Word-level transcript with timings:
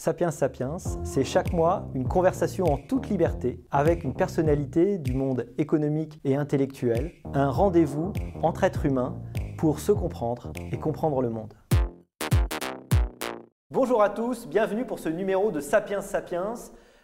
Sapiens 0.00 0.30
Sapiens, 0.30 0.78
c'est 1.04 1.24
chaque 1.24 1.52
mois 1.52 1.84
une 1.94 2.08
conversation 2.08 2.64
en 2.64 2.78
toute 2.78 3.10
liberté 3.10 3.60
avec 3.70 4.02
une 4.02 4.14
personnalité 4.14 4.96
du 4.96 5.12
monde 5.12 5.44
économique 5.58 6.18
et 6.24 6.36
intellectuel, 6.36 7.12
un 7.34 7.50
rendez-vous 7.50 8.14
entre 8.42 8.64
êtres 8.64 8.86
humains 8.86 9.20
pour 9.58 9.78
se 9.78 9.92
comprendre 9.92 10.54
et 10.72 10.78
comprendre 10.78 11.20
le 11.20 11.28
monde. 11.28 11.52
Bonjour 13.70 14.02
à 14.02 14.08
tous, 14.08 14.48
bienvenue 14.48 14.86
pour 14.86 15.00
ce 15.00 15.10
numéro 15.10 15.50
de 15.50 15.60
Sapiens 15.60 16.00
Sapiens. 16.00 16.54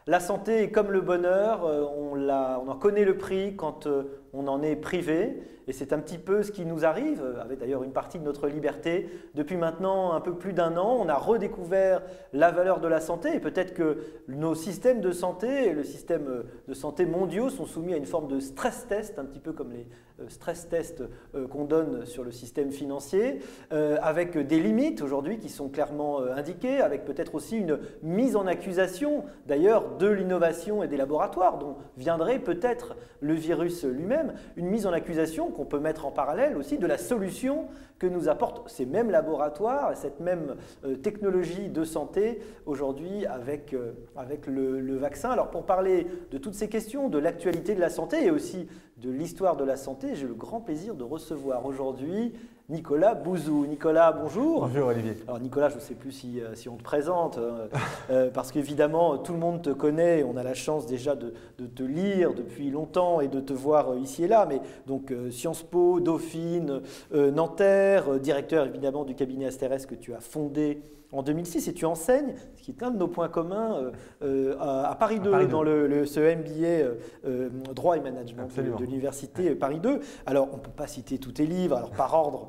La 0.07 0.19
santé 0.19 0.63
est 0.63 0.71
comme 0.71 0.91
le 0.91 1.03
bonheur, 1.03 1.67
euh, 1.67 1.85
on, 1.99 2.17
on 2.17 2.69
en 2.71 2.77
connaît 2.79 3.05
le 3.05 3.19
prix 3.19 3.57
quand 3.57 3.87
euh, 3.87 4.23
on 4.33 4.49
en 4.49 4.63
est 4.63 4.77
privé. 4.77 5.43
Et 5.69 5.73
c'est 5.73 5.93
un 5.93 5.99
petit 5.99 6.19
peu 6.19 6.43
ce 6.43 6.53
qui 6.53 6.65
nous 6.65 6.85
arrive, 6.85 7.23
avec 7.41 7.59
d'ailleurs 7.59 7.83
une 7.83 7.93
partie 7.93 8.19
de 8.19 8.25
notre 8.25 8.47
liberté. 8.49 9.09
Depuis 9.35 9.57
maintenant 9.57 10.13
un 10.13 10.21
peu 10.21 10.35
plus 10.35 10.53
d'un 10.53 10.77
an, 10.77 10.97
on 11.01 11.09
a 11.09 11.17
redécouvert 11.17 12.03
la 12.33 12.51
valeur 12.51 12.81
de 12.81 12.89
la 12.89 13.01
santé 13.01 13.35
et 13.35 13.41
peut-être 13.41 13.75
que 13.75 13.99
nos 14.29 14.55
systèmes 14.55 15.01
de 15.01 15.13
santé 15.13 15.73
le 15.73 15.85
système 15.85 16.45
de 16.69 16.75
santé 16.75 17.07
mondiaux 17.07 17.51
sont 17.51 17.67
soumis 17.67 17.95
à 17.95 17.97
une 17.97 18.07
forme 18.07 18.29
de 18.29 18.41
stress 18.41 18.87
test, 18.89 19.19
un 19.19 19.25
petit 19.25 19.41
peu 19.41 19.53
comme 19.53 19.73
les 19.73 19.87
euh, 20.21 20.29
stress 20.29 20.69
tests 20.69 21.03
euh, 21.35 21.47
qu'on 21.47 21.65
donne 21.65 22.07
sur 22.07 22.25
le 22.25 22.31
système 22.31 22.71
financier, 22.71 23.41
euh, 23.73 23.99
avec 24.01 24.39
des 24.39 24.61
limites 24.61 25.03
aujourd'hui 25.03 25.39
qui 25.39 25.49
sont 25.49 25.69
clairement 25.69 26.21
indiquées, 26.21 26.81
avec 26.81 27.05
peut-être 27.05 27.35
aussi 27.35 27.59
une 27.59 27.79
mise 28.03 28.37
en 28.37 28.47
accusation 28.47 29.25
d'ailleurs 29.47 29.97
de 29.99 30.09
l'innovation 30.09 30.83
et 30.83 30.89
des 30.89 30.97
laboratoires 30.97 31.59
dont 31.59 31.77
viendrait 31.97 32.39
peut-être 32.39 32.97
le 33.21 33.35
virus 33.35 33.85
lui-même, 33.85 34.35
une 34.57 34.67
mise 34.67 34.87
en 34.87 34.93
accusation 34.93 35.51
qu'on 35.57 35.65
peut 35.65 35.81
mettre 35.81 36.07
en 36.07 36.11
parallèle 36.11 36.57
aussi 36.57 36.79
de 36.79 36.87
la 36.87 36.99
solution 36.99 37.67
que 37.99 38.07
nous 38.07 38.29
apportent 38.29 38.69
ces 38.69 38.85
mêmes 38.85 39.11
laboratoires, 39.11 39.97
cette 39.97 40.21
même 40.21 40.57
euh, 40.85 40.97
technologie 40.97 41.71
de 41.71 41.83
santé 41.83 42.41
aujourd'hui 42.67 43.25
avec, 43.25 43.73
euh, 43.73 43.93
avec 44.17 44.47
le, 44.47 44.81
le, 44.81 44.97
vaccin. 44.97 45.31
Alors 45.31 45.51
pour 45.51 45.65
parler 45.65 46.07
de 46.31 46.39
toutes 46.39 46.55
ces 46.55 46.69
questions, 46.69 47.09
de 47.09 47.19
l'actualité 47.19 47.75
de 47.75 47.81
la 47.81 47.89
santé 47.89 48.27
et 48.27 48.31
aussi 48.31 48.69
de 48.99 49.11
l'histoire 49.11 49.57
de 49.57 49.65
la 49.65 49.77
santé, 49.77 50.15
j'ai 50.15 50.27
le 50.27 50.35
grand 50.35 50.61
plaisir 50.61 50.95
de 50.95 51.05
recevoir 51.05 51.65
aujourd'hui 51.65 52.35
Nicolas 52.69 53.15
Bouzou. 53.15 53.65
Nicolas, 53.65 54.11
bonjour. 54.11 54.67
Bonjour 54.67 54.89
Olivier. 54.89 55.15
Alors 55.29 55.39
Nicolas, 55.39 55.69
je 55.69 55.77
ne 55.77 55.81
sais 55.81 55.95
plus 55.95 56.11
si, 56.11 56.41
euh, 56.41 56.57
si, 56.57 56.69
on 56.69 56.77
te 56.77 56.83
présente, 56.83 57.39
euh, 57.39 57.69
euh, 58.11 58.29
parce 58.35 58.51
qu'évidemment, 58.51 59.19
tout 59.19 59.33
le 59.33 59.39
monde 59.39 59.63
te 59.63 59.71
connaît, 59.71 60.25
on 60.25 60.37
a 60.37 60.43
la 60.43 60.55
chance 60.55 60.85
déjà 60.85 61.15
de, 61.15 61.33
de, 61.59 61.67
te 61.67 61.85
lire 61.85 62.35
depuis 62.35 62.71
longtemps 62.71 63.21
et 63.21 63.29
de 63.29 63.39
te 63.39 63.53
voir 63.53 63.97
ici 63.97 64.25
et 64.25 64.29
là, 64.29 64.47
mais 64.49 64.61
donc 64.89 65.15
Sciences 65.31 65.63
Po, 65.63 66.01
Dauphine, 66.01 66.81
Nanterre, 67.15 68.19
directeur 68.19 68.67
évidemment 68.67 69.05
du 69.05 69.15
cabinet 69.15 69.47
Asterès 69.47 69.87
que 69.87 69.95
tu 69.95 70.13
as 70.13 70.21
fondé 70.21 70.81
en 71.17 71.23
2006 71.23 71.69
et 71.69 71.73
tu 71.73 71.87
enseignes, 71.87 72.35
ce 72.57 72.63
qui 72.63 72.71
est 72.71 72.83
un 72.83 72.91
de 72.91 72.99
nos 72.99 73.09
points 73.09 73.29
communs, 73.29 73.77
euh, 73.77 73.91
euh, 74.23 74.57
à, 74.61 74.95
Paris 74.95 75.19
2, 75.19 75.47
dans 75.47 75.63
le, 75.63 76.05
ce 76.05 76.21
MBA 76.21 76.91
euh, 77.25 77.49
droit 77.75 77.97
et 77.97 78.01
management 78.01 78.49
de, 78.55 78.85
l'université 78.85 79.55
Paris 79.55 79.81
2. 79.81 80.01
Alors, 80.27 80.49
on 80.53 80.57
ne 80.57 80.63
peut 80.63 80.71
pas 80.71 80.87
citer 80.87 81.19
tous 81.19 81.33
tes 81.33 81.47
livres, 81.47 81.77
alors 81.77 81.91
par 81.91 82.15
ordre 82.15 82.49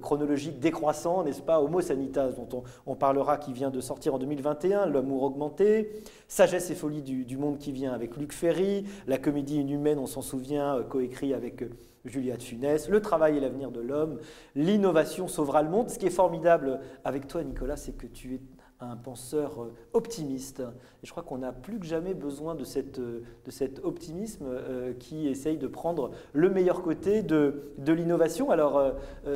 chronologique 0.00 0.58
décroissant, 0.58 1.22
n'est-ce 1.22 1.42
pas 1.42 1.60
Homo 1.60 1.80
Sanitas, 1.80 2.30
dont 2.30 2.62
on, 2.86 2.94
parlera, 2.94 3.36
qui 3.36 3.52
vient 3.52 3.70
de 3.70 3.80
sortir 3.80 4.14
en 4.14 4.18
2021, 4.18 4.86
L'amour 4.86 5.22
augmenté, 5.22 5.92
Sagesse 6.26 6.70
et 6.70 6.74
folie 6.74 7.02
du, 7.02 7.24
du, 7.24 7.36
monde 7.36 7.58
qui 7.58 7.72
vient 7.72 7.92
avec 7.92 8.16
Luc 8.16 8.32
Ferry, 8.32 8.84
La 9.06 9.18
comédie 9.18 9.60
inhumaine, 9.60 9.98
on 9.98 10.06
s'en 10.06 10.22
souvient, 10.22 10.82
coécrit 10.88 11.34
avec 11.34 11.64
Juliette 12.08 12.42
Funès, 12.42 12.88
le 12.88 13.00
travail 13.00 13.36
et 13.36 13.40
l'avenir 13.40 13.70
de 13.70 13.80
l'homme, 13.80 14.18
l'innovation 14.54 15.28
sauvera 15.28 15.62
le 15.62 15.68
monde. 15.68 15.90
Ce 15.90 15.98
qui 15.98 16.06
est 16.06 16.10
formidable 16.10 16.80
avec 17.04 17.26
toi, 17.26 17.42
Nicolas, 17.44 17.76
c'est 17.76 17.96
que 17.96 18.06
tu 18.06 18.34
es 18.34 18.40
un 18.80 18.96
penseur 18.96 19.62
euh, 19.62 19.72
optimiste. 19.92 20.60
Et 20.60 21.06
je 21.06 21.10
crois 21.10 21.22
qu'on 21.22 21.42
a 21.42 21.52
plus 21.52 21.78
que 21.80 21.86
jamais 21.86 22.14
besoin 22.14 22.54
de, 22.54 22.64
cette, 22.64 22.98
euh, 23.00 23.22
de 23.44 23.50
cet 23.50 23.84
optimisme 23.84 24.44
euh, 24.46 24.92
qui 24.98 25.26
essaye 25.26 25.56
de 25.56 25.66
prendre 25.66 26.12
le 26.32 26.48
meilleur 26.48 26.82
côté 26.82 27.22
de, 27.22 27.72
de 27.78 27.92
l'innovation. 27.92 28.50
Alors, 28.50 28.92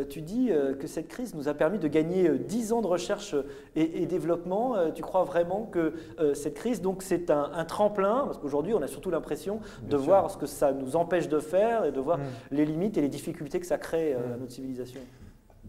tu 0.09 0.21
dis 0.21 0.51
que 0.79 0.87
cette 0.87 1.09
crise 1.09 1.35
nous 1.35 1.49
a 1.49 1.55
permis 1.55 1.79
de 1.79 1.89
gagner 1.89 2.39
10 2.39 2.73
ans 2.73 2.83
de 2.83 2.87
recherche 2.87 3.35
et, 3.75 4.07
développement. 4.07 4.91
tu 4.93 5.03
crois 5.03 5.25
vraiment 5.25 5.65
que 5.65 5.93
cette 6.35 6.55
crise, 6.55 6.81
donc, 6.81 7.03
c'est 7.03 7.31
un, 7.31 7.65
tremplin? 7.65 8.23
Parce 8.27 8.39
qu'aujourd'hui, 8.39 8.75
on 8.75 8.83
a 8.83 8.87
surtout 8.87 9.11
l'impression 9.11 9.61
de 9.89 9.97
voir 9.97 10.31
ce 10.31 10.37
que 10.37 10.47
ça 10.47 10.73
nous 10.73 10.97
empêche 10.97 11.29
de 11.29 11.39
faire 11.39 11.85
et 11.85 11.93
de 11.93 12.01
voir 12.01 12.19
mmh. 12.19 12.23
les 12.53 12.65
limites 12.65 12.97
et 12.97 13.01
les 13.01 13.09
difficultés 13.09 13.61
que 13.61 13.67
ça 13.67 13.79
crée 13.79 14.15
à 14.15 14.37
notre 14.39 14.53
civilisation. 14.53 15.01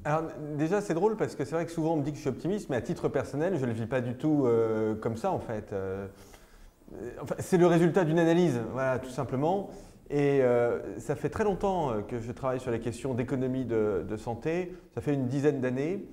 Alors 0.05 0.23
déjà 0.57 0.81
c'est 0.81 0.93
drôle 0.93 1.15
parce 1.15 1.35
que 1.35 1.45
c'est 1.45 1.55
vrai 1.55 1.65
que 1.65 1.71
souvent 1.71 1.93
on 1.93 1.97
me 1.97 2.03
dit 2.03 2.11
que 2.11 2.17
je 2.17 2.21
suis 2.21 2.29
optimiste, 2.29 2.69
mais 2.69 2.75
à 2.75 2.81
titre 2.81 3.07
personnel 3.07 3.55
je 3.55 3.61
ne 3.61 3.67
le 3.67 3.73
vis 3.73 3.85
pas 3.85 4.01
du 4.01 4.15
tout 4.15 4.45
euh, 4.45 4.95
comme 4.95 5.15
ça 5.15 5.31
en 5.31 5.39
fait. 5.39 5.71
Euh, 5.71 6.07
enfin, 7.21 7.35
c'est 7.39 7.57
le 7.57 7.67
résultat 7.67 8.03
d'une 8.03 8.19
analyse, 8.19 8.59
voilà 8.73 8.99
tout 8.99 9.09
simplement. 9.09 9.69
Et 10.09 10.41
euh, 10.41 10.99
ça 10.99 11.15
fait 11.15 11.29
très 11.29 11.45
longtemps 11.45 11.93
que 12.07 12.19
je 12.19 12.31
travaille 12.31 12.59
sur 12.59 12.71
les 12.71 12.81
questions 12.81 13.13
d'économie 13.13 13.65
de, 13.65 14.17
santé, 14.17 14.75
ça 14.93 15.01
fait 15.01 15.13
une 15.13 15.27
dizaine 15.27 15.61
d'années. 15.61 16.05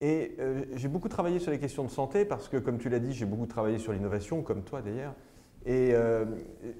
Et 0.00 0.36
j'ai 0.76 0.86
beaucoup 0.86 1.08
travaillé 1.08 1.40
sur 1.40 1.50
les 1.50 1.58
questions 1.58 1.82
de 1.82 1.90
santé 1.90 2.24
parce 2.24 2.48
que 2.48 2.56
comme 2.56 2.78
tu 2.78 2.88
l'as 2.88 3.00
dit, 3.00 3.12
j'ai 3.12 3.24
beaucoup 3.24 3.46
travaillé 3.46 3.78
sur 3.78 3.92
l'innovation, 3.92 4.42
comme 4.42 4.62
toi 4.62 4.80
d'ailleurs. 4.80 5.14
Et 5.68 5.90
euh, 5.92 6.24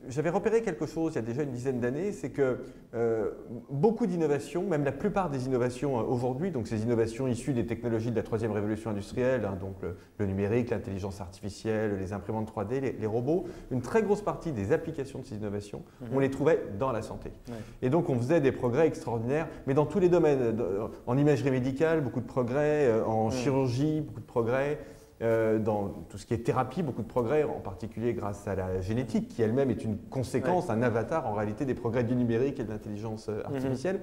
j'avais 0.09 0.31
repéré 0.31 0.63
quelque 0.63 0.87
chose 0.87 1.13
il 1.13 1.17
y 1.17 1.19
a 1.19 1.23
déjà 1.23 1.43
une 1.43 1.51
dizaine 1.51 1.79
d'années, 1.79 2.11
c'est 2.11 2.31
que 2.31 2.61
euh, 2.95 3.33
beaucoup 3.69 4.07
d'innovations, 4.07 4.63
même 4.63 4.83
la 4.83 4.93
plupart 4.93 5.29
des 5.29 5.45
innovations 5.45 6.01
euh, 6.01 6.05
aujourd'hui, 6.05 6.51
donc 6.51 6.67
ces 6.67 6.85
innovations 6.85 7.29
issues 7.29 7.53
des 7.53 7.67
technologies 7.67 8.11
de 8.11 8.17
la 8.17 8.23
troisième 8.23 8.51
révolution 8.51 8.89
industrielle, 8.89 9.45
hein, 9.45 9.59
donc 9.61 9.77
le, 10.19 10.25
numérique, 10.25 10.71
l'intelligence 10.71 11.21
artificielle, 11.21 11.99
les 11.99 12.15
imprimantes 12.15 12.51
3D, 12.51 12.95
les, 12.99 13.07
robots, 13.07 13.45
une 13.71 13.83
très 13.83 14.03
grosse 14.03 14.23
partie 14.23 14.53
des 14.53 14.73
applications 14.73 15.19
de 15.19 15.27
ces 15.27 15.37
innovations, 15.37 15.83
mhm. 16.01 16.09
on 16.15 16.19
les 16.21 16.31
trouvait 16.31 16.59
dans 16.79 16.91
la 16.91 17.03
santé. 17.03 17.31
Et 17.83 17.91
donc 17.91 18.09
on 18.09 18.17
faisait 18.17 18.41
des 18.41 18.53
progrès 18.53 18.87
extraordinaires, 18.87 19.49
mais 19.67 19.75
dans 19.75 19.85
tous 19.85 19.99
les 19.99 20.09
domaines, 20.09 20.57
en 21.07 21.19
imagerie 21.19 21.51
médicale, 21.51 22.01
beaucoup 22.01 22.21
de 22.21 22.27
progrès, 22.27 22.91
en 23.03 23.31
chirurgie, 23.31 24.01
beaucoup 24.01 24.21
de 24.21 24.27
progrès. 24.27 24.79
Euh, 25.21 25.59
dans 25.59 25.89
tout 26.09 26.17
ce 26.17 26.27
qui 26.27 26.35
est 26.35 26.45
thérapie, 26.45 26.81
beaucoup 26.81 27.03
de 27.03 27.09
progrès, 27.09 27.43
en 27.43 27.59
particulier 27.59 28.15
grâce 28.15 28.47
à 28.47 28.55
la 28.55 28.81
génétique, 28.81 29.27
qui 29.27 29.43
elle-même 29.43 29.69
est 29.69 29.83
une 29.83 29.99
conséquence, 29.99 30.71
un 30.71 30.81
avatar 30.81 31.27
en 31.27 31.35
réalité 31.35 31.65
des 31.65 31.75
progrès 31.75 32.05
du 32.05 32.15
numérique 32.15 32.61
et 32.61 32.65
de 32.65 32.71
l'intelligence 32.71 33.29
euh, 33.29 33.39
mhm. 33.39 33.57
artificielle. 33.57 34.01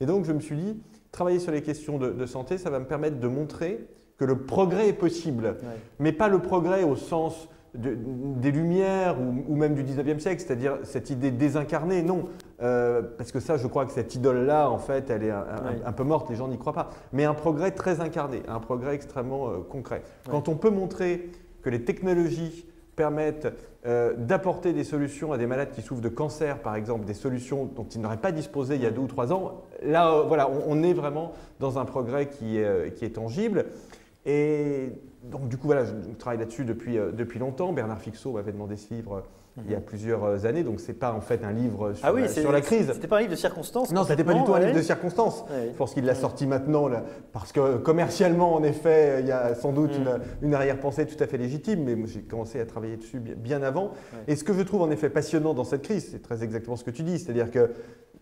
Et 0.00 0.06
donc 0.06 0.24
je 0.24 0.32
me 0.32 0.40
suis 0.40 0.56
dit, 0.56 0.82
travailler 1.12 1.38
sur 1.38 1.52
les 1.52 1.62
questions 1.62 1.98
de, 1.98 2.26
santé, 2.26 2.58
ça 2.58 2.68
va 2.68 2.80
me 2.80 2.84
permettre 2.84 3.20
de 3.20 3.28
montrer 3.28 3.86
que 4.18 4.24
le 4.24 4.38
progrès 4.38 4.88
est 4.88 4.92
possible, 4.92 5.56
mais 6.00 6.10
pas 6.10 6.28
le 6.28 6.40
progrès 6.40 6.82
au 6.82 6.96
sens 6.96 7.48
des 7.76 8.50
Lumières 8.50 9.16
ou, 9.20 9.54
même 9.56 9.74
du 9.74 9.84
19e 9.84 10.18
siècle, 10.18 10.42
c'est-à-dire 10.44 10.78
cette 10.82 11.10
idée 11.10 11.30
désincarnée, 11.30 12.02
non. 12.02 12.26
Euh, 12.62 13.02
parce 13.16 13.32
que 13.32 13.40
ça, 13.40 13.56
je 13.56 13.66
crois 13.66 13.84
que 13.86 13.92
cette 13.92 14.14
idole-là, 14.14 14.70
en 14.70 14.78
fait, 14.78 15.10
elle 15.10 15.24
est 15.24 15.30
un, 15.30 15.92
peu 15.92 16.04
morte, 16.04 16.30
les 16.30 16.36
gens 16.36 16.48
n'y 16.48 16.58
croient 16.58 16.72
pas. 16.72 16.90
Mais 17.12 17.24
un 17.24 17.34
progrès 17.34 17.70
très 17.70 18.00
incarné, 18.00 18.42
un 18.48 18.60
progrès 18.60 18.94
extrêmement 18.94 19.48
euh, 19.48 19.58
concret. 19.68 20.02
Quand 20.30 20.48
on 20.48 20.56
peut 20.56 20.70
montrer 20.70 21.30
que 21.62 21.70
les 21.70 21.84
technologies 21.84 22.66
permettent 22.94 23.48
euh, 23.86 24.14
d'apporter 24.16 24.72
des 24.72 24.84
solutions 24.84 25.32
à 25.32 25.38
des 25.38 25.46
malades 25.46 25.70
qui 25.70 25.82
souffrent 25.82 26.00
de 26.00 26.08
cancer, 26.08 26.60
par 26.60 26.76
exemple, 26.76 27.04
des 27.04 27.14
solutions 27.14 27.66
dont 27.66 27.84
ils 27.84 28.00
n'auraient 28.00 28.16
pas 28.16 28.32
disposé 28.32 28.76
il 28.76 28.82
y 28.82 28.86
a 28.86 28.90
deux 28.90 29.02
ou 29.02 29.06
trois 29.06 29.34
ans, 29.34 29.62
là, 29.82 30.22
voilà, 30.26 30.48
on, 30.48 30.82
est 30.82 30.94
vraiment 30.94 31.32
dans 31.60 31.78
un 31.78 31.84
progrès 31.84 32.28
qui 32.28 32.56
est, 32.56 32.94
qui 32.94 33.04
est 33.04 33.10
tangible. 33.10 33.66
Et 34.26 34.92
donc, 35.30 35.48
du 35.48 35.56
coup, 35.56 35.66
voilà, 35.66 35.84
je, 35.84 35.92
travaille 36.18 36.38
là-dessus 36.38 36.64
depuis, 36.64 36.98
euh, 36.98 37.12
depuis 37.12 37.38
longtemps. 37.38 37.72
Bernard 37.72 38.00
Fixot 38.00 38.32
m'avait 38.32 38.52
demandé 38.52 38.76
ce 38.76 38.92
livre 38.92 39.16
euh, 39.16 39.20
il 39.64 39.70
y 39.70 39.74
a 39.74 39.78
mhm. 39.78 39.84
plusieurs 39.84 40.24
euh, 40.24 40.44
années, 40.44 40.62
donc 40.62 40.80
ce 40.80 40.88
n'est 40.88 40.98
pas 40.98 41.14
en 41.14 41.22
fait 41.22 41.42
un 41.42 41.52
livre 41.52 41.94
sur, 41.94 42.04
ah 42.04 42.12
oui, 42.12 42.22
la, 42.22 42.28
sur 42.28 42.52
la 42.52 42.60
crise. 42.60 42.90
C'était 42.92 43.08
pas 43.08 43.16
un 43.16 43.20
livre 43.20 43.30
de 43.30 43.36
circonstances 43.36 43.90
Non, 43.90 44.04
ce 44.04 44.10
n'était 44.10 44.24
pas 44.24 44.34
du 44.34 44.44
tout 44.44 44.52
un 44.52 44.58
livre 44.58 44.76
de 44.76 44.82
circonstances. 44.82 45.44
Je 45.50 45.76
pense 45.76 45.94
qu'il 45.94 46.04
l'a 46.04 46.14
sorti 46.14 46.46
maintenant, 46.46 46.88
là, 46.88 47.04
parce 47.32 47.52
que 47.52 47.78
commercialement, 47.78 48.54
en 48.54 48.62
effet, 48.62 49.20
il 49.20 49.26
y 49.26 49.32
a 49.32 49.54
sans 49.54 49.72
doute 49.72 49.92
une, 49.96 50.20
une 50.42 50.54
arrière-pensée 50.54 51.06
tout 51.06 51.22
à 51.22 51.26
fait 51.26 51.38
légitime, 51.38 51.84
mais 51.84 51.96
j'ai 52.06 52.20
commencé 52.20 52.60
à 52.60 52.66
travailler 52.66 52.98
dessus 52.98 53.18
bien 53.18 53.62
avant. 53.62 53.92
Et 54.28 54.36
ce 54.36 54.44
que 54.44 54.52
je 54.52 54.60
trouve 54.60 54.82
en 54.82 54.90
effet 54.90 55.08
passionnant 55.08 55.54
dans 55.54 55.64
cette 55.64 55.82
crise, 55.82 56.10
c'est 56.10 56.22
très 56.22 56.44
exactement 56.44 56.76
ce 56.76 56.84
que 56.84 56.90
tu 56.90 57.02
dis, 57.02 57.18
c'est-à-dire 57.18 57.50
que 57.50 57.70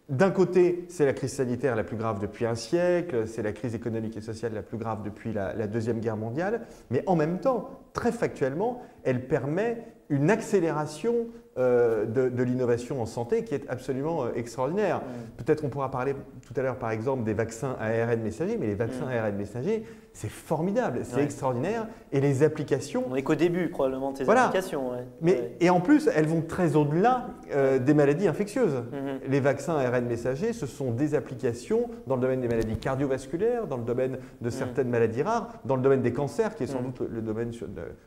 d'un 0.09 0.31
côté, 0.31 0.85
c'est 0.89 1.07
la 1.07 1.15
crise 1.15 1.33
sanitaire 1.33 1.75
la 1.77 1.85
plus 1.85 1.97
grave 1.97 2.21
depuis 2.21 2.45
un 2.45 2.55
siècle, 2.55 3.27
c'est 3.27 3.43
la 3.43 3.53
crise 3.53 3.75
économique 3.75 4.17
et 4.17 4.21
sociale 4.21 4.53
la 4.53 4.63
plus 4.63 4.77
grave 4.77 5.03
depuis 5.03 5.33
la, 5.33 5.67
Deuxième 5.67 6.01
Guerre 6.01 6.19
mondiale, 6.19 6.67
mais 6.91 7.03
en 7.07 7.17
même 7.17 7.39
temps, 7.39 7.71
très 7.95 8.13
factuellement, 8.13 8.83
elle 9.03 9.27
permet 9.27 9.79
une 10.11 10.31
accélération 10.31 11.29
euh, 11.57 12.05
de, 12.05 12.43
l'innovation 12.43 13.01
en 13.01 13.07
santé 13.07 13.45
qui 13.45 13.55
est 13.55 13.67
absolument 13.71 14.25
euh, 14.25 14.33
extraordinaire. 14.35 15.01
Peut-être 15.39 15.65
on 15.65 15.71
pourra 15.71 15.91
parler 15.91 16.15
tout 16.47 16.53
à 16.57 16.63
l'heure 16.63 16.79
par 16.79 16.91
exemple 16.91 17.25
des 17.25 17.33
vaccins 17.33 17.77
ARN 17.81 18.21
messagers, 18.21 18.59
mais 18.59 18.67
les 18.67 18.75
vaccins 18.75 19.07
ARN 19.09 19.35
messagers, 19.35 19.85
c'est 20.15 20.31
formidable, 20.31 21.01
c'est 21.03 21.23
extraordinaire. 21.23 21.89
Et 22.13 22.21
les 22.21 22.45
applications. 22.45 23.05
On 23.11 23.15
n'est 23.15 23.25
qu'au 23.25 23.35
début 23.35 23.69
probablement 23.69 24.13
de 24.13 24.19
ces 24.19 24.31
applications. 24.31 24.93
Mais, 25.21 25.57
Et 25.61 25.71
en 25.71 25.81
plus, 25.81 26.09
elles 26.15 26.29
vont 26.29 26.41
très 26.41 26.77
au-delà 26.77 27.27
euh, 27.53 27.81
des 27.81 27.95
maladies 27.95 28.29
infectieuses. 28.29 28.77
Mhm. 28.77 29.29
Les 29.29 29.41
vaccins 29.41 29.77
ARN 29.77 30.07
messagers, 30.07 30.53
ce 30.53 30.67
sont 30.67 30.93
des 30.93 31.17
applications 31.17 31.91
dans 32.07 32.15
le 32.15 32.23
domaine 32.23 32.41
des 32.41 32.47
maladies 32.47 32.77
cardiovasculaires, 32.77 33.67
dans 33.67 33.77
le 33.77 33.83
domaine 33.83 34.19
de 34.41 34.47
mhm. 34.47 34.51
certaines 34.53 34.89
maladies 34.89 35.23
rares, 35.23 35.53
dans 35.65 35.75
le 35.75 35.83
domaine 35.83 36.03
des 36.03 36.13
cancers, 36.13 36.55
qui 36.55 36.63
est 36.63 36.69
sans 36.69 36.79
mhm. 36.79 36.93
doute 36.93 37.09
le, 37.11 37.21
domaine, 37.21 37.51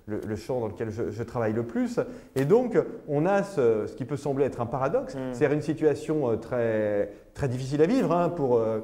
le, 0.06 0.36
champ 0.38 0.62
dans 0.62 0.68
lequel 0.68 0.90
je, 0.90 1.24
travaille 1.24 1.54
le 1.54 1.64
plus. 1.64 2.00
Et 2.38 2.46
donc, 2.46 2.78
on 3.10 3.26
a 3.26 3.44
ce, 3.44 3.86
ce 3.86 3.94
qui 3.96 4.06
peut 4.06 4.16
sembler 4.16 4.46
être 4.46 4.62
un 4.62 4.66
paradoxe, 4.66 5.18
c'est 5.34 5.52
une 5.52 5.62
situation 5.62 6.32
euh, 6.32 6.36
très, 6.38 7.12
très 7.34 7.50
difficile 7.50 7.82
à 7.82 7.86
vivre 7.86 8.14
hein, 8.14 8.30
pour, 8.30 8.58
euh, 8.58 8.80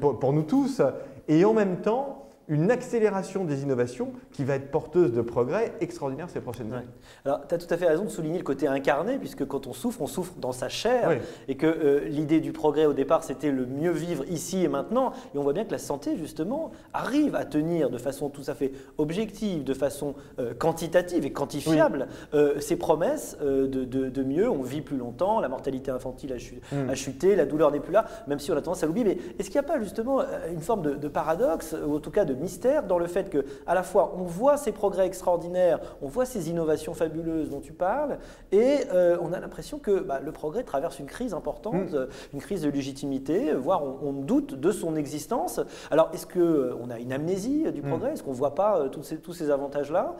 pour, 0.00 0.20
pour 0.20 0.32
nous 0.32 0.42
tous. 0.42 0.80
Et 1.28 1.44
en 1.44 1.54
même 1.54 1.78
temps, 1.78 2.21
une 2.52 2.70
accélération 2.70 3.46
des 3.46 3.62
innovations 3.62 4.12
qui 4.30 4.44
va 4.44 4.56
être 4.56 4.70
porteuse 4.70 5.12
de 5.12 5.22
progrès 5.22 5.72
extraordinaires 5.80 6.28
ces 6.28 6.42
prochaines 6.42 6.70
années. 6.74 6.86
Alors, 7.24 7.40
tu 7.48 7.54
as 7.54 7.58
tout 7.58 7.72
à 7.72 7.78
fait 7.78 7.86
raison 7.86 8.04
de 8.04 8.10
souligner 8.10 8.36
le 8.36 8.44
côté 8.44 8.66
incarné, 8.66 9.16
puisque 9.16 9.46
quand 9.46 9.66
on 9.66 9.72
souffre, 9.72 10.02
on 10.02 10.06
souffre 10.06 10.34
dans 10.38 10.52
sa 10.52 10.68
chair, 10.68 11.18
et 11.48 11.56
que 11.56 11.66
euh, 11.66 12.04
l'idée 12.04 12.40
du 12.40 12.52
progrès 12.52 12.84
au 12.84 12.92
départ, 12.92 13.24
c'était 13.24 13.50
le 13.50 13.64
mieux 13.64 13.90
vivre 13.90 14.24
ici 14.28 14.62
et 14.64 14.68
maintenant. 14.68 15.12
Et 15.34 15.38
on 15.38 15.42
voit 15.42 15.54
bien 15.54 15.64
que 15.64 15.72
la 15.72 15.78
santé, 15.78 16.18
justement, 16.18 16.72
arrive 16.92 17.34
à 17.36 17.46
tenir 17.46 17.88
de 17.88 17.96
façon 17.96 18.28
tout 18.28 18.42
à 18.46 18.54
fait 18.54 18.72
objective, 18.98 19.64
de 19.64 19.72
façon 19.72 20.14
euh, 20.38 20.52
quantitative 20.52 21.24
et 21.24 21.32
quantifiable, 21.32 22.06
euh, 22.34 22.60
ces 22.60 22.76
promesses 22.76 23.38
de, 23.40 23.66
de, 23.66 24.22
mieux. 24.22 24.50
On 24.50 24.62
vit 24.62 24.82
plus 24.82 24.98
longtemps, 24.98 25.40
la 25.40 25.48
mortalité 25.48 25.90
infantile 25.90 26.34
a, 26.34 26.76
hmm. 26.76 26.94
chuté, 26.94 27.34
la 27.34 27.46
douleur 27.46 27.72
n'est 27.72 27.80
plus 27.80 27.94
là, 27.94 28.04
même 28.26 28.38
si 28.38 28.52
on 28.52 28.56
a 28.56 28.60
tendance 28.60 28.82
à 28.82 28.86
l'oublier. 28.86 29.06
Mais 29.06 29.18
est-ce 29.38 29.48
qu'il 29.48 29.58
n'y 29.58 29.66
a 29.66 29.68
pas 29.68 29.80
justement 29.80 30.20
une 30.52 30.60
forme 30.60 30.82
de, 30.82 30.94
de 30.96 31.08
paradoxe, 31.08 31.74
ou 31.86 31.96
en 31.96 32.00
tout 32.00 32.10
cas 32.10 32.26
de 32.26 32.34
mystère 32.42 32.82
dans 32.82 32.98
le 32.98 33.06
fait 33.06 33.30
que, 33.30 33.44
à 33.66 33.74
la 33.74 33.82
fois, 33.82 34.14
on 34.16 34.24
voit 34.24 34.56
ces 34.56 34.72
progrès 34.72 35.06
extraordinaires, 35.06 35.80
on 36.02 36.08
voit 36.08 36.26
ces 36.26 36.50
innovations 36.50 36.94
fabuleuses 36.94 37.50
dont 37.50 37.60
tu 37.60 37.72
parles, 37.72 38.18
et 38.50 38.80
euh, 38.92 39.16
on 39.22 39.32
a 39.32 39.40
l'impression 39.40 39.78
que 39.78 40.00
bah, 40.00 40.20
le 40.20 40.32
progrès 40.32 40.62
traverse 40.64 40.98
une 40.98 41.06
crise 41.06 41.34
importante, 41.34 41.92
mm. 41.92 42.08
une 42.34 42.40
crise 42.40 42.62
de 42.62 42.68
légitimité, 42.68 43.52
voire 43.54 43.82
on, 43.82 44.12
doute 44.12 44.54
de 44.54 44.70
son 44.70 44.94
existence. 44.94 45.60
Alors, 45.90 46.10
est-ce 46.12 46.26
qu'on 46.26 46.40
euh, 46.40 46.90
a 46.90 46.98
une 46.98 47.12
amnésie 47.12 47.70
du 47.72 47.80
mm. 47.80 47.88
progrès? 47.88 48.12
Est-ce 48.12 48.22
qu'on 48.22 48.32
ne 48.32 48.36
voit 48.36 48.54
pas 48.54 48.78
euh, 48.78 48.88
tous 48.88 49.02
ces, 49.02 49.16
tous 49.18 49.32
ces 49.32 49.50
avantages-là? 49.50 50.16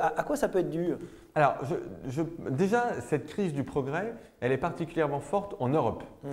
À, 0.00 0.22
quoi 0.24 0.36
ça 0.36 0.48
peut 0.48 0.58
être 0.58 0.70
dû? 0.70 0.94
Alors, 1.34 1.56
je, 2.08 2.22
déjà, 2.50 3.00
cette 3.08 3.26
crise 3.26 3.52
du 3.52 3.62
progrès, 3.62 4.14
elle 4.40 4.52
est 4.52 4.58
particulièrement 4.58 5.20
forte 5.20 5.54
en 5.60 5.68
Europe. 5.68 6.02
Mm. 6.22 6.28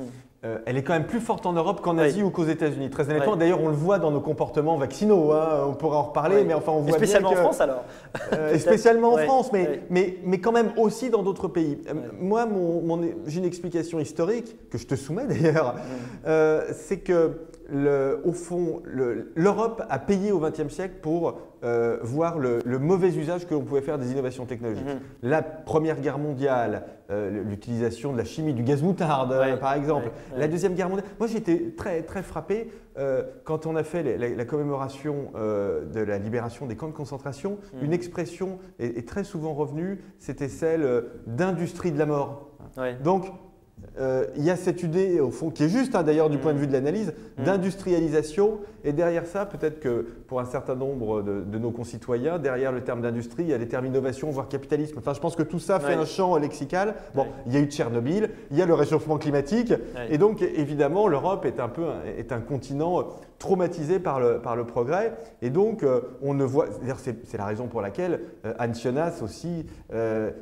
Euh, 0.45 0.57
elle 0.65 0.75
est 0.75 0.83
quand 0.83 0.91
même 0.91 1.07
plus 1.07 1.21
forte 1.21 1.45
en 1.45 1.53
Europe 1.53 1.79
qu'en 1.79 1.97
Asie 1.97 2.21
ou 2.21 2.29
qu'aux 2.29 2.43
États-Unis. 2.43 2.89
Très 2.89 3.09
honnêtement, 3.09 3.37
d'ailleurs, 3.37 3.61
on 3.61 3.69
le 3.69 3.75
voit 3.75 3.97
dans 3.97 4.11
nos 4.11 4.19
comportements 4.19 4.75
vaccinaux. 4.75 5.31
Hein, 5.31 5.65
on 5.69 5.73
pourra 5.73 5.99
en 5.99 6.03
reparler, 6.03 6.43
mais 6.43 6.53
enfin, 6.53 6.73
on 6.73 6.81
voit 6.81 6.97
spécialement 6.97 7.29
en 7.29 7.35
France 7.35 7.61
alors. 7.61 7.85
Euh, 8.33 8.57
spécialement 8.59 9.13
en 9.13 9.17
France, 9.19 9.51
mais, 9.53 9.83
mais, 9.89 10.17
mais 10.25 10.39
quand 10.39 10.51
même 10.51 10.73
aussi 10.75 11.09
dans 11.09 11.23
d'autres 11.23 11.47
pays. 11.47 11.81
Euh, 11.87 11.93
moi, 12.19 12.45
mon, 12.45 13.01
j'ai 13.25 13.39
une 13.39 13.45
explication 13.45 13.99
historique 13.99 14.69
que 14.69 14.77
je 14.77 14.85
te 14.85 14.95
soumets 14.95 15.27
d'ailleurs. 15.27 15.75
c'est 16.73 16.99
que 16.99 17.39
le, 17.69 18.21
au 18.25 18.33
fond, 18.33 18.81
l'Europe 18.85 19.81
a 19.89 19.99
payé 19.99 20.33
au 20.33 20.39
XXe 20.39 20.67
siècle 20.67 20.95
pour 21.01 21.39
euh, 21.63 21.97
voir 22.01 22.39
le, 22.39 22.61
mauvais 22.79 23.15
usage 23.15 23.47
que 23.47 23.53
l'on 23.53 23.63
pouvait 23.63 23.81
faire 23.81 23.97
des 23.97 24.11
innovations 24.11 24.45
technologiques. 24.45 24.85
Mhm. 24.85 24.99
La 25.21 25.41
Première 25.41 26.01
Guerre 26.01 26.17
mondiale, 26.17 26.83
euh, 27.09 27.43
l'utilisation 27.43 28.11
de 28.11 28.17
la 28.17 28.25
chimie, 28.25 28.53
du 28.53 28.63
gaz 28.63 28.83
moutarde, 28.83 29.33
par 29.59 29.73
exemple. 29.73 30.11
La 30.35 30.47
Deuxième 30.47 30.73
Guerre 30.73 30.89
mondiale. 30.89 31.07
Moi, 31.19 31.27
j'ai 31.27 31.37
été 31.37 31.73
très, 31.75 32.01
très 32.03 32.21
frappé 32.21 32.69
euh, 32.97 33.23
quand 33.45 33.65
on 33.65 33.75
a 33.75 33.83
fait 33.83 34.17
la, 34.17 34.45
commémoration 34.45 35.31
de 35.33 35.99
la 35.99 36.17
libération 36.17 36.65
des 36.65 36.75
camps 36.75 36.87
de 36.87 36.93
concentration. 36.93 37.57
Mhm. 37.73 37.85
Une 37.85 37.93
expression 37.93 38.59
est, 38.79 39.07
très 39.07 39.23
souvent 39.23 39.53
revenue, 39.53 40.03
c'était 40.19 40.49
celle 40.49 41.05
d'industrie 41.27 41.91
de 41.91 41.99
la 41.99 42.05
mort. 42.05 42.49
Donc, 43.03 43.31
euh, 43.99 44.25
il 44.35 44.43
y 44.43 44.49
a 44.49 44.55
cette 44.55 44.81
idée, 44.81 45.19
au 45.19 45.29
fond, 45.29 45.51
qui 45.51 45.63
est 45.63 45.69
juste 45.69 45.93
hein, 45.95 46.03
d'ailleurs 46.03 46.29
du 46.29 46.37
point 46.37 46.53
de 46.53 46.57
vue 46.57 46.67
de 46.67 46.73
l'analyse, 46.73 47.13
mmh. 47.37 47.43
d'industrialisation. 47.43 48.59
Et 48.83 48.91
derrière 48.91 49.27
ça, 49.27 49.45
peut-être 49.45 49.79
que 49.79 50.07
pour 50.27 50.39
un 50.39 50.45
certain 50.45 50.75
nombre 50.75 51.21
de, 51.21 51.57
nos 51.57 51.71
concitoyens, 51.71 52.39
derrière 52.39 52.71
le 52.71 52.81
terme 52.81 53.01
d'industrie, 53.01 53.43
il 53.43 53.49
y 53.49 53.53
a 53.53 53.57
les 53.57 53.67
termes 53.67 53.85
innovation, 53.85 54.31
voire 54.31 54.47
capitalisme. 54.47 54.97
Enfin, 54.97 55.13
je 55.13 55.19
pense 55.19 55.35
que 55.35 55.43
tout 55.43 55.59
ça 55.59 55.79
fait 55.79 55.93
un 55.93 56.05
champ 56.05 56.35
lexical. 56.37 56.95
Bon, 57.13 57.27
il 57.45 57.53
y 57.53 57.57
a 57.57 57.59
eu 57.59 57.67
Tchernobyl, 57.67 58.31
il 58.51 58.57
y 58.57 58.61
a 58.61 58.65
le 58.65 58.73
réchauffement 58.73 59.17
climatique. 59.17 59.73
Et 60.09 60.17
donc, 60.17 60.41
évidemment, 60.41 61.07
l'Europe 61.07 61.45
est 61.45 61.59
un 61.59 61.69
peu 61.69 61.83
est 62.17 62.31
un 62.31 62.39
continent 62.39 63.09
traumatisé 63.39 63.99
par 63.99 64.19
le, 64.19 64.39
par 64.39 64.55
le 64.55 64.65
progrès. 64.65 65.13
Et 65.41 65.49
donc, 65.49 65.83
euh, 65.83 66.01
on 66.21 66.33
ne 66.33 66.43
voit. 66.43 66.67
C'est 66.97 67.37
la 67.37 67.45
raison 67.45 67.67
pour 67.67 67.81
laquelle 67.81 68.21
euh, 68.45 68.53
Anne 68.59 68.73
Sionas 68.73 69.21
aussi, 69.21 69.65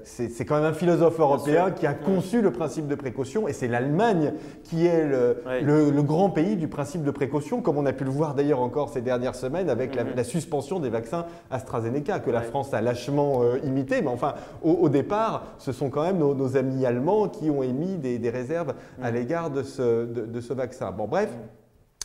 c'est 0.03 0.45
quand 0.45 0.55
même 0.55 0.65
un 0.65 0.73
philosophe 0.73 1.19
européen 1.19 1.71
qui 1.71 1.85
a 1.85 1.93
conçu 1.93 2.41
le 2.41 2.51
principe 2.51 2.87
de 2.87 2.95
précaution 2.95 3.47
et 3.47 3.53
c'est 3.53 3.67
l'Allemagne 3.67 4.33
qui 4.63 4.85
est 4.85 5.05
le, 5.05 6.01
grand 6.01 6.29
pays 6.29 6.55
du 6.55 6.67
principe 6.67 7.03
de 7.03 7.11
précaution, 7.11 7.61
comme 7.61 7.77
on 7.77 7.85
a 7.85 7.93
pu 7.93 8.03
le 8.03 8.09
voir 8.09 8.33
d'ailleurs 8.33 8.59
encore 8.59 8.89
ces 8.89 9.01
dernières 9.01 9.35
semaines 9.35 9.69
avec 9.69 9.95
la, 9.95 10.03
mhm. 10.03 10.23
suspension 10.23 10.79
des 10.79 10.89
vaccins 10.89 11.25
AstraZeneca, 11.49 12.19
que 12.19 12.31
la 12.31 12.41
France 12.41 12.73
a 12.73 12.81
lâchement 12.81 13.41
euh, 13.43 13.59
imité. 13.63 14.01
Mais 14.01 14.09
enfin, 14.09 14.35
au, 14.61 14.89
départ, 14.89 15.45
ce 15.57 15.71
sont 15.71 15.89
quand 15.89 16.03
même 16.03 16.17
nos, 16.17 16.57
amis 16.57 16.85
allemands 16.85 17.29
qui 17.29 17.49
ont 17.49 17.63
émis 17.63 17.97
des, 17.97 18.29
réserves 18.29 18.73
à 19.01 19.09
mhm. 19.09 19.15
l'égard 19.15 19.49
de 19.49 19.63
ce, 19.63 20.05
de, 20.05 20.41
ce 20.41 20.53
vaccin. 20.53 20.91
Bon, 20.91 21.07
bref. 21.07 21.29
Mhm. 21.29 21.60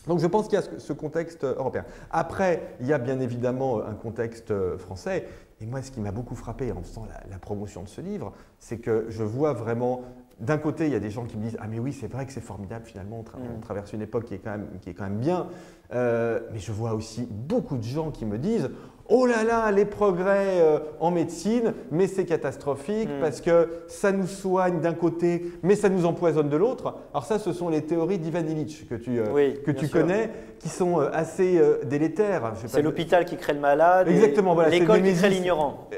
Donc 0.06 0.20
je 0.20 0.26
pense 0.26 0.48
qu'il 0.48 0.58
y 0.58 0.62
a 0.62 0.78
ce 0.78 0.92
contexte 0.92 1.44
européen. 1.44 1.84
Après, 2.10 2.76
il 2.80 2.86
y 2.86 2.92
a 2.92 2.98
bien 2.98 3.20
évidemment 3.20 3.82
un 3.82 3.94
contexte 3.94 4.50
euh, 4.50 4.78
français. 4.78 5.26
Et 5.60 5.66
moi, 5.66 5.82
ce 5.82 5.90
qui 5.90 6.00
m'a 6.00 6.12
beaucoup 6.12 6.34
frappé 6.34 6.70
en 6.70 6.82
faisant 6.82 7.06
la 7.30 7.38
promotion 7.38 7.82
de 7.82 7.88
ce 7.88 8.02
livre, 8.02 8.32
c'est 8.58 8.78
que 8.78 9.06
je 9.08 9.22
vois 9.22 9.54
vraiment 9.54 10.02
d'un 10.40 10.58
côté, 10.58 10.86
il 10.86 10.92
y 10.92 10.96
a 10.96 11.00
des 11.00 11.10
gens 11.10 11.24
qui 11.24 11.36
me 11.36 11.42
disent 11.42 11.56
Ah, 11.60 11.66
mais 11.66 11.78
oui, 11.78 11.92
c'est 11.92 12.08
vrai 12.08 12.26
que 12.26 12.32
c'est 12.32 12.42
formidable, 12.42 12.84
finalement, 12.84 13.24
on, 13.34 13.56
mm. 13.56 13.60
traverse 13.60 13.92
une 13.92 14.02
époque 14.02 14.26
qui 14.26 14.34
est 14.34 14.38
quand 14.38 14.50
même, 14.50 14.68
qui 14.80 14.90
est 14.90 14.94
quand 14.94 15.04
même 15.04 15.18
bien. 15.18 15.46
Euh, 15.94 16.40
mais 16.52 16.58
je 16.58 16.72
vois 16.72 16.92
aussi 16.92 17.26
beaucoup 17.30 17.76
de 17.76 17.82
gens 17.82 18.10
qui 18.10 18.26
me 18.26 18.38
disent 18.38 18.70
oh 19.08 19.26
là 19.26 19.44
là, 19.44 19.70
les 19.70 19.84
progrès 19.84 20.60
euh, 20.60 20.78
en 21.00 21.10
médecine, 21.10 21.74
mais 21.90 22.06
c'est 22.06 22.24
catastrophique 22.24 23.08
hmm. 23.08 23.20
parce 23.20 23.40
que 23.40 23.68
ça 23.88 24.12
nous 24.12 24.26
soigne 24.26 24.80
d'un 24.80 24.94
côté, 24.94 25.44
mais 25.62 25.76
ça 25.76 25.88
nous 25.88 26.06
empoisonne 26.06 26.48
de 26.48 26.56
l'autre. 26.56 26.94
Alors 27.12 27.24
ça, 27.24 27.38
ce 27.38 27.52
sont 27.52 27.68
les 27.68 27.82
théories 27.82 28.18
d'Ivan 28.18 28.40
Illich 28.40 28.88
que 28.88 28.94
tu, 28.94 29.18
euh, 29.18 29.54
que 29.64 29.70
tu 29.70 29.88
connais, 29.88 30.30
qui 30.58 30.68
sont 30.68 31.00
euh, 31.00 31.08
assez 31.12 31.60
délétères. 31.84 32.52
C'est 32.66 32.82
l'hôpital 32.82 33.24
qui 33.24 33.36
crée 33.36 33.54
le 33.54 33.60
malade, 33.60 34.08
Exactement, 34.08 34.54
voilà, 34.54 34.70
l'école 34.70 35.02
qui 35.02 35.12
crée 35.14 35.30
l'ignorant. 35.30 35.88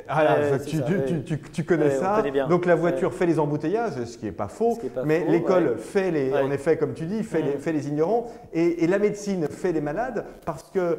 tu, 1.53 1.65
connais 1.65 1.91
ça. 1.91 2.23
Donc 2.49 2.67
la 2.67 2.75
voiture 2.75 3.13
fait 3.15 3.27
les 3.27 3.39
embouteillages, 3.39 4.05
ce 4.05 4.19
qui 4.19 4.27
n'est 4.27 4.33
pas 4.33 4.49
faux, 4.49 4.79
mais 5.05 5.25
l'école 5.29 5.77
fait 5.79 6.11
les, 6.11 6.33
en 6.35 6.51
effet, 6.51 6.77
comme 6.77 6.95
tu 6.95 7.07
dis, 7.07 7.23
fait, 7.23 7.43
les, 7.43 7.55
hmm. 7.55 7.59
fait 7.59 7.73
les 7.73 7.89
ignorants, 7.89 8.27
et, 8.53 8.87
la 8.89 8.99
médecine 8.99 9.47
fait 9.49 9.73
les 9.73 9.83
malades 9.83 10.25
parce 10.45 10.71
que 10.71 10.99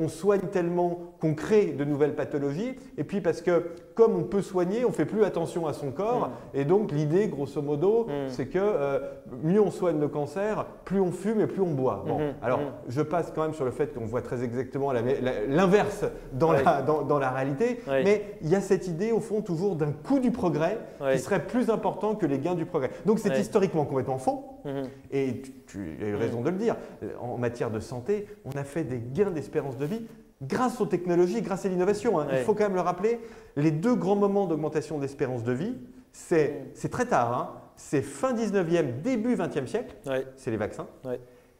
on, 0.00 0.08
soigne 0.08 0.48
tellement 0.50 1.14
qu'on 1.20 1.29
on 1.30 1.34
crée 1.34 1.66
de 1.66 1.84
nouvelles 1.84 2.14
pathologies, 2.14 2.76
et 2.98 3.04
puis 3.04 3.20
parce 3.20 3.40
que 3.40 3.70
comme 3.94 4.16
on 4.16 4.22
peut 4.22 4.42
soigner, 4.42 4.84
on 4.84 4.92
fait 4.92 5.04
plus 5.04 5.24
attention 5.24 5.66
à 5.66 5.72
son 5.72 5.90
corps, 5.90 6.28
mm. 6.28 6.58
et 6.58 6.64
donc 6.64 6.92
l'idée, 6.92 7.28
grosso 7.28 7.60
modo, 7.60 8.04
mm. 8.04 8.28
c'est 8.28 8.46
que 8.46 8.58
euh, 8.58 8.98
mieux 9.42 9.60
on 9.60 9.70
soigne 9.70 10.00
le 10.00 10.08
cancer, 10.08 10.64
plus 10.84 11.00
on 11.00 11.12
fume 11.12 11.40
et 11.40 11.46
plus 11.46 11.60
on 11.60 11.72
boit. 11.72 12.04
Bon, 12.06 12.18
mm-hmm. 12.18 12.32
alors 12.42 12.60
mm. 12.60 12.72
je 12.88 13.02
passe 13.02 13.32
quand 13.34 13.42
même 13.42 13.54
sur 13.54 13.64
le 13.64 13.70
fait 13.70 13.94
qu'on 13.94 14.06
voit 14.06 14.22
très 14.22 14.42
exactement 14.42 14.92
l'inverse 14.92 16.04
dans, 16.32 16.52
la, 16.52 16.82
dans, 16.82 17.18
la 17.18 17.30
réalité, 17.30 17.80
mais 17.86 18.38
il 18.42 18.48
y 18.48 18.54
a 18.54 18.60
cette 18.60 18.88
idée 18.88 19.12
au 19.12 19.20
fond 19.20 19.42
toujours 19.42 19.76
d'un 19.76 19.92
coût 19.92 20.18
du 20.18 20.30
progrès 20.30 20.78
qui 21.12 21.18
serait 21.18 21.46
plus 21.46 21.70
important 21.70 22.14
que 22.14 22.26
les 22.26 22.38
gains 22.38 22.54
du 22.54 22.66
progrès. 22.66 22.90
Donc 23.04 23.18
c'est 23.18 23.38
historiquement 23.38 23.84
complètement 23.84 24.18
faux, 24.18 24.60
mm-hmm. 24.64 24.84
et 25.12 25.42
tu 25.66 25.98
as 26.00 26.06
eu 26.06 26.14
raison 26.14 26.40
de 26.40 26.50
le 26.50 26.56
dire. 26.56 26.76
En 27.20 27.36
matière 27.36 27.70
de 27.70 27.80
santé, 27.80 28.26
on 28.44 28.58
a 28.58 28.64
fait 28.64 28.84
des 28.84 29.00
gains 29.12 29.30
d'espérance 29.30 29.76
de 29.76 29.84
vie 29.84 30.06
grâce 30.42 30.80
aux 30.80 30.86
technologies, 30.86 31.42
grâce 31.42 31.66
à 31.66 31.68
l'innovation. 31.68 32.18
Hein. 32.18 32.26
Il 32.32 32.38
faut 32.38 32.54
quand 32.54 32.64
même 32.64 32.74
le 32.74 32.80
rappeler, 32.80 33.20
les 33.56 33.70
deux 33.70 33.94
grands 33.94 34.16
moments 34.16 34.46
d'augmentation 34.46 34.98
d'espérance 34.98 35.44
de 35.44 35.52
vie, 35.52 35.76
c'est 36.12 36.90
très 36.90 37.06
tard. 37.06 37.36
Hein. 37.36 37.60
C'est 37.76 38.02
fin 38.02 38.34
19e, 38.34 39.00
début 39.02 39.34
20e 39.36 39.66
siècle, 39.66 39.96
c'est 40.36 40.50
les 40.50 40.56
vaccins. 40.56 40.86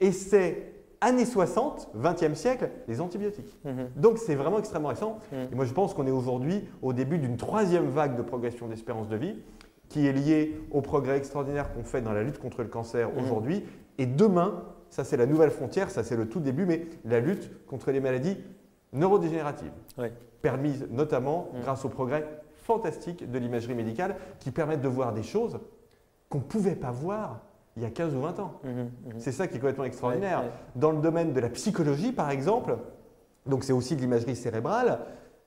Et 0.01 0.13
c'est 0.13 0.73
années 1.01 1.25
60, 1.25 1.93
20e 1.99 2.35
siècle, 2.35 2.71
les 2.89 3.01
antibiotiques. 3.01 3.57
Mm-hmm. 3.65 4.01
Donc 4.01 4.19
c'est 4.19 4.35
vraiment 4.35 4.59
extrêmement 4.59 4.89
récent. 4.89 5.19
Mm. 5.33 5.37
Et 5.53 5.55
moi 5.55 5.65
je 5.65 5.73
pense 5.73 5.95
qu'on 5.95 6.07
est 6.07 6.13
aujourd'hui 6.13 6.69
au 6.83 6.93
début 6.93 7.19
d'une 7.19 7.37
troisième 7.37 7.89
vague 7.89 8.17
de 8.17 8.23
progression 8.23 8.69
d'espérance 8.69 9.09
de 9.09 9.17
vie 9.17 9.37
qui 9.89 10.07
est 10.07 10.13
liée 10.13 10.61
au 10.71 10.83
progrès 10.83 11.17
extraordinaire 11.17 11.73
qu'on 11.73 11.85
fait 11.85 12.01
dans 12.01 12.13
la 12.13 12.23
lutte 12.23 12.39
contre 12.39 12.63
le 12.63 12.69
cancer 12.69 13.09
mm. 13.09 13.19
aujourd'hui. 13.19 13.65
Et 13.99 14.07
demain, 14.07 14.63
ça 14.91 15.05
c'est 15.05 15.17
la 15.17 15.27
nouvelle 15.27 15.51
frontière, 15.51 15.91
ça 15.91 16.05
c'est 16.05 16.17
le 16.17 16.29
tout 16.29 16.41
début, 16.41 16.67
mais 16.67 16.87
la 17.05 17.21
lutte 17.21 17.51
contre 17.67 17.91
les 17.91 18.01
maladies 18.01 18.37
neurodégénérative, 18.93 19.73
permise 20.43 20.87
notamment 20.91 21.49
mm. 21.53 21.61
grâce 21.63 21.85
au 21.85 21.89
progrès 21.89 22.27
fantastiques 22.57 23.31
de 23.31 23.39
l'imagerie 23.39 23.75
médicale 23.75 24.17
qui 24.39 24.51
permettent 24.51 24.83
de 24.83 24.89
voir 24.89 25.13
des 25.13 25.23
choses 25.23 25.59
qu'on 26.29 26.39
ne 26.39 26.45
pouvait 26.45 26.77
pas 26.77 26.91
voir 26.91 27.41
il 27.77 27.83
y 27.83 27.87
a 27.87 27.91
15 27.91 28.15
ou 28.15 28.21
20 28.21 28.41
ans. 28.41 28.61
Mhm, 28.65 28.73
mhm. 28.73 28.91
C'est 29.19 29.33
ça 29.33 29.47
qui 29.47 29.57
est 29.57 29.59
complètement 29.59 29.85
extraordinaire. 29.85 30.45
Dans 30.77 30.91
le 30.91 31.01
domaine 31.01 31.33
de 31.33 31.41
la 31.41 31.49
psychologie, 31.49 32.13
par 32.13 32.31
exemple, 32.31 32.77
donc 33.47 33.65
c'est 33.65 33.73
aussi 33.73 33.97
de 33.97 34.01
l'imagerie 34.01 34.37
cérébrale, 34.37 35.01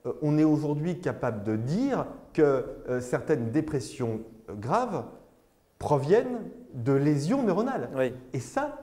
euh, 0.05 0.13
on 0.21 0.37
est 0.37 0.43
aujourd'hui 0.43 0.99
capable 0.99 1.43
de 1.43 1.55
dire 1.55 2.05
que 2.33 2.65
euh, 2.89 3.01
certaines 3.01 3.51
dépressions 3.51 4.21
euh, 4.49 4.53
graves 4.55 5.05
proviennent 5.79 6.39
de 6.73 6.93
lésions 6.93 7.43
neuronales. 7.43 7.89
Et 8.31 8.39
ça, 8.39 8.79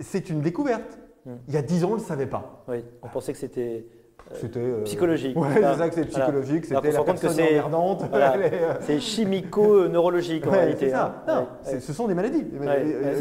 c'est 0.00 0.30
une 0.30 0.40
découverte. 0.40 0.98
Hmm. 1.24 1.36
Il 1.46 1.54
y 1.54 1.56
a 1.56 1.62
10 1.62 1.84
ans, 1.84 1.88
on 1.88 1.92
ne 1.92 1.98
le 1.98 2.02
savait 2.02 2.26
pas. 2.26 2.64
Oui, 2.68 2.84
on 3.02 3.08
pensait 3.08 3.32
que 3.32 3.38
c'était 3.38 3.86
c'était 4.34 4.58
euh, 4.60 4.82
psychologique. 4.84 5.36
C'est 5.54 5.62
ça 5.62 5.88
que 5.88 5.94
c'est 5.94 6.04
psychologique. 6.04 6.64
C'était 6.64 6.92
la 6.92 7.02
personne 7.02 7.18
que 7.18 7.42
emmerdante. 7.42 8.04
C'est 8.80 9.00
chimico-neurologique 9.00 10.46
en 10.46 10.50
réalité. 10.50 10.86
C'est 10.86 10.92
ça. 10.92 11.22
Hein. 11.26 11.46
Non, 11.64 11.78
ce 11.80 11.92
sont 11.92 12.06
des 12.08 12.14
maladies. 12.14 12.44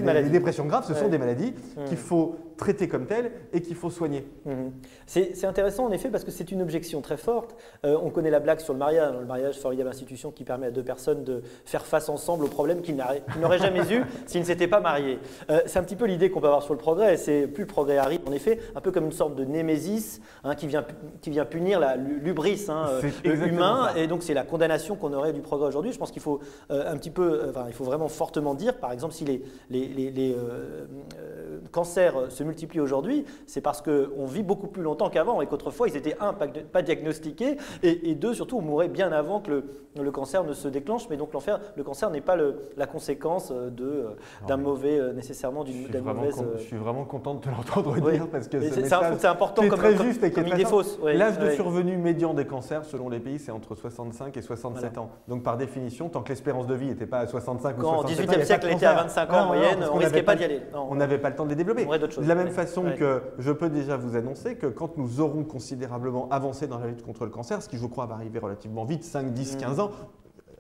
les, 0.03 0.29
dépressions 0.29 0.65
graves, 0.65 0.85
ce 0.85 0.93
sont 0.93 1.07
des 1.07 1.17
maladies 1.17 1.53
qu'il 1.87 1.97
faut 1.97 2.35
traiter 2.57 2.87
comme 2.87 3.05
telles 3.05 3.31
et 3.53 3.61
qu'il 3.61 3.75
faut 3.75 3.89
soigner. 3.89 4.27
Hmm. 4.45 4.69
C'est 5.05 5.45
intéressant 5.45 5.85
en 5.85 5.91
effet 5.91 6.09
parce 6.09 6.23
que 6.23 6.31
c'est 6.31 6.51
une 6.51 6.61
objection 6.61 7.01
très 7.01 7.17
forte. 7.17 7.55
Euh, 7.85 7.97
on 8.01 8.09
connaît 8.09 8.31
la 8.31 8.39
blague 8.39 8.59
sur 8.59 8.73
le 8.73 8.79
mariage. 8.79 9.15
Le 9.19 9.25
mariage, 9.25 9.59
formidable 9.59 9.89
institution 9.89 10.31
qui 10.31 10.43
permet 10.43 10.67
à 10.67 10.71
deux 10.71 10.83
personnes 10.83 11.23
de 11.23 11.41
faire 11.65 11.85
face 11.85 12.09
ensemble 12.09 12.45
aux 12.45 12.49
problèmes 12.49 12.81
qu'ils 12.81 12.97
n'auraient 13.39 13.59
jamais 13.59 13.93
eu 13.93 14.03
s'ils 14.25 14.41
ne 14.41 14.45
s'étaient 14.45 14.67
pas 14.67 14.79
mariés. 14.79 15.19
c'est 15.65 15.79
un 15.79 15.83
petit 15.83 15.95
peu 15.95 16.05
l'idée 16.05 16.29
qu'on 16.29 16.41
peut 16.41 16.47
avoir 16.47 16.63
sur 16.63 16.73
le 16.73 16.79
progrès. 16.79 17.17
C'est 17.17 17.47
plus 17.47 17.63
le 17.63 17.67
progrès 17.67 17.97
arrive, 17.97 18.21
en 18.27 18.31
effet, 18.31 18.59
un 18.75 18.81
peu 18.81 18.91
comme 18.91 19.05
une 19.05 19.11
sorte 19.11 19.35
de 19.35 19.43
némésis 19.43 20.21
hein, 20.43 20.55
qui 20.55 20.67
vient 20.67 20.85
qui 21.21 21.29
vient 21.29 21.45
punir 21.45 21.79
l'ubris 21.97 22.65
hein, 22.69 22.87
euh, 23.25 23.47
humain. 23.47 23.89
Et 23.95 24.07
donc, 24.07 24.23
c'est 24.23 24.33
la 24.33 24.43
condamnation 24.43 24.95
qu'on 24.95 25.13
aurait 25.13 25.33
du 25.33 25.41
progrès 25.41 25.67
aujourd'hui. 25.67 25.91
Je 25.91 25.97
pense 25.97 26.11
qu'il 26.11 26.21
faut 26.21 26.39
euh, 26.71 26.91
un 26.91 26.97
petit 26.97 27.09
peu, 27.09 27.23
euh, 27.23 27.49
enfin, 27.49 27.65
il 27.67 27.73
faut 27.73 27.83
vraiment 27.83 28.07
fortement 28.07 28.55
dire, 28.55 28.77
par 28.77 28.91
exemple, 28.91 29.13
si 29.13 29.25
les, 29.25 29.43
les, 29.69 29.87
les, 30.11 30.35
cancers 31.71 32.31
se 32.31 32.43
multiplient 32.47 32.79
aujourd'hui, 32.79 33.25
c'est 33.45 33.61
parce 33.61 33.81
qu'on 33.81 34.25
vit 34.25 34.43
beaucoup 34.43 34.67
plus 34.67 34.83
longtemps 34.83 35.09
qu'avant 35.09 35.41
et 35.41 35.47
qu'autrefois, 35.47 35.87
ils 35.87 35.95
étaient, 35.95 36.15
un, 36.19 36.33
pas, 36.33 36.81
diagnostiqués, 36.81 37.57
et, 37.83 38.15
deux, 38.15 38.33
surtout, 38.33 38.57
on 38.57 38.61
mourait 38.61 38.87
bien 38.87 39.11
avant 39.11 39.39
que 39.39 39.51
le, 39.51 39.63
le 40.01 40.11
cancer 40.11 40.43
ne 40.43 40.53
se 40.53 40.67
déclenche. 40.67 41.09
Mais 41.09 41.17
donc, 41.17 41.29
le 41.33 41.83
cancer 41.83 42.09
n'est 42.09 42.21
pas 42.21 42.35
le, 42.35 42.55
la 42.75 42.87
conséquence 42.87 43.53
d'un 44.47 44.57
mauvais, 44.57 45.13
nécessairement, 45.13 45.63
d'une 45.63 45.87
mauvaise. 46.01 46.43
je 46.57 46.63
suis 46.63 46.77
vraiment 46.77 47.05
content 47.05 47.35
de 47.35 47.41
te 47.41 47.49
l'entendre 47.49 47.99
dire 48.11 48.27
parce 48.27 48.47
que 48.47 48.59
c'est 48.61 49.25
important 49.27 49.67
comme, 49.67 49.79
très 49.79 49.97
juste 49.97 50.23
et 50.23 50.31
comme 50.31 50.47
idée 50.47 50.65
fausse. 50.65 50.99
L'âge 51.03 51.39
de 51.39 51.51
survenue 51.51 51.97
médian 51.97 52.33
des 52.33 52.45
cancers, 52.45 52.85
selon 52.85 53.09
les 53.09 53.19
pays, 53.19 53.39
c'est 53.39 53.51
entre 53.51 53.75
65 53.75 54.35
et 54.35 54.41
67 54.41 54.97
ans. 54.97 55.09
Donc 55.27 55.43
par 55.43 55.57
définition, 55.57 56.09
tant 56.09 56.21
que 56.21 56.29
l'espérance 56.29 56.67
de 56.67 56.75
vie 56.75 56.87
n'était 56.87 57.05
pas 57.05 57.19
à 57.19 57.27
65 57.27 57.77
ou 57.77 57.81
67 57.81 57.87
ans, 57.87 57.99
au 57.99 58.03
XVIIIe 58.03 58.45
siècle, 58.45 58.67
elle 58.69 58.75
était 58.75 58.85
à 58.85 58.95
25 58.95 59.33
ans 59.33 59.37
en 59.37 59.47
moyenne, 59.47 59.79
on 59.91 59.95
ne 59.95 60.03
risquait 60.03 60.23
pas 60.23 60.35
d'y 60.35 60.43
aller. 60.43 60.61
on 60.73 60.95
n'avait 60.95 61.17
pas 61.17 61.29
le 61.29 61.35
temps 61.35 61.45
de 61.45 61.49
les 61.49 61.55
développer. 61.55 61.85
De 61.85 62.27
la 62.27 62.35
même 62.37 62.49
façon 62.49 62.85
que 62.97 63.21
je 63.37 63.51
peux 63.51 63.69
déjà 63.69 63.97
vous 63.97 64.15
annoncer 64.15 64.55
que 64.55 64.67
quand 64.67 64.97
nous 64.97 65.19
aurons 65.19 65.43
considérablement 65.43 66.29
avancé 66.29 66.67
dans 66.67 66.79
la 66.79 66.87
lutte 66.87 67.03
contre 67.03 67.25
le 67.25 67.31
cancer, 67.31 67.61
ce 67.61 67.69
qui 67.69 67.77
je 67.77 67.85
crois 67.85 68.05
va 68.05 68.15
arriver 68.15 68.39
relativement 68.39 68.85
vite, 68.85 69.03
5, 69.03 69.33
10, 69.33 69.57
15 69.57 69.79
ans, 69.79 69.91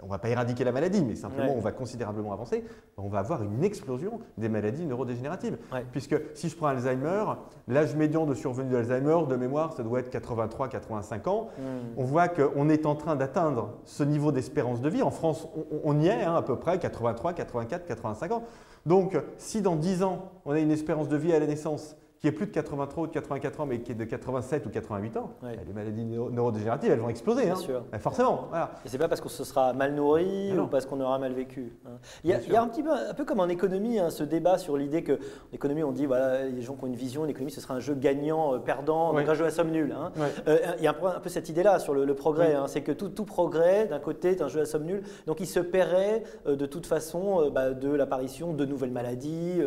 on 0.01 0.05
ne 0.05 0.11
va 0.11 0.19
pas 0.19 0.29
éradiquer 0.29 0.63
la 0.63 0.71
maladie, 0.71 1.03
mais 1.03 1.15
simplement 1.15 1.53
on 1.55 1.59
va 1.59 1.71
considérablement 1.71 2.31
avancer, 2.31 2.63
on 2.97 3.09
va 3.09 3.19
avoir 3.19 3.43
une 3.43 3.63
explosion 3.63 4.19
des 4.37 4.49
maladies 4.49 4.85
neurodégénératives. 4.85 5.57
Puisque 5.91 6.15
si 6.33 6.49
je 6.49 6.55
prends 6.55 6.67
Alzheimer, 6.67 7.23
l'âge 7.67 7.95
médian 7.95 8.25
de 8.25 8.33
survenue 8.33 8.71
d'Alzheimer, 8.71 9.17
de 9.27 9.35
mémoire, 9.35 9.73
ça 9.73 9.83
doit 9.83 9.99
être 9.99 10.11
83-85 10.15 11.27
ans. 11.29 11.49
Hmm. 11.57 11.61
On 11.97 12.03
voit 12.03 12.27
qu'on 12.27 12.69
est 12.69 12.85
en 12.85 12.95
train 12.95 13.15
d'atteindre 13.15 13.73
ce 13.85 14.03
niveau 14.03 14.31
d'espérance 14.31 14.81
de 14.81 14.89
vie. 14.89 15.01
En 15.01 15.11
France, 15.11 15.47
on, 15.83 15.99
y 15.99 16.07
est 16.07 16.23
hein, 16.23 16.35
à 16.35 16.41
peu 16.41 16.57
près, 16.57 16.77
83, 16.79 17.33
84, 17.33 17.85
85 17.85 18.31
ans. 18.31 18.43
Donc 18.87 19.17
si 19.37 19.61
dans 19.61 19.75
10 19.75 20.03
ans, 20.03 20.31
on 20.45 20.51
a 20.51 20.59
une 20.59 20.71
espérance 20.71 21.09
de 21.09 21.17
vie 21.17 21.33
à 21.33 21.39
la 21.39 21.45
naissance 21.45 21.97
qui 22.19 22.27
est 22.27 22.31
plus 22.31 22.47
de 22.47 22.51
83 22.51 23.03
ou 23.03 23.07
de 23.07 23.11
84 23.11 23.61
ans, 23.61 23.65
mais 23.65 23.79
qui 23.79 23.91
est 23.91 23.95
de 23.95 24.03
87 24.03 24.65
ou 24.65 24.69
88 24.69 25.17
ans, 25.17 25.33
les 25.43 25.73
maladies 25.73 26.05
neurodégénératives, 26.05 26.91
elles 26.91 26.99
vont 26.99 27.09
exploser. 27.09 27.43
Bien 27.43 27.53
hein. 27.53 27.57
sûr. 27.57 27.83
Forcément. 27.99 28.47
Voilà. 28.49 28.71
Et 28.85 28.89
c'est 28.89 28.97
pas 28.97 29.07
parce 29.07 29.21
qu'on 29.21 29.29
se 29.29 29.43
sera 29.43 29.73
mal 29.73 29.93
nourri 29.93 30.57
ou 30.57 30.67
parce 30.67 30.85
qu'on 30.85 30.99
aura 30.99 31.19
mal 31.19 31.33
vécu. 31.33 31.73
Hein. 31.85 31.97
Il, 32.23 32.31
y 32.31 32.55
a, 32.55 32.61
un 32.61 32.67
petit 32.67 32.81
peu, 32.81 32.91
un 32.91 33.13
peu 33.13 33.25
comme 33.25 33.39
en 33.39 33.47
économie, 33.47 33.99
hein, 33.99 34.09
ce 34.09 34.23
débat 34.23 34.57
sur 34.57 34.77
l'idée 34.77 35.03
que, 35.03 35.13
en 35.13 35.53
économie, 35.53 35.83
on 35.83 35.91
dit, 35.91 36.05
voilà, 36.05 36.45
les 36.45 36.61
gens 36.61 36.73
qui 36.73 36.83
ont 36.85 36.87
une 36.87 36.95
vision, 36.95 37.23
l'économie, 37.23 37.51
ce 37.51 37.61
sera 37.61 37.75
un 37.75 37.79
jeu 37.79 37.93
gagnant-perdant, 37.93 39.15
euh, 39.15 39.27
un 39.27 39.33
jeu 39.33 39.45
à 39.45 39.51
somme 39.51 39.71
nulle. 39.71 39.95
Euh, 40.47 40.57
il 40.77 40.83
y 40.83 40.87
a 40.87 40.91
un 40.91 40.93
peu, 40.93 41.07
un 41.07 41.19
peu 41.19 41.29
cette 41.29 41.49
idée-là 41.49 41.79
sur 41.79 41.93
le, 41.93 42.15
progrès, 42.15 42.55
c'est 42.67 42.81
que 42.81 42.91
tout, 42.91 43.09
tout 43.09 43.25
progrès, 43.25 43.85
d'un 43.85 43.99
côté, 43.99 44.31
est 44.31 44.41
un 44.41 44.47
jeu 44.47 44.61
à 44.61 44.65
somme 44.65 44.85
nulle, 44.85 45.03
donc 45.27 45.39
il 45.39 45.45
se 45.45 45.59
paierait 45.59 46.23
euh, 46.47 46.55
de 46.55 46.65
toute 46.65 46.87
façon 46.87 47.51
bah, 47.51 47.71
de 47.71 47.89
l'apparition 47.89 48.53
de 48.53 48.65
nouvelles 48.65 48.91
maladies, 48.91 49.61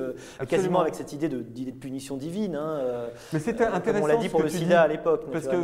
quasiment 0.49 0.80
avec 0.80 0.95
cette 0.97 1.12
idée 1.12 1.28
de, 1.28 1.38
de 1.38 1.71
punition 1.71 2.16
divine. 2.16 2.39
Hein, 2.49 2.78
euh, 2.80 3.09
Mais 3.32 3.38
c'était 3.38 3.64
intéressant. 3.64 4.04
on 4.04 4.09
l'a 4.09 4.16
dit 4.16 4.28
pour 4.28 4.42
le 4.42 4.49
sida 4.49 4.82
à 4.82 4.88
l'époque. 4.88 5.26
Parce 5.32 5.47
que 5.47 5.56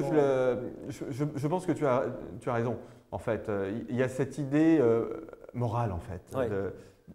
je, 0.88 1.25
je, 1.35 1.49
pense 1.49 1.66
que 1.66 1.73
tu 1.73 1.87
as, 1.87 2.04
tu 2.40 2.50
as 2.50 2.54
raison. 2.54 2.76
En 3.12 3.18
fait, 3.18 3.49
euh, 3.49 3.71
il 3.88 3.97
y 3.97 4.02
a 4.02 4.09
cette 4.09 4.38
idée 4.38 4.78
euh, 4.80 5.26
morale, 5.54 5.92
en 5.92 6.00
fait, 6.00 6.38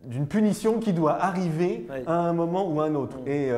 d'une 0.03 0.27
punition 0.27 0.80
qui 0.80 0.94
doit 0.94 1.22
arriver 1.22 1.86
à 2.08 2.22
un 2.22 2.34
moment 2.34 2.68
ou 2.68 2.80
à 2.82 2.86
un 2.86 2.96
autre. 2.96 3.18
Mm. 3.20 3.27
Et 3.27 3.51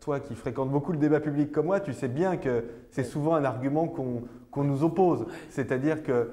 toi 0.00 0.20
qui 0.20 0.34
fréquentes 0.34 0.70
beaucoup 0.70 0.92
le 0.92 0.98
débat 0.98 1.20
public 1.20 1.52
comme 1.52 1.66
moi, 1.66 1.80
tu 1.80 1.92
sais 1.92 2.08
bien 2.08 2.36
que 2.38 2.64
c'est 2.90 3.04
souvent 3.04 3.34
un 3.34 3.44
argument 3.44 3.86
qu'on 3.86 4.64
nous 4.64 4.84
oppose. 4.84 5.26
C'est-à-dire 5.48 6.02
que 6.02 6.30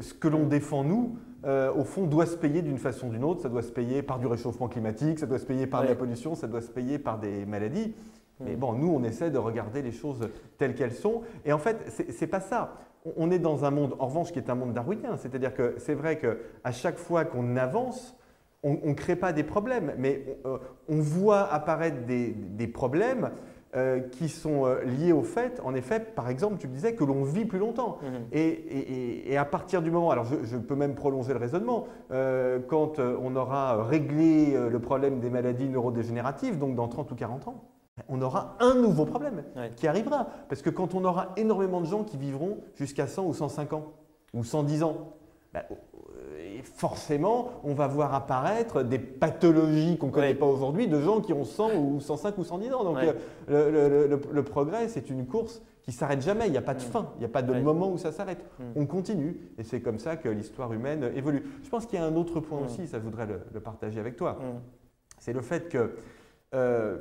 ce 0.00 0.12
que 0.12 0.28
l'on 0.28 0.44
défend, 0.44 0.84
nous, 0.84 1.16
au 1.46 1.84
fond, 1.84 2.06
doit 2.06 2.26
se 2.26 2.36
payer 2.36 2.62
d'une 2.62 2.78
façon 2.78 3.08
ou 3.08 3.10
d'une 3.10 3.24
autre. 3.24 3.42
Ça 3.42 3.48
doit 3.48 3.62
se 3.62 3.72
payer 3.72 4.02
par 4.02 4.18
du 4.18 4.26
réchauffement 4.26 4.68
climatique, 4.68 5.20
ça 5.20 5.26
doit 5.26 5.38
se 5.38 5.46
payer 5.46 5.66
par 5.66 5.82
de 5.82 5.88
la 5.88 5.94
pollution, 5.94 6.34
ça 6.34 6.48
doit 6.48 6.60
se 6.60 6.70
payer 6.70 6.98
par 6.98 7.18
des 7.18 7.46
maladies. 7.46 7.94
Mais 8.40 8.56
bon, 8.56 8.72
nous, 8.72 8.88
on 8.88 9.02
essaie 9.02 9.30
de 9.30 9.38
regarder 9.38 9.82
les 9.82 9.92
choses 9.92 10.28
telles 10.58 10.74
qu'elles 10.74 10.94
sont. 10.94 11.22
Et 11.44 11.52
en 11.52 11.58
fait, 11.58 11.90
ce 11.90 12.20
n'est 12.20 12.30
pas 12.30 12.40
ça. 12.40 12.76
On 13.16 13.30
est 13.30 13.38
dans 13.38 13.64
un 13.64 13.70
monde, 13.70 13.96
en 13.98 14.06
revanche, 14.06 14.32
qui 14.32 14.38
est 14.38 14.50
un 14.50 14.54
monde 14.54 14.72
darwinien. 14.72 15.16
C'est-à-dire 15.16 15.54
que 15.54 15.74
c'est 15.78 15.94
vrai 15.94 16.18
qu'à 16.18 16.72
chaque 16.72 16.98
fois 16.98 17.24
qu'on 17.24 17.56
avance, 17.56 18.16
on 18.62 18.88
ne 18.88 18.94
crée 18.94 19.16
pas 19.16 19.32
des 19.32 19.42
problèmes, 19.42 19.94
mais 19.96 20.38
on, 20.44 20.50
euh, 20.50 20.58
voit 20.88 21.50
apparaître 21.52 22.04
des, 22.04 22.66
problèmes 22.66 23.30
euh, 23.74 24.00
qui 24.00 24.28
sont 24.28 24.66
euh, 24.66 24.82
liés 24.84 25.12
au 25.12 25.22
fait, 25.22 25.60
en 25.64 25.74
effet, 25.74 26.00
par 26.00 26.28
exemple, 26.28 26.58
tu 26.58 26.68
me 26.68 26.74
disais 26.74 26.94
que 26.94 27.04
l'on 27.04 27.24
vit 27.24 27.46
plus 27.46 27.58
longtemps. 27.58 27.98
Mm-hmm. 28.32 29.28
Et, 29.30 29.36
à 29.38 29.44
partir 29.46 29.80
du 29.80 29.90
moment, 29.90 30.10
alors 30.10 30.24
je, 30.24 30.36
je 30.44 30.58
peux 30.58 30.74
même 30.74 30.94
prolonger 30.94 31.32
le 31.32 31.38
raisonnement, 31.38 31.86
quand 32.10 32.98
on 32.98 33.36
aura 33.36 33.84
réglé 33.84 34.54
le 34.68 34.78
problème 34.78 35.20
des 35.20 35.30
maladies 35.30 35.68
neurodégénératives, 35.68 36.58
donc 36.58 36.74
dans 36.74 36.88
30 36.88 37.10
ou 37.12 37.14
40 37.14 37.48
ans, 37.48 37.69
on 38.08 38.20
aura 38.22 38.56
un 38.60 38.74
nouveau 38.74 39.04
problème 39.04 39.44
qui 39.76 39.86
arrivera. 39.86 40.28
Parce 40.48 40.62
que 40.62 40.70
quand 40.70 40.94
on 40.94 41.04
aura 41.04 41.32
énormément 41.36 41.80
de 41.80 41.86
gens 41.86 42.04
qui 42.04 42.16
vivront 42.16 42.58
jusqu'à 42.76 43.06
100 43.06 43.26
ou 43.26 43.34
105 43.34 43.72
ans, 43.72 43.92
ou 44.34 44.44
110 44.44 44.82
ans, 44.82 45.14
bah, 45.52 45.64
euh, 45.70 46.60
forcément, 46.62 47.50
on 47.64 47.74
va 47.74 47.88
voir 47.88 48.14
apparaître 48.14 48.82
des 48.82 48.98
pathologies 48.98 49.98
qu'on 49.98 50.06
ne 50.06 50.12
connaît 50.12 50.34
pas 50.34 50.46
aujourd'hui 50.46 50.86
de 50.86 51.00
gens 51.00 51.20
qui 51.20 51.32
ont 51.32 51.44
100 51.44 51.74
ou 51.76 52.00
105 52.00 52.38
ou 52.38 52.44
110 52.44 52.72
ans. 52.72 52.84
Donc 52.84 52.98
euh, 53.50 54.08
le, 54.08 54.42
progrès, 54.44 54.88
c'est 54.88 55.10
une 55.10 55.26
course 55.26 55.60
qui 55.82 55.92
s'arrête 55.92 56.22
jamais. 56.22 56.46
Il 56.46 56.52
n'y 56.52 56.58
a 56.58 56.62
pas 56.62 56.74
de 56.74 56.82
fin, 56.82 57.10
il 57.16 57.20
n'y 57.20 57.24
a 57.24 57.28
pas 57.28 57.42
de 57.42 57.52
moment 57.60 57.90
où 57.90 57.98
ça 57.98 58.12
s'arrête. 58.12 58.44
Mm. 58.58 58.64
On 58.76 58.86
continue 58.86 59.40
et 59.58 59.64
c'est 59.64 59.80
comme 59.80 59.98
ça 59.98 60.16
que 60.16 60.28
l'histoire 60.28 60.72
humaine 60.72 61.10
évolue. 61.16 61.42
Je 61.64 61.68
pense 61.68 61.86
qu'il 61.86 61.98
y 61.98 62.02
a 62.02 62.04
un 62.04 62.14
autre 62.14 62.38
point 62.38 62.60
mm. 62.60 62.64
aussi, 62.64 62.86
ça 62.86 62.98
je 62.98 63.04
voudrais 63.04 63.26
le, 63.26 63.60
partager 63.60 63.98
avec 63.98 64.16
toi. 64.16 64.34
Mm. 64.34 64.60
C'est 65.18 65.32
le 65.32 65.40
fait 65.40 65.68
que 65.68 65.96
euh, 66.54 66.98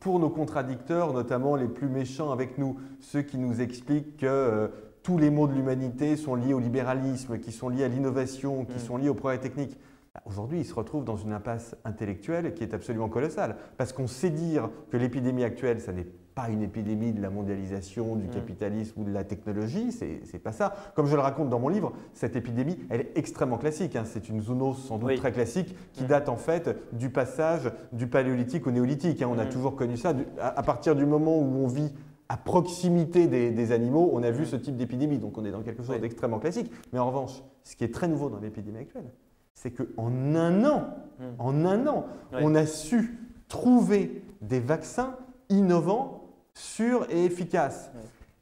pour 0.00 0.18
nos 0.18 0.30
contradicteurs, 0.30 1.12
notamment 1.12 1.56
les 1.56 1.68
plus 1.68 1.88
méchants 1.88 2.32
avec 2.32 2.58
nous, 2.58 2.78
ceux 3.00 3.22
qui 3.22 3.38
nous 3.38 3.60
expliquent 3.60 4.16
que 4.18 4.26
euh, 4.26 4.68
tous 5.02 5.18
les 5.18 5.30
maux 5.30 5.46
de 5.46 5.54
l'humanité 5.54 6.16
sont 6.16 6.34
liés 6.34 6.54
au 6.54 6.60
libéralisme, 6.60 7.38
qui 7.38 7.52
sont 7.52 7.68
liés 7.68 7.84
à 7.84 7.88
l'innovation, 7.88 8.64
qui 8.64 8.76
mm. 8.76 8.80
sont 8.80 8.96
liés 8.96 9.08
au 9.08 9.14
progrès 9.14 9.38
technique. 9.38 9.78
Bah, 10.14 10.22
aujourd'hui, 10.26 10.60
ils 10.60 10.66
se 10.66 10.74
retrouvent 10.74 11.04
dans 11.04 11.16
une 11.16 11.32
impasse 11.32 11.76
intellectuelle 11.84 12.54
qui 12.54 12.62
est 12.62 12.74
absolument 12.74 13.08
colossale. 13.08 13.56
Parce 13.76 13.92
qu'on 13.92 14.06
sait 14.06 14.30
dire 14.30 14.68
que 14.90 14.96
l'épidémie 14.96 15.44
actuelle, 15.44 15.80
ça 15.80 15.92
n'est 15.92 16.06
pas 16.34 16.48
une 16.48 16.62
épidémie 16.62 17.12
de 17.12 17.20
la 17.20 17.30
mondialisation, 17.30 18.16
du 18.16 18.26
mm. 18.26 18.30
capitalisme 18.30 19.00
ou 19.00 19.04
de 19.04 19.12
la 19.12 19.24
technologie, 19.24 19.92
c'est 19.92 20.38
pas 20.42 20.52
ça. 20.52 20.74
Comme 20.94 21.06
je 21.06 21.14
le 21.14 21.22
raconte 21.22 21.48
dans 21.48 21.58
mon 21.58 21.68
livre, 21.68 21.92
cette 22.14 22.36
épidémie, 22.36 22.78
elle 22.88 23.00
est 23.00 23.12
extrêmement 23.16 23.58
classique. 23.58 23.96
Hein. 23.96 24.04
C'est 24.04 24.28
une 24.28 24.40
zoonose 24.40 24.82
sans 24.84 24.98
doute 24.98 25.16
très 25.16 25.32
classique 25.32 25.74
qui 25.92 26.04
mm. 26.04 26.08
date 26.08 26.28
en 26.28 26.36
fait 26.36 26.76
du 26.92 27.10
passage 27.10 27.70
du 27.92 28.06
paléolithique 28.06 28.66
au 28.66 28.70
néolithique. 28.70 29.22
Hein. 29.22 29.28
On 29.30 29.38
a 29.38 29.44
mm. 29.44 29.50
toujours 29.50 29.76
connu 29.76 29.96
ça. 29.96 30.14
À 30.40 30.62
partir 30.62 30.94
du 30.94 31.06
moment 31.06 31.38
où 31.38 31.64
on 31.64 31.66
vit 31.66 31.92
à 32.28 32.36
proximité 32.36 33.26
des, 33.26 33.72
animaux, 33.72 34.10
on 34.12 34.22
a 34.22 34.30
vu 34.30 34.46
ce 34.46 34.54
type 34.54 34.76
d'épidémie. 34.76 35.18
Donc 35.18 35.36
on 35.36 35.44
est 35.44 35.50
dans 35.50 35.62
quelque 35.62 35.82
chose 35.82 36.00
d'extrêmement 36.00 36.38
classique. 36.38 36.70
Mais 36.92 37.00
en 37.00 37.06
revanche, 37.08 37.42
ce 37.64 37.74
qui 37.74 37.82
est 37.82 37.92
très 37.92 38.06
nouveau 38.06 38.30
dans 38.30 38.38
l'épidémie 38.38 38.78
actuelle, 38.78 39.10
c'est 39.54 39.72
qu'en 39.72 40.12
un 40.36 40.64
an, 40.64 40.94
en 41.38 41.64
un 41.64 41.86
an, 41.88 42.06
on 42.32 42.54
a 42.54 42.66
su 42.66 43.18
trouver 43.48 44.22
des 44.40 44.60
vaccins 44.60 45.16
innovants 45.48 46.19
sûr 46.60 47.06
et 47.10 47.24
efficace. 47.24 47.90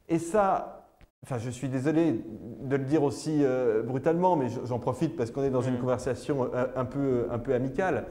Et 0.07 0.19
ça, 0.19 0.79
Enfin, 1.23 1.37
je 1.37 1.49
suis 1.49 1.67
désolé 1.67 2.23
de 2.61 2.75
le 2.75 2.85
dire 2.85 3.03
aussi 3.03 3.43
euh, 3.43 3.83
brutalement, 3.83 4.37
mais 4.37 4.47
j'en 4.63 4.79
profite 4.79 5.17
parce 5.17 5.31
qu'on 5.31 5.43
est 5.43 5.49
dans 5.49 5.61
une 5.61 5.77
conversation 5.77 6.49
euh, 6.53 6.65
un 6.75 6.85
peu, 6.85 7.27
un 7.29 7.39
peu 7.39 7.53
amicale. 7.53 8.05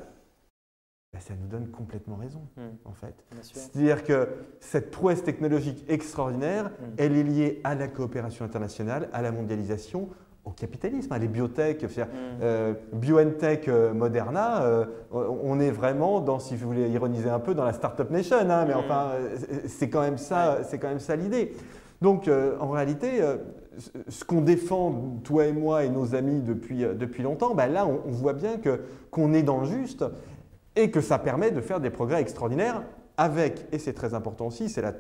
Ben, 1.15 1.21
ça 1.21 1.33
nous 1.35 1.49
donne 1.49 1.71
complètement 1.71 2.17
raison, 2.17 2.43
en 2.85 2.93
fait. 2.93 3.25
C'est-à-dire 3.41 4.05
que 4.05 4.29
cette 4.61 4.91
prouesse 4.91 5.25
technologique 5.25 5.87
extraordinaire, 5.89 6.71
elle 6.99 7.17
est 7.17 7.23
liée 7.23 7.61
à 7.65 7.75
la 7.75 7.89
coopération 7.89 8.45
internationale, 8.45 9.09
à 9.15 9.23
la 9.23 9.33
mondialisation, 9.33 10.11
au 10.49 10.53
capitalisme. 10.53 11.13
hein. 11.13 11.19
Les 11.19 11.29
biotech, 11.29 11.83
Mm. 11.85 11.87
euh, 12.43 12.75
BioNTech, 12.93 13.69
euh, 13.69 13.93
Moderna, 13.93 14.63
euh, 14.65 14.85
on 15.13 15.61
est 15.61 15.71
vraiment 15.71 16.21
dans, 16.21 16.39
si 16.39 16.57
vous 16.57 16.67
voulez 16.67 16.89
ironiser 16.89 17.29
un 17.31 17.39
peu, 17.41 17.55
dans 17.55 17.65
la 17.65 17.73
Startup 17.73 18.11
Nation. 18.11 18.37
hein, 18.41 18.65
mais 18.67 18.75
Mm. 18.75 18.79
enfin, 18.79 19.07
c'est 19.67 19.89
quand 19.89 20.01
même 20.01 20.19
ça, 20.19 20.59
c'est 20.65 20.79
quand 20.79 20.89
même 20.89 21.01
ça 21.01 21.17
l'idée. 21.17 21.53
Donc, 22.01 22.31
en 22.61 22.71
réalité, 22.71 23.21
ce- 24.09 24.25
qu'on 24.25 24.41
défend, 24.41 25.19
toi 25.25 25.47
et 25.47 25.53
moi 25.53 25.83
et 25.85 25.89
nos 25.89 26.15
amis 26.15 26.43
depuis, 26.43 26.85
depuis 26.95 27.23
longtemps, 27.25 27.55
ben 27.57 27.67
là, 27.67 27.87
on, 27.87 28.01
on 28.07 28.13
voit 28.13 28.35
bien 28.35 28.57
que 28.59 28.81
qu'on 29.11 29.33
est 29.33 29.43
dans 29.43 29.59
le 29.61 29.67
juste 29.67 30.05
et 30.77 30.93
que 30.93 31.01
ça 31.01 31.19
permet 31.19 31.51
de 31.51 31.61
faire 31.61 31.81
des 31.81 31.91
progrès 31.91 32.21
extraordinaires 32.21 32.83
avec, 33.17 33.67
et 33.73 33.79
c'est 33.81 33.95
très 33.95 34.15
important 34.15 34.47
aussi, 34.47 34.69
c'est 34.69 34.81
la- 34.83 34.93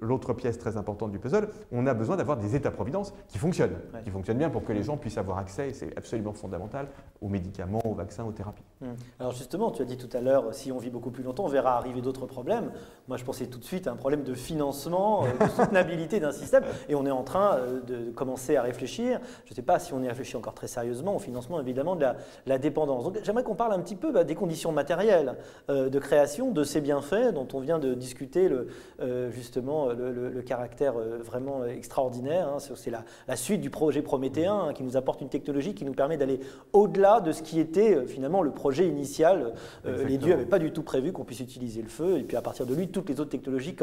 l'autre 0.00 0.32
pièce 0.32 0.58
très 0.58 0.76
importante 0.76 1.10
du 1.12 1.18
puzzle, 1.18 1.48
on 1.72 1.86
a 1.86 1.94
besoin 1.94 2.16
d'avoir 2.16 2.36
des 2.36 2.54
États-providence 2.56 3.12
qui 3.28 3.38
fonctionnent, 3.38 3.76
Ouais. 3.94 4.02
qui 4.02 4.10
fonctionnent 4.10 4.38
bien 4.38 4.50
pour 4.50 4.64
que 4.64 4.72
les 4.72 4.82
gens 4.82 4.96
puissent 4.96 5.18
avoir 5.18 5.38
accès, 5.38 5.70
et 5.70 5.72
c'est 5.72 5.96
absolument 5.96 6.32
fondamental, 6.32 6.88
aux 7.20 7.28
médicaments, 7.28 7.80
aux 7.84 7.94
vaccins, 7.94 8.24
aux 8.24 8.32
thérapies. 8.32 8.62
Hmm. 8.80 8.94
Alors 9.20 9.32
justement, 9.32 9.70
tu 9.70 9.82
as 9.82 9.84
dit 9.84 9.96
tout 9.96 10.14
à 10.16 10.20
l'heure, 10.20 10.52
si 10.54 10.70
on 10.72 10.78
vit 10.78 10.90
beaucoup 10.90 11.10
plus 11.10 11.22
longtemps, 11.22 11.44
on 11.44 11.48
verra 11.48 11.76
arriver 11.76 12.00
d'autres 12.02 12.26
problèmes. 12.26 12.70
Moi, 13.08 13.16
je 13.16 13.24
pensais 13.24 13.46
tout 13.46 13.58
de 13.58 13.64
suite 13.64 13.86
à 13.86 13.92
un 13.92 13.96
problème 13.96 14.22
de 14.22 14.34
financement, 14.34 15.24
euh, 15.24 15.44
de 15.46 15.50
soutenabilité 15.50 16.20
d'un 16.20 16.32
système, 16.32 16.64
et 16.88 16.94
on 16.94 17.06
est 17.06 17.10
en 17.10 17.22
train 17.22 17.56
euh, 17.56 17.80
de 17.80 18.10
commencer 18.10 18.56
à 18.56 18.62
réfléchir. 18.62 19.20
Je 19.44 19.52
ne 19.52 19.56
sais 19.56 19.62
pas 19.62 19.78
si 19.78 19.92
on 19.94 20.02
y 20.02 20.08
réfléchit 20.08 20.36
encore 20.36 20.54
très 20.54 20.66
sérieusement 20.68 21.16
au 21.16 21.18
financement, 21.18 21.60
évidemment, 21.60 21.96
de 21.96 22.02
la, 22.02 22.16
la 22.46 22.58
dépendance. 22.58 23.04
Donc 23.04 23.18
j'aimerais 23.22 23.44
qu'on 23.44 23.54
parle 23.54 23.72
un 23.72 23.80
petit 23.80 23.96
peu 23.96 24.12
bah, 24.12 24.24
des 24.24 24.34
conditions 24.34 24.72
matérielles 24.72 25.36
euh, 25.70 25.88
de 25.88 25.98
création 25.98 26.50
de 26.50 26.64
ces 26.64 26.80
bienfaits 26.80 27.32
dont 27.34 27.48
on 27.54 27.60
vient 27.60 27.78
de 27.78 27.94
discuter, 27.94 28.48
le, 28.48 28.68
euh, 29.00 29.30
justement, 29.30 29.65
le, 29.66 30.12
le- 30.12 30.28
le 30.30 30.42
caractère 30.42 30.94
euh, 30.98 31.18
vraiment 31.22 31.64
extraordinaire. 31.64 32.48
hein. 32.48 32.58
C'est 32.58 32.90
la, 32.90 33.04
la 33.28 33.36
suite 33.36 33.60
du 33.60 33.70
projet 33.70 34.02
prométhéen 34.02 34.54
hein, 34.68 34.72
qui 34.72 34.82
nous 34.82 34.96
apporte 34.96 35.20
une 35.20 35.28
technologie 35.28 35.74
qui 35.74 35.84
nous 35.84 35.94
permet 35.94 36.16
d'aller 36.16 36.40
au-delà 36.72 37.20
de 37.20 37.32
ce 37.32 37.42
qui 37.42 37.60
était 37.60 37.94
euh, 37.96 38.06
finalement 38.06 38.42
le 38.42 38.50
projet 38.50 38.86
initial. 38.86 39.54
Euh, 39.86 40.04
les 40.06 40.18
dieux 40.18 40.30
n'avaient 40.30 40.44
pas 40.46 40.58
du 40.58 40.72
tout 40.72 40.82
prévu 40.82 41.12
qu'on 41.12 41.24
puisse 41.24 41.40
utiliser 41.40 41.82
le 41.82 41.88
feu, 41.88 42.18
et 42.18 42.22
puis 42.22 42.36
à 42.36 42.42
partir 42.42 42.66
de 42.66 42.74
lui, 42.74 42.88
toutes 42.88 43.08
les 43.08 43.20
autres 43.20 43.30
technologies 43.30 43.74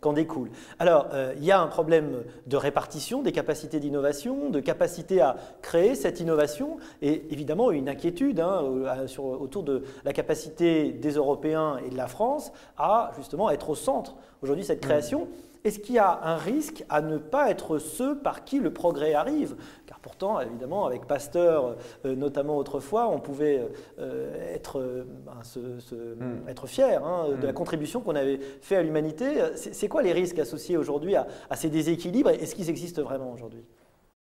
qu'en 0.00 0.12
découlent. 0.12 0.50
Alors, 0.78 1.08
euh, 1.12 1.34
il 1.36 1.44
y 1.44 1.50
a 1.50 1.60
un 1.60 1.66
problème 1.66 2.22
de 2.46 2.56
répartition 2.56 3.22
des 3.22 3.32
capacités 3.32 3.80
d'innovation, 3.80 4.50
de 4.50 4.60
capacité 4.60 5.20
à 5.20 5.36
créer 5.62 5.94
cette 5.94 6.20
innovation, 6.20 6.76
et 7.00 7.24
évidemment 7.30 7.70
une 7.70 7.88
inquiétude 7.88 8.40
hein, 8.40 8.62
sur- 9.06 9.24
autour 9.24 9.62
de 9.62 9.82
la 10.04 10.12
capacité 10.12 10.92
des 10.92 11.12
Européens 11.12 11.78
et 11.86 11.90
de 11.90 11.96
la 11.96 12.06
France 12.06 12.52
à 12.76 13.12
justement 13.16 13.50
être 13.50 13.70
au 13.70 13.74
centre 13.74 14.14
aujourd'hui 14.42 14.62
de 14.62 14.66
cette 14.68 14.80
création. 14.80 15.28
Est-ce 15.64 15.78
qu'il 15.78 15.94
y 15.94 15.98
a 15.98 16.20
un 16.24 16.36
risque 16.36 16.84
à 16.88 17.00
ne 17.00 17.18
pas 17.18 17.48
être 17.50 17.78
ceux 17.78 18.18
par 18.18 18.44
qui 18.44 18.58
le 18.58 18.72
progrès 18.72 19.14
arrive? 19.14 19.54
Car 19.86 20.00
pourtant, 20.00 20.40
évidemment, 20.40 20.86
avec 20.86 21.06
Pasteur, 21.06 21.76
euh, 22.04 22.16
notamment 22.16 22.56
autrefois, 22.56 23.08
on 23.08 23.20
pouvait 23.20 23.68
euh, 23.98 24.54
être, 24.54 24.80
euh, 24.80 25.04
ben, 25.24 25.42
se- 25.44 25.78
se- 25.78 25.94
Mm. 25.94 26.48
être 26.48 26.66
fier 26.66 27.04
hein, 27.04 27.28
de 27.40 27.46
la 27.46 27.52
Mm. 27.52 27.54
contribution 27.54 28.00
qu'on 28.00 28.16
avait 28.16 28.38
fait 28.60 28.76
à 28.76 28.82
l'humanité. 28.82 29.34
C'est 29.54 29.72
c'est 29.74 29.88
quoi 29.88 30.02
les 30.02 30.12
risques 30.12 30.38
associés 30.38 30.76
aujourd'hui 30.76 31.14
à, 31.14 31.26
à 31.48 31.56
ces 31.56 31.68
déséquilibres? 31.70 32.30
Est-ce 32.30 32.54
qu'ils 32.54 32.68
existent 32.70 33.02
vraiment 33.02 33.30
aujourd'hui? 33.32 33.64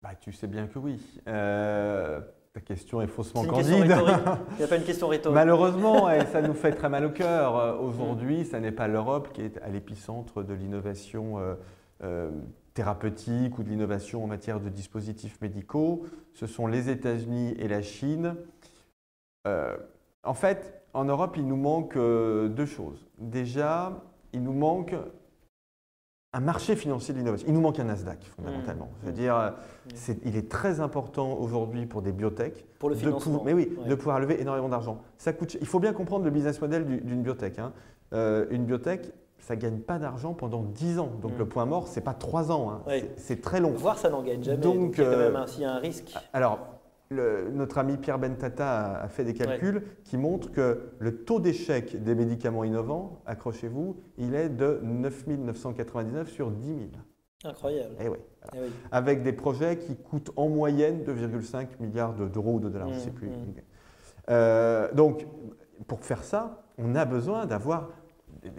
Bah, 0.02 0.11
tu 0.21 0.33
sais 0.33 0.47
bien 0.47 0.68
que 0.68 0.78
oui. 0.78 1.00
Euh, 1.26 2.21
ta 2.56 2.62
question 2.62 3.02
est 3.02 3.06
faussement 3.06 3.44
candide. 3.44 3.68
Il 3.80 3.86
n'y 3.86 4.64
a 4.64 4.66
pas 4.66 4.76
une 4.78 4.84
question 4.84 5.08
rhétorique. 5.08 5.34
Malheureusement, 5.34 6.10
et 6.10 6.25
ça 6.25 6.40
nous 6.40 6.54
fait 6.54 6.72
très 6.72 6.88
mal 6.88 7.04
au 7.04 7.10
cœur. 7.10 7.54
euh, 7.58 7.76
Aujourd'hui, 7.76 8.46
ça 8.46 8.60
n'est 8.60 8.72
pas 8.72 8.88
l'Europe 8.88 9.28
qui 9.34 9.42
est 9.42 9.58
à 9.58 9.68
l'épicentre 9.68 10.42
de 10.42 10.54
l'innovation 10.54 11.38
euh, 11.38 11.54
euh, 12.02 12.30
thérapeutique 12.72 13.58
ou 13.58 13.62
de 13.62 13.68
l'innovation 13.68 14.25
en 14.25 14.26
matière 14.26 14.58
de 14.58 14.70
dispositifs 14.70 15.38
médicaux. 15.42 16.04
Ce 16.32 16.46
sont 16.46 16.66
les 16.66 16.88
États-Unis 16.88 17.54
et 17.58 17.68
la 17.68 17.82
Chine. 17.82 18.36
Euh, 19.46 19.76
en 20.25 20.34
fait, 20.34 20.82
en 20.94 21.04
Europe, 21.04 21.36
il 21.36 21.46
nous 21.46 21.56
manque 21.56 21.98
deux 21.98 22.66
choses. 22.66 23.06
Déjà, 23.18 24.02
il 24.32 24.42
nous 24.42 24.54
manque 24.54 24.94
un 26.36 26.40
marché 26.40 26.76
financier 26.76 27.14
de 27.14 27.18
l'innovation. 27.18 27.46
Il 27.48 27.54
nous 27.54 27.60
manque 27.62 27.78
un 27.80 27.84
Nasdaq, 27.84 28.18
fondamentalement. 28.36 28.86
Mmh. 28.86 28.88
C'est-à-dire, 29.02 29.36
euh, 29.36 29.50
Mmh. 29.50 29.90
c'est- 29.94 30.18
il 30.26 30.36
est 30.36 30.50
très 30.50 30.80
important 30.80 31.32
aujourd'hui 31.38 31.86
pour 31.86 32.02
des 32.02 32.12
biotech 32.12 32.66
Pour 32.78 32.90
le 32.90 32.94
de 32.94 33.00
financement. 33.00 33.38
pou- 33.38 33.44
mais 33.44 33.54
oui, 33.54 33.75
Ouais. 33.82 33.88
de 33.88 33.94
pouvoir 33.94 34.20
lever 34.20 34.40
énormément 34.40 34.68
d'argent. 34.68 34.99
Ça 35.16 35.32
coûte. 35.32 35.52
cher. 35.52 35.60
Il 35.62 35.66
faut 35.66 35.80
bien 35.80 35.94
comprendre 35.94 36.25
le 36.26 36.30
business 36.30 36.60
model 36.60 36.84
du- 36.84 37.00
d'une 37.00 37.22
biotech. 37.22 37.58
hein. 37.58 37.72
Euh, 38.12 38.44
une 38.50 38.64
biotech, 38.66 39.12
ça 39.38 39.56
gagne 39.56 39.78
pas 39.78 39.99
d'argent 39.99 40.34
pendant 40.34 40.62
10 40.62 40.99
ans. 40.99 41.10
Donc 41.22 41.32
Mm. 41.36 41.38
le 41.38 41.46
point 41.49 41.64
mort, 41.64 41.88
c'est 41.88 42.00
pas 42.02 42.14
3 42.14 42.52
ans. 42.52 42.70
hein. 42.70 42.82
C'est- 43.16 43.40
très 43.40 43.60
long. 43.60 43.70
Voire 43.72 43.96
ça 43.96 44.10
n'en 44.10 44.22
gagne 44.22 44.42
jamais. 44.42 44.58
Donc, 44.58 44.76
Donc, 44.76 44.94
il 44.99 45.02
y 45.02 45.06
a 45.06 45.10
quand 45.10 45.16
euh, 45.16 45.26
même 45.32 45.36
ainsi 45.36 45.64
un 45.64 45.78
risque. 45.78 46.14
Alors, 46.34 46.58
le- 47.10 47.50
notre 47.50 47.78
ami 47.78 47.97
Pierre 47.97 48.19
Bentata 48.19 48.69
a, 48.69 49.04
a 49.04 49.08
fait 49.08 49.25
des 49.25 49.34
calculs 49.34 49.82
qui 50.04 50.16
montrent 50.19 50.50
que 50.50 50.90
le 50.99 51.16
taux 51.25 51.40
d'échec 51.40 52.02
des 52.02 52.14
médicaments 52.14 52.64
innovants, 52.64 53.23
accrochez-vous, 53.26 53.97
il 54.19 54.34
est 54.34 54.49
de 54.49 54.80
9 54.82 55.26
999 55.26 56.28
sur 56.30 56.50
10 56.50 56.66
000. 56.66 56.78
Incroyable. 57.45 57.95
Eh 58.00 58.08
oui. 58.08 58.19
Eh 58.54 58.58
oui. 58.60 58.66
Avec 58.90 59.23
des 59.23 59.32
projets 59.32 59.76
qui 59.78 59.95
coûtent 59.97 60.30
en 60.36 60.49
moyenne 60.49 61.04
2,5 61.04 61.69
milliards 61.80 62.14
de- 62.14 62.26
d'euros 62.28 62.54
ou 62.54 62.60
de 62.60 62.69
dollars, 62.69 62.88
je 62.90 62.95
ne 62.95 63.00
sais 63.00 63.10
Mm, 63.10 63.14
plus. 63.14 63.28
mm. 63.28 63.32
Euh, 64.30 64.92
donc, 64.92 65.26
pour 65.86 66.00
faire 66.04 66.25
ça, 66.25 66.64
on 66.78 66.95
a 66.95 67.04
besoin 67.04 67.47
d'avoir 67.47 67.90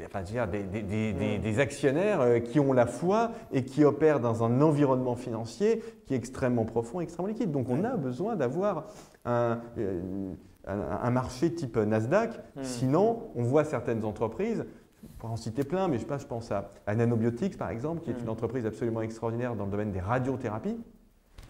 enfin, 0.06 0.22
dire, 0.22 0.48
des, 0.48 0.64
des- 0.64 0.82
des- 0.84 1.14
des- 1.40 1.54
Mm. 1.56 1.60
actionnaires 1.60 2.22
euh, 2.22 2.40
qui 2.40 2.60
ont 2.60 2.74
la 2.74 2.86
foi 2.86 3.32
et 3.52 3.64
qui 3.64 3.84
opèrent 3.84 4.20
dans 4.20 4.44
un 4.44 4.62
environnement 4.62 5.16
financier 5.16 5.84
qui 6.06 6.14
est 6.14 6.18
extrêmement 6.18 6.66
profond, 6.66 7.00
extrêmement 7.02 7.30
liquide. 7.30 7.52
Donc, 7.52 7.68
on 7.70 7.84
a 7.84 7.96
besoin 7.98 8.36
d'avoir 8.36 8.88
un, 9.26 9.60
euh, 9.78 10.34
un- 10.68 11.12
marché 11.12 11.54
type 11.54 11.78
Nasdaq. 11.78 12.32
Mm. 12.56 12.64
Sinon, 12.64 13.20
on 13.36 13.44
voit 13.44 13.64
certaines 13.64 14.04
entreprises, 14.04 14.66
pourrais 15.20 15.34
en 15.34 15.38
citer 15.38 15.64
plein, 15.64 15.88
mais 15.88 15.96
je, 15.98 16.02
sais 16.02 16.08
pas, 16.08 16.18
je 16.18 16.26
pense 16.28 16.52
à, 16.52 16.70
à 16.86 16.96
Nanobiotics, 16.96 17.58
par 17.58 17.70
exemple, 17.70 18.02
qui 18.02 18.10
est 18.12 18.14
Mm. 18.20 18.24
une 18.24 18.30
entreprise 18.30 18.66
absolument 18.66 19.02
extraordinaire 19.02 19.56
dans 19.56 19.66
le 19.66 19.72
domaine 19.72 19.92
des 19.92 20.00
radiothérapies, 20.02 20.78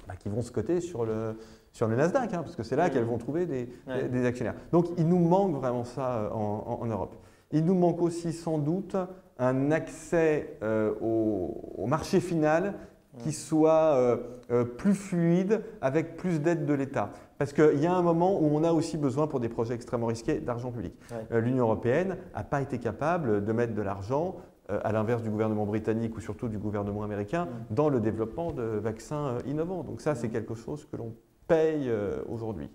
bah, 0.08 0.16
qui 0.18 0.30
vont 0.30 0.42
se 0.42 0.52
coter 0.52 0.80
sur 0.80 1.06
le, 1.06 1.38
sur 1.74 1.88
le 1.88 1.96
Nasdaq, 1.96 2.34
hein, 2.34 2.42
parce 2.44 2.56
que 2.56 2.64
c'est 2.64 2.76
là 2.76 2.90
qu'elles 2.90 3.04
vont 3.04 3.18
trouver 3.18 3.46
des, 3.46 3.70
Ouais. 3.88 4.04
des- 4.04 4.10
des 4.10 4.26
actionnaires. 4.26 4.56
Donc 4.72 4.88
il 4.98 5.08
nous 5.08 5.20
manque 5.20 5.54
vraiment 5.56 5.84
ça 5.84 6.16
euh, 6.16 6.30
en, 6.32 6.64
en- 6.66 6.82
en 6.82 6.86
Europe. 6.86 7.16
Il 7.52 7.66
nous 7.66 7.76
manque 7.76 8.02
aussi 8.02 8.34
sans 8.34 8.58
doute 8.58 8.96
un 9.40 9.72
accès 9.72 10.58
euh, 10.64 10.94
au, 11.02 11.74
au 11.78 11.88
marché 11.88 12.20
final 12.20 12.74
qui 13.20 13.32
soit 13.32 13.96
euh, 13.96 14.18
euh, 14.52 14.64
plus 14.64 14.94
fluide, 14.94 15.64
avec 15.82 16.18
plus 16.18 16.40
d'aide 16.40 16.66
de 16.66 16.74
l'État. 16.74 17.10
Parce 17.40 17.52
qu'il 17.52 17.80
y 17.80 17.88
a 17.88 17.94
un 17.94 18.04
moment 18.04 18.40
où 18.40 18.46
on 18.46 18.64
a 18.64 18.72
aussi 18.72 18.96
besoin, 18.98 19.26
pour 19.26 19.40
des 19.40 19.50
projets 19.50 19.74
extrêmement 19.74 20.08
risqués, 20.08 20.40
d'argent 20.40 20.72
public. 20.72 20.94
Ouais. 21.12 21.26
Euh, 21.32 21.40
L'Union 21.42 21.64
européenne 21.64 22.18
n'a 22.36 22.44
pas 22.44 22.62
été 22.62 22.78
capable 22.78 23.44
de 23.44 23.52
mettre 23.54 23.74
de 23.74 23.82
l'argent, 23.82 24.36
à 24.70 24.92
l'inverse 24.92 25.24
du 25.24 25.30
gouvernement 25.30 25.66
britannique 25.66 26.18
ou 26.18 26.20
surtout 26.20 26.50
du 26.50 26.58
gouvernement 26.58 27.02
américain, 27.02 27.48
dans 27.72 27.88
le 27.88 28.02
développement 28.02 28.52
de 28.52 28.64
vaccins 28.64 29.38
innovants. 29.48 29.82
Donc 29.84 30.02
ça, 30.02 30.14
c'est 30.14 30.28
quelque 30.28 30.56
chose 30.56 30.86
que 30.92 30.98
l'on 30.98 31.14
paye 31.48 31.90
aujourd'hui. 32.28 32.70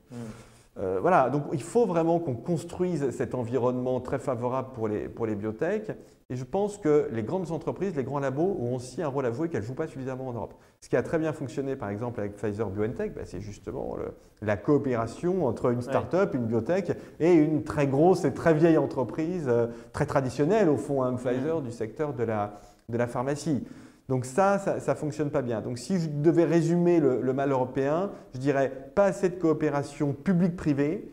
Euh, 0.79 0.99
voilà, 1.01 1.29
donc 1.29 1.45
il 1.53 1.63
faut 1.63 1.85
vraiment 1.85 2.19
qu'on 2.19 2.35
construise 2.35 3.11
cet 3.11 3.35
environnement 3.35 4.01
très 4.01 4.19
favorable 4.19 4.69
pour 4.75 4.89
les, 4.89 5.09
pour 5.09 5.27
les 5.27 5.35
biotech. 5.35 5.91
Et 6.31 6.37
je 6.37 6.45
pense 6.45 6.79
que 6.79 7.09
les 7.13 7.23
grandes 7.23 7.51
entreprises, 7.51 7.95
les 7.95 8.05
grands 8.05 8.19
labos 8.21 8.57
ont 8.59 8.77
aussi 8.77 9.03
un 9.03 9.09
rôle 9.09 9.27
à 9.27 9.33
jouer 9.33 9.51
qu'elles 9.51 9.61
ne 9.61 9.67
jouent 9.67 9.75
pas 9.75 9.87
suffisamment 9.87 10.29
en 10.29 10.33
Europe. 10.33 10.55
Ce 10.81 10.89
qui 10.89 10.97
a 10.97 11.03
très 11.03 11.19
bien 11.19 11.35
fonctionné, 11.35 11.77
par 11.77 11.91
exemple, 11.91 12.21
avec 12.21 12.37
Pfizer 12.37 12.71
BioNTech, 12.71 13.15
bah, 13.15 13.21
c'est 13.25 13.41
justement 13.43 13.97
le- 13.99 14.15
la 14.41 14.57
coopération 14.57 15.45
entre 15.47 15.67
une 15.71 15.83
start-up, 15.83 16.35
une 16.35 16.47
biotech 16.47 16.93
et 17.21 17.35
une 17.35 17.65
très 17.65 17.87
grosse 17.87 18.25
et 18.25 18.33
très 18.33 18.55
vieille 18.55 18.79
entreprise, 18.79 19.45
euh, 19.47 19.67
très 19.93 20.07
traditionnelle 20.07 20.71
au 20.71 20.79
fond, 20.79 21.03
un 21.03 21.17
Pfizer 21.17 21.61
du 21.61 21.71
secteur 21.71 22.15
de 22.15 22.23
la, 22.25 22.61
de 22.89 22.97
la 22.97 23.07
pharmacie. 23.09 23.67
Donc 24.13 24.27
ça, 24.27 24.59
ça 24.59 24.93
ne 24.93 24.95
fonctionne 24.95 25.31
pas 25.31 25.41
bien. 25.41 25.63
Donc 25.63 25.79
si 25.79 25.99
je 25.99 26.07
devais 26.07 26.45
résumer 26.45 27.01
le, 27.01 27.23
le 27.23 27.33
mal 27.33 27.51
européen, 27.51 28.11
je 28.35 28.41
dirais 28.41 28.71
pas 28.95 29.05
assez 29.05 29.31
de 29.31 29.37
coopération 29.37 30.13
publique-privée, 30.13 31.11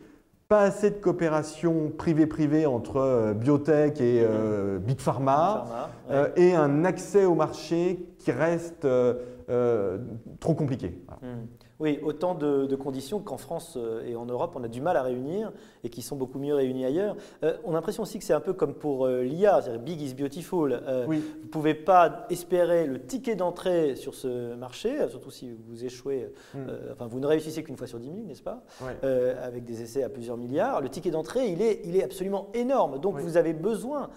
pas 0.50 0.64
assez 0.64 0.90
de 0.90 0.96
coopération 0.98 1.94
privée-privée 1.98 2.66
entre 2.66 2.98
euh, 2.98 3.34
biotech 3.34 4.02
et 4.02 4.22
euh, 4.22 4.80
big 4.80 5.00
pharma, 5.00 5.66
Pharma, 5.66 5.90
ouais. 6.10 6.14
euh, 6.14 6.28
et 6.36 6.56
un 6.56 6.84
accès 6.84 7.24
au 7.24 7.36
marché 7.36 8.06
qui 8.18 8.34
reste 8.34 8.86
trop 10.42 10.54
compliqué. 10.54 11.02
Hmm. 11.22 11.46
Oui, 11.80 11.98
autant 12.04 12.36
de, 12.36 12.76
conditions 12.76 13.20
qu'en 13.20 13.38
France 13.38 13.76
euh, 13.78 14.06
et 14.06 14.16
en 14.16 14.26
Europe, 14.26 14.54
on 14.56 14.64
a 14.64 14.68
du 14.68 14.82
mal 14.82 14.98
à 14.98 15.02
réunir 15.02 15.52
et 15.84 15.90
qui 15.90 16.02
sont 16.02 16.16
beaucoup 16.16 16.40
mieux 16.40 16.54
réunies 16.54 16.86
ailleurs. 16.86 17.16
Euh, 17.44 17.58
on 17.64 17.72
a 17.72 17.74
l'impression 17.76 18.04
aussi 18.04 18.20
que 18.20 18.26
c'est 18.26 18.34
un 18.34 18.42
peu 18.42 18.54
comme 18.54 18.74
pour 18.74 19.06
euh, 19.06 19.24
l'IA, 19.24 19.62
c'est-à-dire 19.62 19.82
big 19.82 20.02
is 20.02 20.14
beautiful. 20.14 20.82
Vous 21.06 21.14
ne 21.14 21.48
pouvez 21.50 21.74
pas 21.74 22.26
espérer 22.30 22.86
le 22.86 23.02
ticket 23.02 23.36
d'entrée 23.36 23.96
sur 23.96 24.14
ce 24.14 24.56
marché, 24.56 25.08
surtout 25.10 25.32
si 25.32 25.52
vous 25.68 25.86
échouez, 25.86 26.34
hmm. 26.54 26.60
enfin 26.92 27.08
vous 27.08 27.20
ne 27.20 27.26
réussissez 27.26 27.64
qu'une 27.64 27.78
fois 27.78 27.88
sur 27.88 28.00
10 28.00 28.08
000, 28.08 28.18
n'est-ce 28.28 28.44
pas? 28.44 28.64
Avec 29.42 29.64
des 29.64 29.82
essais 29.82 30.04
à 30.04 30.10
plusieurs 30.10 30.38
milliards. 30.38 30.82
Le 30.82 30.90
ticket 30.90 31.12
d'entrée, 31.12 31.50
il 31.50 31.62
est, 31.62 31.82
il 31.86 31.96
est 31.96 32.04
absolument 32.04 32.50
énorme. 32.54 33.00
Donc 33.00 33.18
vous 33.20 33.38
avez 33.38 33.54
besoin, 33.54 34.10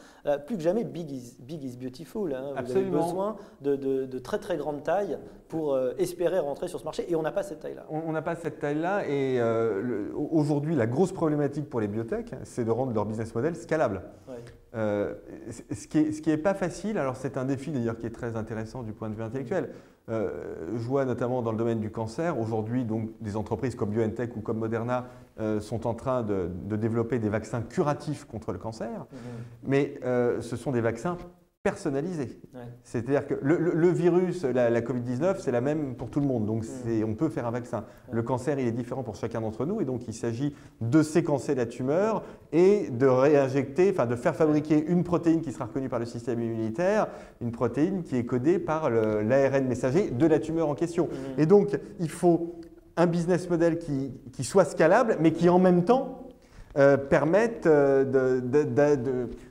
plus 0.47 0.57
que 0.57 0.63
jamais, 0.63 0.85
big 0.85 1.11
is, 1.11 1.37
big 1.39 1.63
is 1.63 1.77
beautiful. 1.77 2.35
Hein. 2.35 2.55
Vous 2.65 2.73
avez 2.73 2.85
besoin 2.85 3.37
de, 3.61 3.77
de, 3.77 4.19
très 4.19 4.39
très 4.39 4.57
grande 4.57 4.83
taille 4.83 5.19
pour 5.53 5.79
espérer 5.99 6.39
rentrer 6.39 6.67
sur 6.67 6.81
ce 6.81 6.85
marché. 6.85 7.05
Et 7.11 7.15
on 7.15 7.21
n'a 7.21 7.31
pas 7.31 7.43
taille-là. 7.61 7.85
On 7.91 8.13
n'a 8.13 8.23
pas 8.23 8.35
cette 8.35 8.59
taille-là 8.59 9.07
et 9.07 9.39
euh, 9.39 10.09
aujourd'hui, 10.15 10.75
la 10.75 10.87
grosse 10.87 11.13
problématique 11.13 11.69
pour 11.69 11.81
les 11.81 11.89
biotech, 11.89 12.35
c'est 12.45 12.65
de 12.65 12.71
rendre 12.71 12.93
leur 12.93 13.05
business 13.05 13.35
model 13.35 13.55
scalable. 13.57 14.03
Euh, 14.75 15.15
ce 15.51 15.87
qui 15.87 15.99
n'est 15.99 16.33
est 16.33 16.39
pas 16.39 16.55
facile, 16.55 16.97
alors 16.97 17.17
c'est 17.17 17.37
un 17.37 17.45
défi 17.45 17.71
d'ailleurs 17.71 17.99
qui 17.99 18.07
est 18.07 18.15
très 18.15 18.37
intéressant 18.37 18.83
du 18.83 18.93
point 18.93 19.11
de 19.11 19.15
vue 19.15 19.23
intellectuel. 19.23 19.71
Euh, 20.09 20.71
je 20.73 20.83
vois 20.83 21.05
notamment 21.05 21.43
dans 21.43 21.53
le 21.53 21.59
domaine 21.59 21.79
du 21.79 21.91
cancer, 21.91 22.39
aujourd'hui, 22.39 22.85
donc 22.85 23.11
des 23.21 23.37
entreprises 23.37 23.75
comme 23.75 23.91
BioNTech 23.91 24.37
ou 24.37 24.41
comme 24.41 24.59
Moderna 24.59 25.07
sont 25.61 25.87
en 25.87 25.95
train 25.95 26.23
de, 26.23 26.51
développer 26.77 27.19
des 27.19 27.29
vaccins 27.29 27.63
curatifs 27.63 28.27
contre 28.27 28.53
le 28.53 28.59
cancer, 28.59 28.89
mm-hmm. 28.89 29.67
mais 29.67 30.01
ce 30.41 30.57
sont 30.57 30.73
des 30.73 30.81
vaccins 30.81 31.17
personnalisé. 31.63 32.41
C'est-à-dire 32.83 33.27
que 33.27 33.35
le, 33.41 33.89
virus, 33.91 34.45
la, 34.45 34.81
Covid-19, 34.81 35.37
c'est 35.39 35.53
la 35.53 35.61
même 35.61 35.95
pour 35.95 36.11
tout 36.11 36.19
le 36.19 36.27
monde. 36.27 36.45
Donc 36.45 36.65
mm. 36.65 37.05
on 37.07 37.15
peut 37.15 37.29
faire 37.29 37.47
un 37.47 37.53
vaccin. 37.53 37.85
Le 38.11 38.23
cancer, 38.23 38.59
il 38.59 38.67
est 38.67 38.73
différent 38.73 39.05
pour 39.05 39.15
chacun 39.15 39.41
d'entre 39.41 39.65
nous. 39.65 39.81
Et 39.81 39.85
donc 39.85 40.03
il 40.09 40.15
s'agit 40.15 40.55
de 40.81 41.03
séquencer 41.03 41.55
la 41.55 41.67
tumeur 41.67 42.25
et 42.53 42.91
de 42.91 43.07
réinjecter, 43.07 43.91
enfin 43.91 44.07
de 44.07 44.17
faire 44.17 44.35
fabriquer 44.35 44.85
une 44.85 45.05
protéine 45.05 45.41
qui 45.41 45.53
sera 45.53 45.67
reconnue 45.67 45.89
par 45.89 46.01
le 46.01 46.07
système 46.07 46.41
immunitaire, 46.41 47.07
une 47.41 47.53
protéine 47.53 48.03
qui 48.03 48.17
est 48.17 48.25
codée 48.25 48.59
par 48.59 48.91
l'ARN 48.91 49.67
messager 49.67 50.11
de 50.11 50.27
la 50.27 50.41
tumeur 50.41 50.69
en 50.69 50.75
question. 50.75 51.07
Mm. 51.07 51.41
Et 51.41 51.47
donc 51.47 51.79
il 52.01 52.11
faut 52.11 52.57
un 52.97 53.07
business 53.07 53.49
model 53.49 53.79
qui, 53.79 54.13
qui 54.33 54.43
soit 54.43 54.65
scalable, 54.65 55.17
mais 55.21 55.33
qui 55.33 55.49
en 55.49 55.61
même 55.61 55.85
temps 55.85 56.22
euh, 56.79 56.97
permettent 56.97 57.67
euh, 57.67 58.41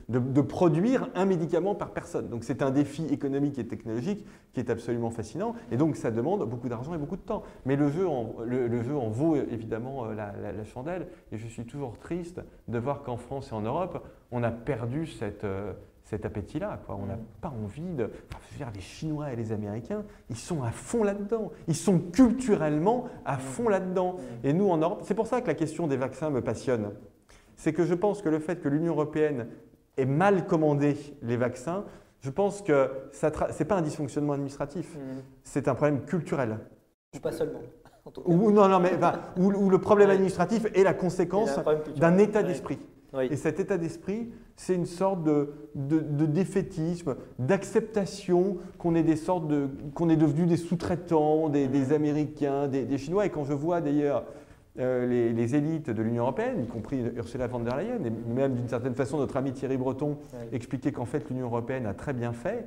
de, 0.08 0.40
produire 0.40 1.08
un 1.14 1.24
médicament 1.24 1.76
par 1.76 1.92
personne. 1.92 2.28
Donc 2.28 2.42
c'est 2.42 2.62
un 2.62 2.72
défi 2.72 3.06
économique 3.06 3.60
et 3.60 3.66
technologique 3.68 4.26
qui 4.52 4.58
est 4.58 4.70
absolument 4.70 5.10
fascinant 5.10 5.54
et 5.70 5.76
donc 5.76 5.94
ça 5.94 6.10
demande 6.10 6.48
beaucoup 6.50 6.68
d'argent 6.68 6.94
et 6.94 6.98
beaucoup 6.98 7.16
de 7.16 7.22
temps. 7.22 7.44
Mais 7.64 7.76
le 7.76 7.88
jeu 7.90 8.08
en, 8.08 8.34
le, 8.44 8.82
jeu 8.82 8.96
en 8.96 9.08
vaut 9.08 9.36
évidemment 9.36 10.06
euh, 10.06 10.14
la, 10.14 10.64
chandelle 10.64 11.06
et 11.30 11.38
je 11.38 11.46
suis 11.46 11.64
toujours 11.64 11.96
triste 11.96 12.40
de 12.66 12.78
voir 12.78 13.02
qu'en 13.04 13.16
France 13.16 13.50
et 13.52 13.54
en 13.54 13.62
Europe, 13.62 14.04
on 14.32 14.42
a 14.42 14.50
perdu 14.50 15.06
cette 15.06 15.46
cet 16.04 16.26
appétit-là. 16.26 16.80
On 16.88 17.06
n'a 17.06 17.18
pas 17.40 17.54
envie 17.62 17.94
de 17.94 18.10
faire 18.58 18.70
les 18.74 18.80
Chinois 18.80 19.32
et 19.32 19.36
les 19.36 19.52
Américains, 19.52 20.04
ils 20.28 20.36
sont 20.36 20.62
à 20.62 20.70
fond 20.70 21.04
là-dedans. 21.04 21.52
Ils 21.68 21.76
sont 21.76 21.98
culturellement 21.98 23.06
à 23.24 23.38
fond 23.38 23.68
là-dedans. 23.68 24.16
Et 24.44 24.52
nous, 24.52 24.68
en 24.68 24.76
Europe, 24.76 25.02
c'est 25.04 25.14
pour 25.14 25.26
ça 25.26 25.40
que 25.40 25.46
la 25.46 25.54
question 25.54 25.86
des 25.86 25.96
vaccins 25.96 26.28
me 26.28 26.42
passionne 26.42 26.90
c'est 27.62 27.72
que 27.72 27.84
je 27.84 27.94
pense 27.94 28.22
que 28.22 28.28
le 28.28 28.40
fait 28.40 28.60
que 28.60 28.68
l'Union 28.68 28.94
européenne 28.94 29.46
ait 29.96 30.04
mal 30.04 30.48
commandé 30.48 30.96
les 31.22 31.36
vaccins, 31.36 31.84
je 32.18 32.28
pense 32.28 32.60
que 32.60 32.90
ce 33.12 33.26
n'est 33.26 33.64
pas 33.64 33.76
un 33.76 33.82
dysfonctionnement 33.82 34.32
administratif, 34.32 34.96
mmh. 34.96 34.98
c'est 35.44 35.68
un 35.68 35.76
problème 35.76 36.00
culturel. 36.04 36.58
Pas 37.22 37.30
seulement. 37.30 37.60
Ou, 38.24 38.50
non, 38.50 38.66
non, 38.66 38.80
mais, 38.80 38.98
où, 39.36 39.70
le 39.70 39.78
problème 39.78 40.10
administratif 40.10 40.66
est 40.74 40.82
la 40.82 40.92
conséquence 40.92 41.56
d'un 41.94 42.18
état 42.18 42.42
d'esprit. 42.42 42.80
Et 43.20 43.36
cet 43.36 43.60
état 43.60 43.78
d'esprit, 43.78 44.32
c'est 44.56 44.74
une 44.74 44.86
sorte 44.86 45.22
de, 45.22 45.52
défaitisme, 45.76 47.14
d'acceptation 47.38 48.56
qu'on 48.76 48.96
est, 48.96 49.04
des 49.04 49.14
sortes 49.14 49.46
de, 49.46 49.68
qu'on 49.94 50.08
est 50.08 50.16
devenu 50.16 50.46
des 50.46 50.56
sous-traitants, 50.56 51.48
des, 51.48 51.68
mmh. 51.68 51.92
Américains, 51.92 52.66
des, 52.66 52.86
des, 52.86 52.98
Chinois. 52.98 53.24
Et 53.24 53.30
quand 53.30 53.44
je 53.44 53.52
vois 53.52 53.80
d'ailleurs 53.80 54.24
euh, 54.78 55.32
les, 55.34 55.54
élites 55.54 55.90
de 55.90 56.02
l'Union 56.02 56.22
européenne, 56.22 56.64
y 56.64 56.66
compris 56.66 57.02
Ursula 57.16 57.46
von 57.46 57.60
der 57.60 57.76
Leyen, 57.76 58.02
et 58.04 58.10
même 58.10 58.54
d'une 58.54 58.68
certaine 58.68 58.94
façon 58.94 59.18
notre 59.18 59.36
ami 59.36 59.52
Thierry 59.52 59.76
Breton, 59.76 60.16
expliquer 60.50 60.92
qu'en 60.92 61.04
fait 61.04 61.28
l'Union 61.28 61.46
européenne 61.46 61.84
a 61.84 61.92
très 61.92 62.14
bien 62.14 62.32
fait, 62.32 62.66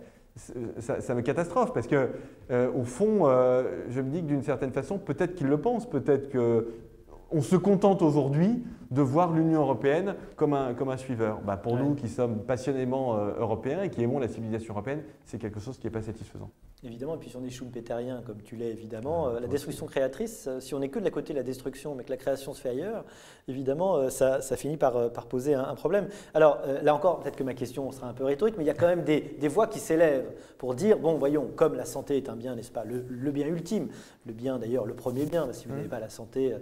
ça, 0.80 1.16
me 1.16 1.22
catastrophe 1.22 1.74
parce 1.74 1.88
que 1.88 2.10
euh, 2.52 2.72
au 2.74 2.84
fond, 2.84 3.22
euh, 3.22 3.86
je 3.90 4.02
me 4.02 4.10
dis 4.10 4.22
que 4.22 4.28
d'une 4.28 4.44
certaine 4.44 4.72
façon, 4.72 5.00
peut-être 5.00 5.34
qu'ils 5.34 5.48
le 5.48 5.60
pensent, 5.60 5.90
peut-être 5.90 6.30
qu'on 6.30 7.42
se 7.42 7.56
contente 7.56 8.02
aujourd'hui 8.02 8.64
de 8.92 9.02
voir 9.02 9.34
l'Union 9.34 9.62
européenne 9.62 10.16
comme 10.36 10.54
un, 10.54 10.74
comme 10.74 10.90
un 10.90 10.98
suiveur. 10.98 11.40
Bah, 11.42 11.58
pour 11.58 11.78
nous 11.78 11.96
qui 11.96 12.10
sommes 12.10 12.44
passionnément 12.44 13.16
européens 13.16 13.82
et 13.84 13.90
qui 13.90 14.04
aimons 14.04 14.20
la 14.20 14.28
civilisation 14.28 14.74
européenne, 14.74 15.02
c'est 15.24 15.40
quelque 15.40 15.60
chose 15.60 15.78
qui 15.80 15.88
n'est 15.88 15.92
pas 15.92 16.02
satisfaisant. 16.02 16.52
Évidemment, 16.86 17.16
et 17.16 17.18
puis 17.18 17.32
si 17.32 17.36
on 17.36 17.44
est 17.44 17.50
schumpeterien, 17.50 18.22
comme 18.28 18.44
tu 18.44 18.56
l'es 18.56 18.70
évidemment, 18.70 19.30
euh, 19.30 19.40
la 19.40 19.48
destruction 19.48 19.88
créatrice, 19.88 20.46
euh, 20.48 20.60
si 20.60 20.76
on 20.76 20.80
n'est 20.80 20.90
que 20.90 21.00
de 21.00 21.04
la 21.04 21.10
côté 21.10 21.34
de 21.34 21.40
la 21.40 21.44
destruction, 21.44 21.96
mais 21.96 22.04
que 22.04 22.12
la 22.12 22.18
création 22.18 22.54
se 22.54 22.62
fait 22.62 22.70
ailleurs, 22.70 23.04
évidemment, 23.48 23.96
euh, 23.96 24.10
ça, 24.10 24.40
finit 24.56 24.78
par, 24.78 25.12
par 25.12 25.26
poser 25.26 25.56
un, 25.56 25.74
problème. 25.74 26.08
Alors 26.36 26.60
là 26.84 26.94
encore, 26.94 27.20
peut-être 27.20 27.36
que 27.36 27.44
ma 27.44 27.56
question 27.56 27.92
sera 27.92 28.08
un 28.08 28.14
peu 28.14 28.24
rhétorique, 28.24 28.56
mais 28.58 28.64
il 28.64 28.68
y 28.68 28.72
a 28.72 28.76
quand 28.76 28.88
même 28.88 29.04
des, 29.04 29.20
des 29.20 29.48
voix 29.48 29.66
qui 29.68 29.80
s'élèvent 29.80 30.32
pour 30.60 30.76
dire, 30.76 31.00
bon, 31.00 31.18
voyons, 31.18 31.48
comme 31.56 31.76
la 31.76 31.86
santé 31.86 32.18
est 32.18 32.30
un 32.30 32.36
bien, 32.36 32.56
n'est-ce 32.56 32.72
pas, 32.72 32.84
le, 32.86 33.32
bien 33.32 33.48
ultime, 33.48 33.90
le 34.26 34.34
bien 34.34 34.58
d'ailleurs, 34.58 34.86
le 34.86 34.94
premier 34.94 35.26
bien, 35.26 35.52
si 35.52 35.66
vous 35.66 35.74
mmh. 35.74 35.78
n'avez 35.78 35.90
pas 35.90 36.00
la 36.00 36.10
santé, 36.10 36.56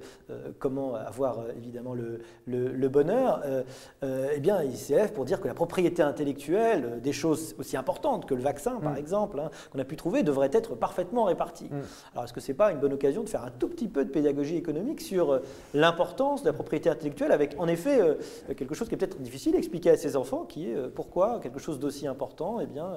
comment 0.59 0.95
avoir 0.95 1.49
évidemment 1.57 1.93
le, 1.93 2.19
le, 2.45 2.89
bonheur 2.89 3.41
Eh 4.01 4.39
bien, 4.39 4.61
il 4.63 4.77
s'élève 4.77 5.13
pour 5.13 5.25
dire 5.25 5.41
que 5.41 5.47
la 5.47 5.53
propriété 5.53 6.01
intellectuelle, 6.01 6.99
des 7.01 7.13
choses 7.13 7.55
aussi 7.57 7.77
importantes 7.77 8.25
que 8.25 8.35
le 8.35 8.41
vaccin, 8.41 8.79
par 8.79 8.93
mmh. 8.93 8.97
exemple, 8.97 9.39
hein, 9.39 9.49
qu'on 9.71 9.79
a 9.79 9.85
pu 9.85 9.95
trouver, 9.95 10.23
devrait 10.23 10.49
être 10.51 10.75
parfaitement 10.75 11.23
répartis. 11.25 11.69
Mm. 11.71 11.81
Alors 12.13 12.25
est-ce 12.25 12.33
que 12.33 12.41
ce 12.41 12.51
n'est 12.51 12.57
pas 12.57 12.71
une 12.71 12.79
bonne 12.79 12.93
occasion 12.93 13.23
de 13.23 13.29
faire 13.29 13.43
un 13.43 13.51
tout 13.51 13.67
petit 13.67 13.87
peu 13.87 14.05
de 14.05 14.09
pédagogie 14.09 14.55
économique 14.55 15.01
sur 15.01 15.31
euh, 15.31 15.39
l'importance 15.73 16.43
de 16.43 16.47
la 16.47 16.53
propriété 16.53 16.89
intellectuelle 16.89 17.31
avec 17.31 17.55
en 17.57 17.67
effet 17.67 18.01
euh, 18.01 18.15
quelque 18.55 18.75
chose 18.75 18.87
qui 18.87 18.95
est 18.95 18.97
peut-être 18.97 19.21
difficile 19.21 19.55
à 19.55 19.57
expliquer 19.57 19.91
à 19.91 19.97
ses 19.97 20.15
enfants, 20.15 20.45
qui 20.45 20.69
est 20.69 20.75
euh, 20.75 20.89
pourquoi 20.93 21.39
quelque 21.39 21.59
chose 21.59 21.79
d'aussi 21.79 22.07
important, 22.07 22.59
eh 22.59 22.65
bien, 22.65 22.93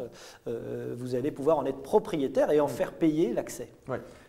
vous 0.97 1.15
allez 1.15 1.31
pouvoir 1.31 1.59
en 1.59 1.67
être 1.67 1.81
propriétaire 1.83 2.51
et 2.51 2.61
en 2.61 2.69
faire 2.69 2.93
payer 2.93 3.33
l'accès? 3.33 3.69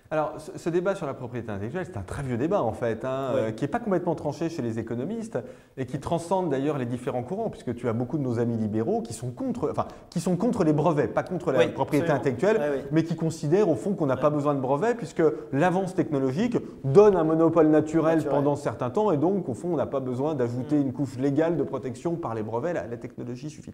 Alors, 0.09 0.35
ce, 0.55 0.69
débat 0.69 0.95
sur 0.95 1.05
la 1.05 1.13
propriété 1.13 1.51
intellectuelle, 1.51 1.85
c'est 1.85 1.97
un 1.97 2.03
très 2.03 2.23
vieux 2.23 2.37
débat 2.37 2.61
en 2.61 2.71
fait, 2.71 3.03
hein, 3.03 3.33
euh, 3.35 3.51
qui 3.51 3.63
n'est 3.63 3.67
pas 3.67 3.79
complètement 3.79 4.15
tranché 4.15 4.49
chez 4.49 4.61
les 4.61 4.79
économistes 4.79 5.37
et 5.75 5.85
qui 5.85 5.99
transcende 5.99 6.49
d'ailleurs 6.49 6.77
les 6.77 6.85
différents 6.85 7.23
courants, 7.23 7.49
puisque 7.49 7.75
tu 7.75 7.89
as 7.89 7.93
beaucoup 7.93 8.17
de 8.17 8.23
nos 8.23 8.39
amis 8.39 8.55
libéraux 8.55 9.01
qui 9.01 9.13
sont 9.13 9.31
contre, 9.31 9.69
enfin, 9.69 9.87
qui 10.09 10.21
sont 10.21 10.37
contre 10.37 10.63
les 10.63 10.71
brevets, 10.71 11.13
pas 11.13 11.23
contre 11.23 11.51
la 11.51 11.67
propriété 11.67 12.09
intellectuelle, 12.09 12.85
mais 12.91 13.03
qui 13.03 13.15
considèrent 13.15 13.69
au 13.69 13.75
fond 13.75 13.95
qu'on 13.95 14.05
n'a 14.05 14.17
pas 14.17 14.29
besoin 14.29 14.55
de 14.55 14.61
brevets, 14.61 14.95
puisque 14.95 15.23
l'avance 15.51 15.93
technologique 15.93 16.57
donne 16.85 17.17
un 17.17 17.25
monopole 17.25 17.67
naturel, 17.67 18.23
pendant 18.23 18.55
certains 18.55 18.89
temps, 18.89 19.11
et 19.11 19.17
donc 19.17 19.49
au 19.49 19.53
fond, 19.53 19.73
on 19.73 19.77
n'a 19.77 19.85
pas 19.85 19.99
besoin 19.99 20.35
d'ajouter 20.35 20.77
mm. 20.77 20.81
une 20.81 20.93
couche 20.93 21.17
légale 21.17 21.57
de 21.57 21.63
protection 21.63 22.15
par 22.15 22.33
les 22.33 22.43
brevets, 22.43 22.73
la 22.73 22.97
technologie 22.97 23.49
suffit. 23.49 23.73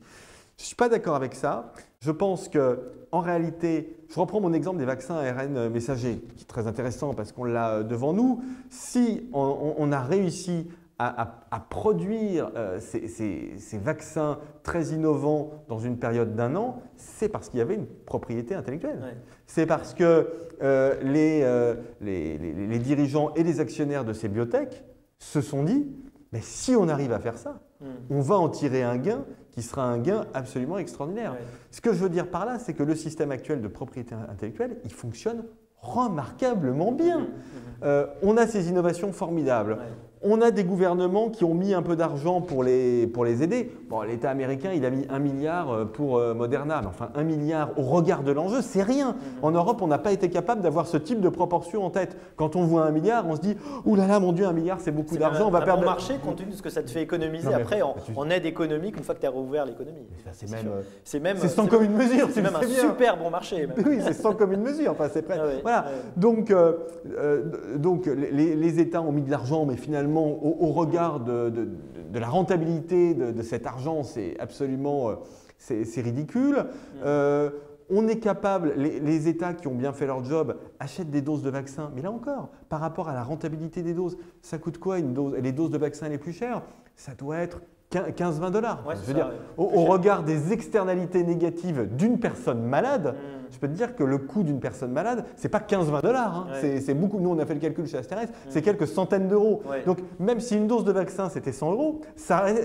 Je 0.57 0.63
ne 0.63 0.67
suis 0.67 0.75
pas 0.75 0.89
d'accord 0.89 1.15
avec 1.15 1.33
ça. 1.33 1.73
Je 1.99 2.11
pense 2.11 2.47
que, 2.47 2.79
en 3.11 3.21
réalité, 3.21 4.02
je 4.13 4.19
reprends 4.19 4.39
mon 4.39 4.53
exemple 4.53 4.77
des 4.77 4.85
vaccins 4.85 5.15
ARN 5.15 5.69
messagers, 5.69 6.19
qui 6.35 6.43
est 6.43 6.47
très 6.47 6.67
intéressant 6.67 7.15
parce 7.15 7.31
qu'on 7.31 7.45
l'a 7.45 7.69
euh, 7.69 7.83
devant 7.83 8.13
nous. 8.13 8.43
Si 8.69 9.27
on, 9.33 9.91
a 9.91 10.01
réussi 10.01 10.69
à, 10.99 11.65
produire 11.71 12.51
euh, 12.55 12.79
ces, 12.79 13.77
vaccins 13.79 14.37
très 14.61 14.89
innovants 14.89 15.63
dans 15.67 15.79
une 15.79 15.97
période 15.97 16.35
d'un 16.35 16.55
an, 16.55 16.83
c'est 16.95 17.27
parce 17.27 17.49
qu'il 17.49 17.57
y 17.57 17.61
avait 17.63 17.73
une 17.73 17.87
propriété 17.87 18.53
intellectuelle. 18.53 19.17
C'est 19.47 19.65
parce 19.65 19.95
que 19.95 20.29
euh, 20.61 20.95
les, 21.01 22.37
les, 22.37 22.79
dirigeants 22.79 23.33
et 23.33 23.41
les 23.41 23.59
actionnaires 23.59 24.05
de 24.05 24.13
ces 24.13 24.29
biotech 24.29 24.83
se 25.17 25.41
sont 25.41 25.63
dit, 25.63 25.87
mais 26.31 26.41
si 26.41 26.75
on 26.75 26.87
arrive 26.87 27.13
à 27.13 27.19
faire 27.19 27.39
ça, 27.39 27.61
hmm. 27.81 27.87
on 28.11 28.21
va 28.21 28.35
en 28.35 28.49
tirer 28.49 28.83
un 28.83 28.97
gain 28.97 29.25
qui 29.53 29.61
sera 29.61 29.83
un 29.83 29.99
gain 29.99 30.25
absolument 30.33 30.79
extraordinaire. 30.79 31.35
Ce 31.71 31.79
que 31.79 31.93
je 31.93 31.99
veux 31.99 32.09
dire 32.09 32.27
par 32.27 32.45
là, 32.45 32.57
c'est 32.59 32.73
que 32.73 32.83
le 32.83 32.95
système 32.95 33.31
actuel 33.31 33.61
de 33.61 33.67
propriété 33.67 34.15
intellectuelle, 34.29 34.77
il 34.83 34.91
fonctionne 34.91 35.43
remarquablement 35.79 36.91
bien. 36.91 37.19
Mmh, 37.19 37.23
mmh, 37.23 37.25
mmh. 37.25 37.83
Euh, 37.83 38.07
on 38.23 38.37
a 38.37 38.47
ces 38.47 38.69
innovations 38.69 39.11
formidables. 39.11 39.77
On 40.25 40.41
a 40.41 40.51
des 40.51 40.63
gouvernements 40.63 41.29
qui 41.29 41.43
ont 41.43 41.53
mis 41.53 41.73
un 41.73 41.81
peu 41.81 41.95
d'argent 41.95 42.39
pour 42.41 42.63
les, 42.63 43.07
pour 43.07 43.25
les 43.25 43.43
aider. 43.43 43.69
Bon, 43.89 44.01
l'État 44.03 44.29
américain, 44.29 44.71
il 44.73 44.85
a 44.85 44.89
mis 44.89 45.05
un 45.09 45.19
milliard 45.19 45.71
euh, 45.71 45.85
pour 45.85 46.17
euh, 46.17 46.33
Moderna, 46.33 46.79
mais 46.81 46.87
enfin 46.87 47.09
un 47.15 47.23
milliard 47.23 47.71
au 47.77 47.81
regard 47.81 48.23
de 48.23 48.31
l'enjeu, 48.31 48.61
c'est 48.61 48.83
rien. 48.83 49.15
En 49.41 49.51
Europe, 49.51 49.81
on 49.81 49.87
n'a 49.87 49.97
pas 49.97 50.11
été 50.13 50.29
capable 50.29 50.61
d'avoir 50.61 50.87
ce 50.87 50.97
type 50.97 51.19
de 51.19 51.29
proportion 51.29 51.83
en 51.85 51.89
tête. 51.89 52.15
Quand 52.37 52.55
on 52.55 52.63
voit 52.63 52.83
un 52.85 52.91
milliard, 52.91 53.25
on 53.27 53.35
se 53.35 53.41
dit 53.41 53.57
Ouh 53.85 53.95
là 53.95 54.07
là, 54.07 54.19
mon 54.19 54.31
Dieu, 54.31 54.45
un 54.45 54.53
milliard, 54.53 54.79
c'est 54.79 54.91
beaucoup 54.91 55.17
d'argent, 55.17 55.47
on 55.47 55.51
va 55.51 55.59
un 55.59 55.65
perdre. 55.65 55.81
bon 55.81 55.87
marché 55.87 56.13
compte 56.23 56.37
tenu 56.37 56.51
de 56.51 56.55
ce 56.55 56.61
que 56.61 56.69
ça 56.69 56.83
te 56.83 56.89
fait 56.89 57.01
économiser 57.01 57.49
Non, 57.49 57.55
après 57.57 57.81
en, 57.81 57.95
tu- 58.05 58.13
en 58.15 58.29
aide 58.29 58.45
économique 58.45 58.95
une 58.97 59.03
fois 59.03 59.15
que 59.15 59.19
tu 59.21 59.25
as 59.27 59.29
rouvert 59.31 59.65
l'économie. 59.65 60.07
C'est 60.31 60.49
même, 60.49 60.67
euh, 60.67 60.81
C'est 61.03 61.19
même, 61.19 61.37
c'est 61.37 61.49
sans 61.49 61.67
commune 61.67 61.91
mesure, 61.93 62.29
c'est 62.31 62.41
même 62.41 62.55
un 62.55 62.59
bien. 62.59 62.69
super 62.69 63.17
bon 63.17 63.29
marché. 63.29 63.67
même. 63.67 63.75
Oui, 63.85 63.97
c'est 64.01 64.13
sans 64.13 64.33
commune 64.33 64.61
mesure. 64.61 64.91
Enfin, 64.91 65.07
c'est 65.11 65.21
prêt. 65.23 65.37
Ah 65.41 65.45
ouais, 65.47 65.59
voilà. 65.61 65.79
ouais. 65.81 65.87
Donc, 66.15 66.49
euh, 66.51 66.73
euh, 67.17 67.41
donc 67.77 68.05
les, 68.05 68.55
les 68.55 68.79
États 68.79 69.01
ont 69.01 69.11
mis 69.11 69.21
de 69.23 69.29
l'argent, 69.31 69.65
mais 69.65 69.75
finalement, 69.75 70.12
au, 70.21 70.57
au 70.59 70.71
regard 70.71 71.19
de, 71.19 71.49
de- 71.49 71.67
de 72.11 72.19
la 72.19 72.29
rentabilité 72.29 73.13
de, 73.13 73.31
de 73.31 73.41
cet 73.41 73.65
argent, 73.65 74.03
c'est 74.03 74.39
absolument 74.39 75.09
euh, 75.09 75.15
c'est 75.57 76.01
ridicule. 76.01 76.57
Mm. 76.57 76.97
Euh, 77.05 77.49
on 77.89 78.07
est 78.07 78.19
capable, 78.19 78.73
les, 78.77 78.99
les 78.99 79.27
États 79.27 79.53
qui 79.53 79.67
ont 79.67 79.75
bien 79.75 79.91
fait 79.93 80.05
leur 80.05 80.23
job 80.23 80.55
achètent 80.79 81.09
des 81.11 81.21
doses 81.21 81.43
de 81.43 81.49
vaccins, 81.49 81.91
mais 81.95 82.01
là 82.01 82.11
encore, 82.11 82.49
par 82.69 82.79
rapport 82.79 83.09
à 83.09 83.13
la 83.13 83.23
rentabilité 83.23 83.81
des 83.83 83.93
doses, 83.93 84.17
ça 84.41 84.57
coûte 84.57 84.77
quoi 84.77 84.99
une 84.99 85.13
dose 85.13 85.35
Les 85.41 85.51
doses 85.51 85.69
de 85.71 85.77
vaccins 85.77 86.07
les 86.09 86.17
plus 86.17 86.33
chères, 86.33 86.61
ça 86.95 87.13
doit 87.13 87.37
être 87.37 87.61
15-20 87.93 88.51
dollars. 88.51 88.83
Ouais, 88.87 88.95
Je 88.95 88.99
veux 89.01 89.05
ça, 89.07 89.13
dire, 89.13 89.27
ouais. 89.27 89.33
au, 89.57 89.85
regard 89.85 90.23
des 90.23 90.51
externalités 90.53 91.23
négatives 91.23 91.87
d'une 91.95 92.19
personne 92.19 92.61
malade, 92.63 93.15
Mm. 93.15 93.51
je 93.51 93.57
peux 93.59 93.67
te 93.67 93.73
dire 93.73 93.95
que 93.95 94.03
le 94.03 94.17
coût 94.17 94.43
d'une 94.43 94.59
personne 94.59 94.91
malade, 94.91 95.25
c'est 95.35 95.49
pas 95.49 95.59
15-20 95.59 96.01
dollars. 96.01 96.35
hein. 96.35 96.47
Ouais. 96.61 96.79
C'est- 96.81 96.93
beaucoup. 96.93 97.19
Nous, 97.19 97.29
on 97.29 97.37
a 97.39 97.45
fait 97.45 97.53
le 97.53 97.59
calcul 97.59 97.85
chez 97.87 97.97
Asterès, 97.97 98.29
c'est 98.49 98.61
quelques 98.61 98.87
centaines 98.87 99.27
d'euros. 99.27 99.61
Donc, 99.85 99.99
même 100.19 100.39
si 100.39 100.55
une 100.57 100.67
dose 100.67 100.83
de 100.83 100.91
vaccin 100.91 101.29
c'était 101.29 101.51
100 101.51 101.71
euros, 101.71 102.01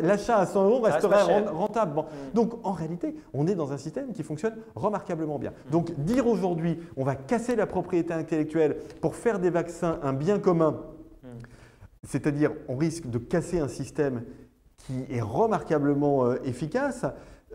l'achat 0.03 0.39
à 0.39 0.47
100 0.47 0.65
euros 0.65 0.81
reste 0.81 1.05
resterait 1.05 1.49
rentable. 1.49 1.95
Bon. 1.95 2.03
Mm. 2.03 2.35
Donc, 2.35 2.53
en 2.65 2.73
réalité, 2.73 3.15
on 3.35 3.47
est 3.47 3.55
dans 3.55 3.73
un 3.73 3.77
système 3.79 4.13
qui 4.13 4.23
fonctionne 4.23 4.55
remarquablement 4.75 5.39
bien. 5.39 5.53
Donc, 5.71 5.93
dire 5.99 6.27
aujourd'hui, 6.27 6.79
on 6.97 7.05
va 7.05 7.15
casser 7.15 7.57
la 7.57 7.67
propriété 7.67 8.13
intellectuelle 8.15 8.77
pour 9.01 9.15
faire 9.15 9.39
des 9.39 9.51
vaccins 9.51 9.99
un 10.03 10.13
bien 10.13 10.39
commun, 10.39 10.79
Mm. 11.23 11.27
c'est-à-dire 12.05 12.53
on 12.69 12.77
risque 12.77 13.07
de 13.09 13.19
casser 13.19 13.59
un 13.59 13.69
système 13.69 14.23
qui 14.89 15.05
est 15.11 15.21
remarquablement 15.21 16.25
euh, 16.25 16.37
efficace 16.45 17.05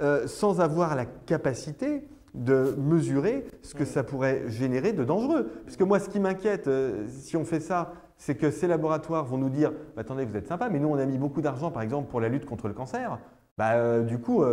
euh, 0.01 0.27
sans 0.27 0.61
avoir 0.61 0.95
la 0.95 1.05
capacité 1.05 2.07
de 2.35 2.75
mesurer 2.77 3.45
ce 3.61 3.75
que 3.75 3.83
Mm. 3.83 3.87
ça 3.87 4.03
pourrait 4.03 4.43
générer 4.47 4.93
de 4.93 5.03
dangereux. 5.03 5.51
Parce 5.65 5.77
que 5.77 5.83
moi, 5.83 5.99
ce 5.99 6.09
qui 6.09 6.19
m'inquiète, 6.19 6.67
euh, 6.67 7.05
si 7.07 7.37
on 7.37 7.45
fait 7.45 7.59
ça, 7.59 7.93
c'est 8.17 8.35
que 8.35 8.51
ces 8.51 8.67
laboratoires 8.67 9.25
vont 9.25 9.37
nous 9.37 9.49
dire 9.49 9.71
Bah, 9.95 10.01
attendez, 10.01 10.25
vous 10.25 10.35
êtes 10.35 10.47
sympa, 10.47 10.69
mais 10.69 10.79
nous, 10.79 10.89
on 10.89 10.97
a 10.97 11.05
mis 11.05 11.17
beaucoup 11.17 11.41
d'argent, 11.41 11.71
par 11.71 11.81
exemple, 11.81 12.09
pour 12.09 12.21
la 12.21 12.29
lutte 12.29 12.45
contre 12.45 12.67
le 12.67 12.73
cancer. 12.73 13.19
Bah, 13.57 13.73
euh, 13.73 14.01
du 14.01 14.19
coup, 14.19 14.43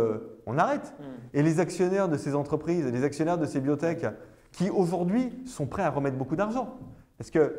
on 0.45 0.57
arrête. 0.57 0.93
Mm. 0.99 1.03
Et 1.37 1.43
les 1.43 1.59
actionnaires 1.59 2.09
de 2.09 2.17
ces 2.17 2.35
entreprises, 2.35 2.85
les 2.85 3.03
actionnaires 3.03 3.37
de 3.37 3.45
ces 3.45 3.59
biotech, 3.61 4.05
qui 4.51 4.69
aujourd'hui 4.69 5.31
sont 5.45 5.65
prêts 5.65 5.83
à 5.83 5.89
remettre 5.89 6.17
beaucoup 6.17 6.35
d'argent. 6.35 6.77
Parce 7.17 7.31
que 7.31 7.55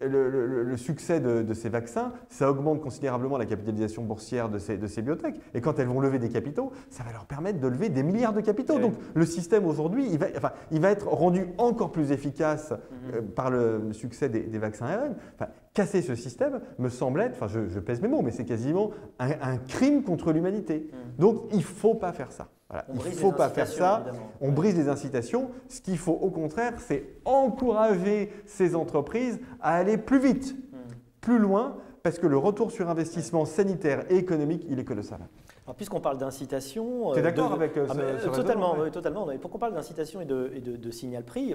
le, 0.00 0.30
le- 0.30 0.62
le 0.62 0.76
succès 0.76 1.20
de, 1.20 1.42
de 1.42 1.54
ces 1.54 1.68
vaccins, 1.68 2.12
ça 2.28 2.50
augmente 2.50 2.80
considérablement 2.80 3.36
la 3.38 3.46
capitalisation 3.46 4.02
boursière 4.02 4.48
de 4.48 4.58
ces, 4.58 4.78
de 4.78 4.86
ces 4.86 5.02
biotech. 5.02 5.36
Et 5.54 5.60
quand 5.60 5.78
elles 5.78 5.88
vont 5.88 6.00
lever 6.00 6.18
des 6.18 6.28
capitaux, 6.28 6.72
ça 6.88 7.04
va 7.04 7.12
leur 7.12 7.26
permettre 7.26 7.60
de 7.60 7.68
lever 7.68 7.88
des 7.88 8.02
milliards 8.02 8.32
de 8.32 8.40
capitaux. 8.40 8.74
Ouais. 8.76 8.80
Donc 8.80 8.94
le 9.14 9.26
système 9.26 9.66
aujourd'hui, 9.66 10.08
il 10.10 10.18
va, 10.18 10.26
enfin, 10.36 10.52
il 10.70 10.80
va 10.80 10.90
être 10.90 11.08
rendu 11.08 11.46
encore 11.58 11.92
plus 11.92 12.10
efficace 12.12 12.72
euh, 13.12 13.22
par 13.22 13.50
le 13.50 13.92
succès 13.92 14.28
des, 14.28 14.40
des 14.40 14.58
vaccins 14.58 14.86
ARN. 14.86 15.14
Enfin, 15.34 15.50
casser 15.74 16.00
ce 16.02 16.14
système 16.14 16.60
me 16.78 16.88
semble 16.88 17.20
être, 17.20 17.34
enfin 17.34 17.48
je, 17.48 17.68
je 17.68 17.78
pèse 17.80 18.00
mes 18.00 18.08
mots, 18.08 18.22
mais 18.22 18.30
c'est 18.30 18.46
quasiment 18.46 18.92
un, 19.18 19.30
un 19.42 19.58
crime 19.58 20.02
contre 20.02 20.32
l'humanité. 20.32 20.88
Donc 21.18 21.42
il 21.50 21.58
ne 21.58 21.62
faut 21.62 21.94
pas 21.94 22.12
faire 22.12 22.32
ça. 22.32 22.48
Voilà. 22.68 22.84
Il 22.90 22.96
ne 22.96 23.00
faut 23.14 23.32
pas 23.32 23.48
faire 23.48 23.68
ça. 23.68 24.02
évidemment. 24.04 24.28
On 24.40 24.50
brise 24.50 24.76
les 24.76 24.88
incitations. 24.88 25.50
Ce 25.68 25.80
qu'il 25.80 25.98
faut 25.98 26.12
au 26.20 26.30
contraire, 26.30 26.74
c'est 26.78 27.04
encourager 27.24 28.32
ces 28.44 28.74
entreprises 28.74 29.38
à 29.60 29.76
aller 29.76 29.96
plus 29.98 30.18
vite, 30.18 30.54
Mm. 30.72 30.76
plus 31.20 31.38
loin, 31.38 31.76
parce 32.02 32.18
que 32.18 32.26
le 32.26 32.36
retour 32.38 32.70
sur 32.72 32.88
investissement 32.90 33.44
sanitaire 33.44 34.04
et 34.10 34.16
économique, 34.16 34.64
il 34.68 34.78
est 34.78 34.84
colossal. 34.84 35.20
Alors, 35.64 35.74
puisqu'on 35.76 36.00
parle 36.00 36.18
d'incitation. 36.18 37.12
T'es 37.12 37.20
euh, 37.20 37.22
d'accord 37.22 37.50
de- 37.50 37.54
avec, 37.54 37.76
euh, 37.76 37.86
Ah, 37.88 37.92
ce- 37.92 37.96
mais, 37.98 38.02
ce 38.04 38.12
raisonnement, 38.14 38.34
Totalement, 38.36 38.76
oui, 38.80 38.90
totalement. 38.90 39.30
Et 39.32 39.38
pour 39.38 39.50
qu'on 39.50 39.58
parle 39.58 39.74
d'incitation 39.74 40.20
et 40.20 40.24
de, 40.24 40.52
et 40.54 40.60
de- 40.60 40.76
de 40.76 40.90
signal 40.92 41.24
prix, 41.24 41.54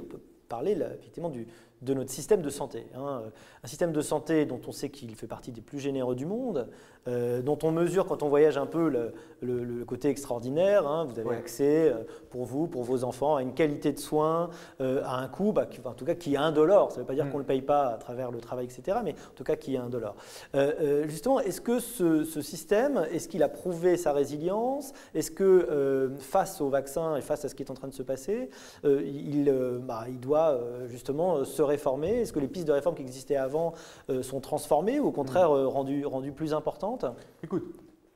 parler 0.51 0.75
là, 0.75 0.87
effectivement 0.99 1.29
du, 1.29 1.47
de 1.81 1.93
notre 1.95 2.11
système 2.11 2.41
de 2.43 2.49
santé. 2.51 2.85
hein. 2.95 3.23
Un 3.63 3.67
système 3.67 3.91
de 3.91 4.01
santé 4.01 4.45
dont 4.45 4.59
on 4.67 4.71
sait 4.71 4.89
qu'il 4.89 5.15
fait 5.15 5.25
partie 5.27 5.51
des 5.51 5.61
plus 5.61 5.79
généreux 5.79 6.13
du 6.15 6.25
monde, 6.27 6.67
euh, 7.07 7.41
dont 7.41 7.57
on 7.63 7.71
mesure 7.71 8.05
quand 8.05 8.21
on 8.21 8.29
voyage 8.29 8.55
un 8.57 8.67
peu 8.67 8.87
le, 8.89 9.13
le- 9.41 9.63
le 9.63 9.85
côté 9.85 10.09
extraordinaire. 10.09 10.85
hein. 10.87 11.05
Vous 11.05 11.17
avez 11.19 11.29
Ouais. 11.29 11.35
accès 11.37 11.89
euh, 11.91 12.03
pour 12.29 12.45
vous, 12.45 12.67
pour 12.67 12.83
vos 12.83 13.03
enfants, 13.03 13.35
à 13.37 13.41
une 13.41 13.53
qualité 13.55 13.91
de 13.93 13.99
soins, 13.99 14.49
euh, 14.81 15.01
à 15.05 15.15
un 15.23 15.27
coût, 15.27 15.51
bah, 15.53 15.65
qui- 15.65 15.79
en 15.83 15.93
tout 15.93 16.05
cas 16.05 16.13
qui 16.13 16.35
est 16.35 16.37
indolore. 16.37 16.91
Ça 16.91 16.97
ne 16.97 17.01
veut 17.01 17.07
pas 17.07 17.15
dire 17.15 17.25
Mm. 17.25 17.29
qu'on 17.31 17.37
ne 17.37 17.43
le 17.43 17.47
paye 17.47 17.61
pas 17.63 17.87
à 17.87 17.97
travers 17.97 18.29
le 18.31 18.39
travail, 18.41 18.65
etc. 18.65 18.99
Mais 19.03 19.13
en 19.13 19.33
tout 19.35 19.43
cas 19.43 19.55
qui 19.55 19.73
est 19.73 19.77
indolore. 19.79 20.15
Euh, 20.53 21.07
justement, 21.07 21.39
est-ce 21.39 21.61
que 21.61 21.79
ce, 21.79 22.23
ce 22.23 22.41
système, 22.43 23.05
est-ce 23.11 23.27
qu'il 23.27 23.41
a 23.41 23.49
prouvé 23.49 23.97
sa 23.97 24.11
résilience? 24.13 24.93
Est-ce 25.15 25.31
que 25.31 26.11
face 26.19 26.61
au 26.61 26.69
vaccin 26.69 27.15
et 27.15 27.21
face 27.21 27.43
à 27.45 27.49
ce 27.49 27.55
qui 27.55 27.63
est 27.63 27.71
en 27.71 27.75
train 27.75 27.87
de 27.87 27.93
se 27.93 28.03
passer, 28.03 28.49
il, 28.83 29.51
bah, 29.83 30.05
il 30.09 30.19
doit 30.19 30.40
euh, 30.49 30.87
justement 30.87 31.37
euh, 31.37 31.43
se 31.45 31.61
réformer? 31.61 32.21
Est-ce 32.21 32.33
que 32.33 32.39
les 32.39 32.47
pistes 32.47 32.67
de 32.67 32.73
réforme 32.73 32.95
qui 32.95 33.01
existaient 33.03 33.35
avant 33.37 33.73
euh, 34.09 34.21
sont 34.23 34.39
transformées 34.41 34.99
ou 34.99 35.05
au 35.07 35.11
contraire 35.11 35.49
rendues, 35.51 36.05
rendues 36.05 36.31
plus 36.33 36.53
importantes? 36.53 37.05
Écoute, 37.43 37.63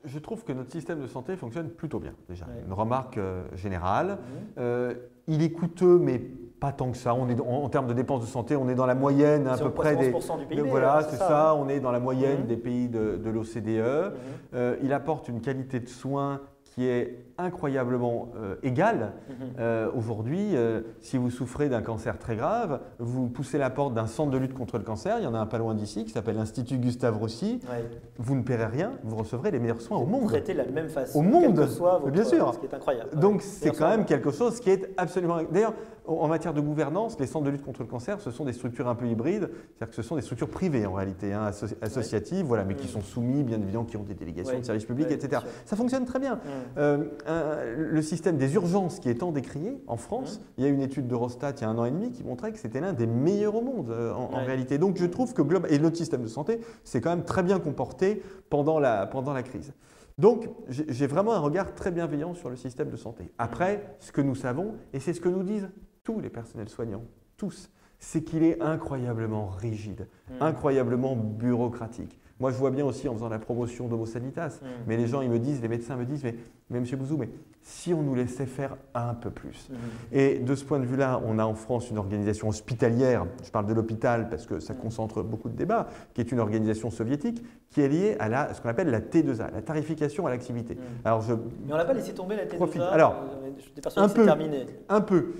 je 0.04 0.18
trouve 0.18 0.44
que 0.44 0.52
notre 0.52 0.70
système 0.70 1.00
de 1.00 1.06
santé 1.06 1.36
fonctionne 1.36 1.68
plutôt 1.70 1.98
bien, 1.98 2.12
déjà. 2.28 2.44
Ouais. 2.46 2.62
Une 2.66 2.72
remarque 2.72 3.18
euh, 3.18 3.42
générale. 3.54 4.18
Euh, 4.58 4.94
il 5.26 5.42
est 5.42 5.50
coûteux, 5.50 5.98
mais 5.98 6.18
pas 6.60 6.70
tant 6.72 6.92
que 6.92 6.96
ça. 6.96 7.12
On 7.14 7.28
est 7.28 7.40
en, 7.40 7.64
en 7.64 7.68
termes 7.68 7.88
de 7.88 7.92
dépenses 7.92 8.20
de 8.20 8.26
santé, 8.26 8.54
on 8.54 8.68
est 8.68 8.76
dans 8.76 8.86
la 8.86 8.94
moyenne 8.94 9.48
à 9.48 9.58
peu 9.58 9.70
près 9.70 9.96
des. 9.96 10.12
11% 10.12 10.38
du 10.38 10.44
de- 10.44 10.48
PIB. 10.48 10.62
voilà, 10.70 10.98
hein, 10.98 11.06
c'est 11.10 11.16
ça. 11.16 11.54
On 11.56 11.68
est 11.68 11.80
dans 11.80 11.90
la 11.90 11.98
moyenne 12.00 12.42
Mhm. 12.42 12.46
des 12.46 12.56
pays 12.56 12.88
de, 12.88 13.16
de 13.16 13.30
l'OCDE. 13.30 13.66
Mhm. 13.66 14.12
Euh, 14.54 14.76
il 14.82 14.92
apporte 14.92 15.28
une 15.28 15.40
qualité 15.40 15.80
de 15.80 15.88
soins 15.88 16.40
qui 16.64 16.86
est 16.86 17.25
incroyablement 17.38 18.28
euh, 18.36 18.56
égale. 18.62 19.12
Mhm. 19.28 19.34
Euh, 19.58 19.90
Aujourd'hui, 19.96 20.56
euh, 20.56 20.80
si 21.00 21.16
vous 21.16 21.30
souffrez 21.30 21.68
d'un 21.68 21.82
cancer 21.82 22.18
très 22.18 22.36
grave, 22.36 22.80
vous 22.98 23.28
poussez 23.28 23.58
la 23.58 23.70
porte 23.70 23.94
d'un 23.94 24.06
centre 24.06 24.30
de 24.30 24.38
lutte 24.38 24.54
contre 24.54 24.78
le 24.78 24.84
cancer, 24.84 25.18
il 25.18 25.24
y 25.24 25.26
en 25.26 25.34
a 25.34 25.38
un 25.38 25.46
pas 25.46 25.58
loin 25.58 25.74
d'ici 25.74 26.04
qui 26.04 26.10
s'appelle 26.12 26.36
l'Institut 26.36 26.78
Gustave 26.78 27.16
Roussy, 27.16 27.60
Ouais. 27.70 27.84
vous 28.18 28.34
ne 28.36 28.42
paierez 28.42 28.66
rien, 28.66 28.92
vous 29.04 29.16
recevrez 29.16 29.50
les 29.50 29.58
meilleurs 29.58 29.80
soins 29.80 29.98
au 29.98 30.06
monde. 30.06 30.26
Traité 30.28 30.52
de 30.52 30.58
la 30.58 30.66
même 30.66 30.88
façon, 30.88 31.18
Au 31.18 31.22
monde. 31.22 31.42
quel 31.42 31.54
que 31.54 31.66
soit 31.66 31.98
votre, 31.98 32.12
Bien 32.12 32.24
sûr. 32.24 32.52
ce 32.54 32.58
qui 32.58 32.66
est 32.66 32.74
incroyable. 32.74 33.10
Donc 33.18 33.36
Ouais. 33.36 33.40
c'est 33.42 33.70
quand 33.76 33.88
même 33.88 34.04
quelque 34.04 34.30
chose 34.30 34.60
qui 34.60 34.70
est 34.70 34.90
absolument... 34.96 35.38
D'ailleurs, 35.50 35.74
en 36.08 36.28
matière 36.28 36.54
de 36.54 36.60
gouvernance, 36.60 37.18
les 37.18 37.26
centres 37.26 37.46
de 37.46 37.50
lutte 37.50 37.64
contre 37.64 37.82
le 37.82 37.88
cancer, 37.88 38.20
ce 38.20 38.30
sont 38.30 38.44
des 38.44 38.52
structures 38.52 38.86
un 38.88 38.94
peu 38.94 39.06
hybrides, 39.06 39.48
c'est-à-dire 39.50 39.88
que 39.90 39.94
ce 39.96 40.02
sont 40.02 40.14
des 40.14 40.22
structures 40.22 40.48
privées 40.48 40.86
en 40.86 40.92
réalité, 40.92 41.32
hein, 41.32 41.46
asso- 41.50 41.74
associatives, 41.82 42.46
voilà, 42.46 42.64
mais 42.64 42.74
qui 42.76 42.86
Mm. 42.86 42.90
sont 42.90 43.00
soumis, 43.00 43.42
bien 43.42 43.60
évidemment, 43.60 43.84
qui 43.84 43.96
ont 43.96 44.04
des 44.04 44.14
délégations 44.14 44.56
de 44.58 44.64
services 44.64 44.84
publics, 44.84 45.10
etc. 45.10 45.42
Ça 45.64 45.74
fonctionne 45.74 46.04
très 46.04 46.20
bien. 46.20 46.34
Mhm. 46.76 47.06
Euh, 47.28 47.74
un- 47.74 47.92
le 47.92 48.02
système 48.02 48.36
des 48.36 48.54
urgences 48.54 49.00
qui 49.00 49.08
est 49.08 49.16
tant 49.16 49.32
décrié 49.32 49.82
en 49.86 49.96
France, 49.96 50.40
il 50.58 50.64
y 50.64 50.66
a 50.66 50.70
une 50.70 50.80
étude 50.80 51.06
d'Eurostat 51.08 51.52
il 51.56 51.60
y 51.62 51.64
a 51.64 51.68
un 51.68 51.78
an 51.78 51.84
et 51.84 51.90
demi 51.90 52.10
qui 52.12 52.22
montrait 52.24 52.52
que 52.52 52.58
c'était 52.58 52.80
l'un 52.80 52.92
des 52.92 53.06
meilleurs 53.06 53.54
au 53.56 53.62
monde 53.62 53.90
euh, 53.90 54.12
en, 54.12 54.28
réalité. 54.44 54.78
Donc 54.78 54.96
je 54.96 55.06
trouve 55.06 55.32
que 55.34 55.42
globa- 55.42 55.68
et 55.70 55.78
notre 55.78 55.96
système 55.96 56.22
de 56.22 56.28
santé 56.28 56.60
s'est 56.84 57.00
quand 57.00 57.10
même 57.10 57.24
très 57.24 57.42
bien 57.42 57.58
comporté 57.58 58.22
pendant 58.50 58.78
la, 58.78 59.06
pendant 59.06 59.32
la 59.32 59.42
crise. 59.42 59.72
Donc 60.18 60.48
j'ai 60.68 61.06
vraiment 61.06 61.34
un 61.34 61.38
regard 61.40 61.74
très 61.74 61.90
bienveillant 61.90 62.34
sur 62.34 62.48
le 62.48 62.56
système 62.56 62.88
de 62.90 62.96
santé. 62.96 63.30
Après, 63.38 63.96
ce 64.00 64.12
que 64.12 64.20
nous 64.22 64.34
savons, 64.34 64.74
et 64.94 65.00
c'est 65.00 65.12
ce 65.12 65.20
que 65.20 65.28
nous 65.28 65.42
disent 65.42 65.68
tous 66.04 66.20
les 66.20 66.30
personnels 66.30 66.68
soignants, 66.70 67.02
tous, 67.36 67.70
c'est 67.98 68.22
qu'il 68.22 68.42
est 68.42 68.62
incroyablement 68.62 69.48
rigide, 69.48 70.06
Mhm. 70.30 70.36
incroyablement 70.40 71.16
bureaucratique. 71.16 72.18
Moi, 72.38 72.50
je 72.50 72.56
vois 72.58 72.70
bien 72.70 72.84
aussi 72.84 73.08
en 73.08 73.14
faisant 73.14 73.30
la 73.30 73.38
promotion 73.38 73.88
d'Homo 73.88 74.04
Sanitas, 74.04 74.58
Mhm. 74.60 74.68
mais 74.86 74.96
les 74.98 75.06
gens, 75.06 75.22
ils 75.22 75.30
me 75.30 75.38
disent, 75.38 75.62
les 75.62 75.68
médecins 75.68 75.96
me 75.96 76.04
disent, 76.04 76.22
mais, 76.22 76.34
mais 76.68 76.80
Monsieur 76.80 76.98
Bouzou, 76.98 77.16
mais 77.16 77.30
si 77.62 77.94
on 77.94 78.02
nous 78.02 78.14
laissait 78.14 78.44
faire 78.44 78.76
un 78.94 79.14
peu 79.14 79.30
plus. 79.30 79.68
Mhm. 79.70 79.76
Et 80.12 80.38
de 80.40 80.54
ce 80.54 80.62
point 80.62 80.78
de 80.78 80.84
vue-là, 80.84 81.22
on 81.26 81.38
a 81.38 81.44
en 81.46 81.54
France 81.54 81.88
une 81.90 81.96
organisation 81.96 82.48
hospitalière, 82.48 83.26
je 83.42 83.50
parle 83.50 83.64
de 83.64 83.72
l'hôpital 83.72 84.28
parce 84.28 84.44
que 84.46 84.60
ça 84.60 84.74
Mm. 84.74 84.78
concentre 84.78 85.22
beaucoup 85.22 85.48
de 85.48 85.56
débats, 85.56 85.86
qui 86.12 86.20
est 86.20 86.30
une 86.30 86.38
organisation 86.40 86.90
soviétique, 86.90 87.42
qui 87.70 87.80
est 87.80 87.88
liée 87.88 88.16
à 88.18 88.28
la, 88.28 88.52
ce 88.52 88.60
qu'on 88.60 88.68
appelle 88.68 88.90
la 88.90 89.00
T2A, 89.00 89.50
la 89.50 89.62
tarification 89.62 90.26
à 90.26 90.30
l'activité. 90.30 90.74
Mm. 90.74 90.78
Alors, 91.06 91.22
je, 91.22 91.32
Mais 91.32 91.72
on 91.72 91.76
l'a 91.76 91.86
pas 91.86 91.94
laissé 91.94 92.12
tomber 92.12 92.36
la 92.36 92.42
tête 92.44 92.56
Profite. 92.56 92.76
de 92.82 92.86
ça. 92.86 92.92
Alors, 92.92 93.14
euh, 93.14 93.48
je 93.56 93.62
suis 93.62 93.70
persuadé 93.80 94.12
un 94.12 94.14
peu. 94.14 94.24
terminé. 94.26 94.66
un 94.90 95.00
peu. 95.00 95.32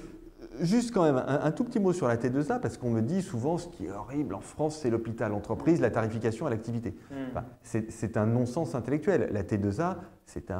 Juste 0.60 0.92
quand 0.92 1.04
même, 1.04 1.16
un, 1.16 1.40
un 1.44 1.50
tout 1.50 1.64
petit 1.64 1.80
mot 1.80 1.92
sur 1.92 2.08
la 2.08 2.16
T2A, 2.16 2.60
parce 2.60 2.76
qu'on 2.76 2.90
me 2.90 3.02
dit 3.02 3.22
souvent 3.22 3.58
ce 3.58 3.68
qui 3.68 3.86
est 3.86 3.90
horrible 3.90 4.34
en 4.34 4.40
France, 4.40 4.78
c'est 4.82 4.90
l'hôpital, 4.90 5.32
l'entreprise, 5.32 5.80
la 5.80 5.90
tarification 5.90 6.46
à 6.46 6.50
l'activité. 6.50 6.94
Enfin, 7.30 7.44
c'est 7.62 8.16
un 8.16 8.26
non-sens 8.26 8.74
intellectuel. 8.74 9.28
La 9.32 9.42
T2A, 9.42 9.96
c'est 10.24 10.50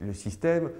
le 0.00 0.12
système 0.12 0.70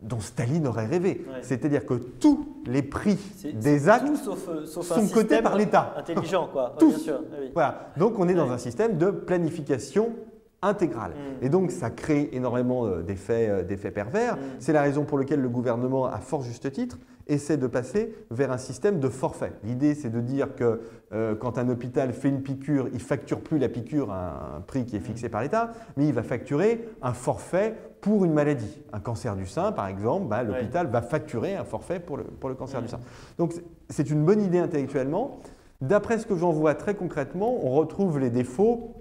dont 0.00 0.20
Staline 0.20 0.66
aurait 0.66 0.86
rêvé. 0.86 1.26
C'est-à-dire 1.42 1.84
que 1.84 1.94
tous 1.94 2.46
les 2.66 2.82
prix 2.82 3.18
des 3.54 3.88
actes 3.88 4.08
euh, 4.28 4.64
sont 4.64 5.08
cotés 5.08 5.42
par 5.42 5.56
l'État. 5.56 5.94
Intelligent, 5.96 6.48
quoi. 6.52 6.74
Tous. 6.78 7.10
Voilà. 7.52 7.92
Donc 7.96 8.18
on 8.18 8.28
est 8.28 8.34
dans 8.34 8.50
un 8.50 8.58
système 8.58 8.96
de 8.96 9.10
planification 9.10 10.14
intégrale. 10.62 11.12
Mm. 11.12 11.44
Et 11.44 11.48
donc 11.48 11.70
ça 11.70 11.90
crée 11.90 12.28
énormément 12.32 12.86
euh, 12.86 13.02
euh, 13.30 13.62
d'effets 13.62 13.90
pervers. 13.90 14.36
Mm. 14.36 14.40
C'est 14.60 14.72
la 14.72 14.82
raison 14.82 15.04
pour 15.04 15.18
laquelle 15.18 15.40
le 15.40 15.48
gouvernement, 15.48 16.06
à 16.06 16.18
fort 16.18 16.42
juste 16.42 16.70
titre, 16.70 16.98
essaie 17.28 17.56
de 17.56 17.66
passer 17.66 18.14
vers 18.30 18.50
un 18.50 18.58
système 18.58 19.00
de 19.00 19.08
forfait. 19.08 19.52
L'idée, 19.64 19.94
c'est 19.94 20.10
de 20.10 20.20
dire 20.20 20.54
que 20.54 20.80
euh, 21.12 21.34
quand 21.34 21.58
un 21.58 21.68
hôpital 21.68 22.12
fait 22.12 22.28
une 22.28 22.42
piqûre, 22.42 22.88
il 22.92 23.00
facture 23.00 23.40
plus 23.40 23.58
la 23.58 23.68
piqûre 23.68 24.10
à 24.10 24.56
un 24.56 24.60
prix 24.60 24.84
qui 24.84 24.96
est 24.96 25.00
fixé 25.00 25.28
par 25.28 25.42
l'État, 25.42 25.72
mais 25.96 26.08
il 26.08 26.14
va 26.14 26.22
facturer 26.22 26.88
un 27.02 27.12
forfait 27.12 27.74
pour 28.00 28.24
une 28.24 28.32
maladie. 28.32 28.82
Un 28.92 29.00
cancer 29.00 29.36
du 29.36 29.46
sein, 29.46 29.72
par 29.72 29.86
exemple, 29.88 30.28
bah, 30.28 30.42
l'hôpital 30.42 30.86
va 30.88 31.02
facturer 31.02 31.56
un 31.56 31.64
forfait 31.64 32.00
pour 32.00 32.16
le, 32.16 32.24
pour 32.24 32.48
le 32.48 32.54
cancer 32.54 32.80
du 32.82 32.88
sein. 32.88 33.00
Donc 33.38 33.54
c'est 33.88 34.10
une 34.10 34.24
bonne 34.24 34.40
idée 34.40 34.58
intellectuellement. 34.58 35.38
D'après 35.80 36.18
ce 36.18 36.26
que 36.26 36.36
j'en 36.36 36.50
vois 36.50 36.74
très 36.74 36.94
concrètement, 36.94 37.64
on 37.64 37.70
retrouve 37.70 38.18
les 38.18 38.30
défauts 38.30 38.94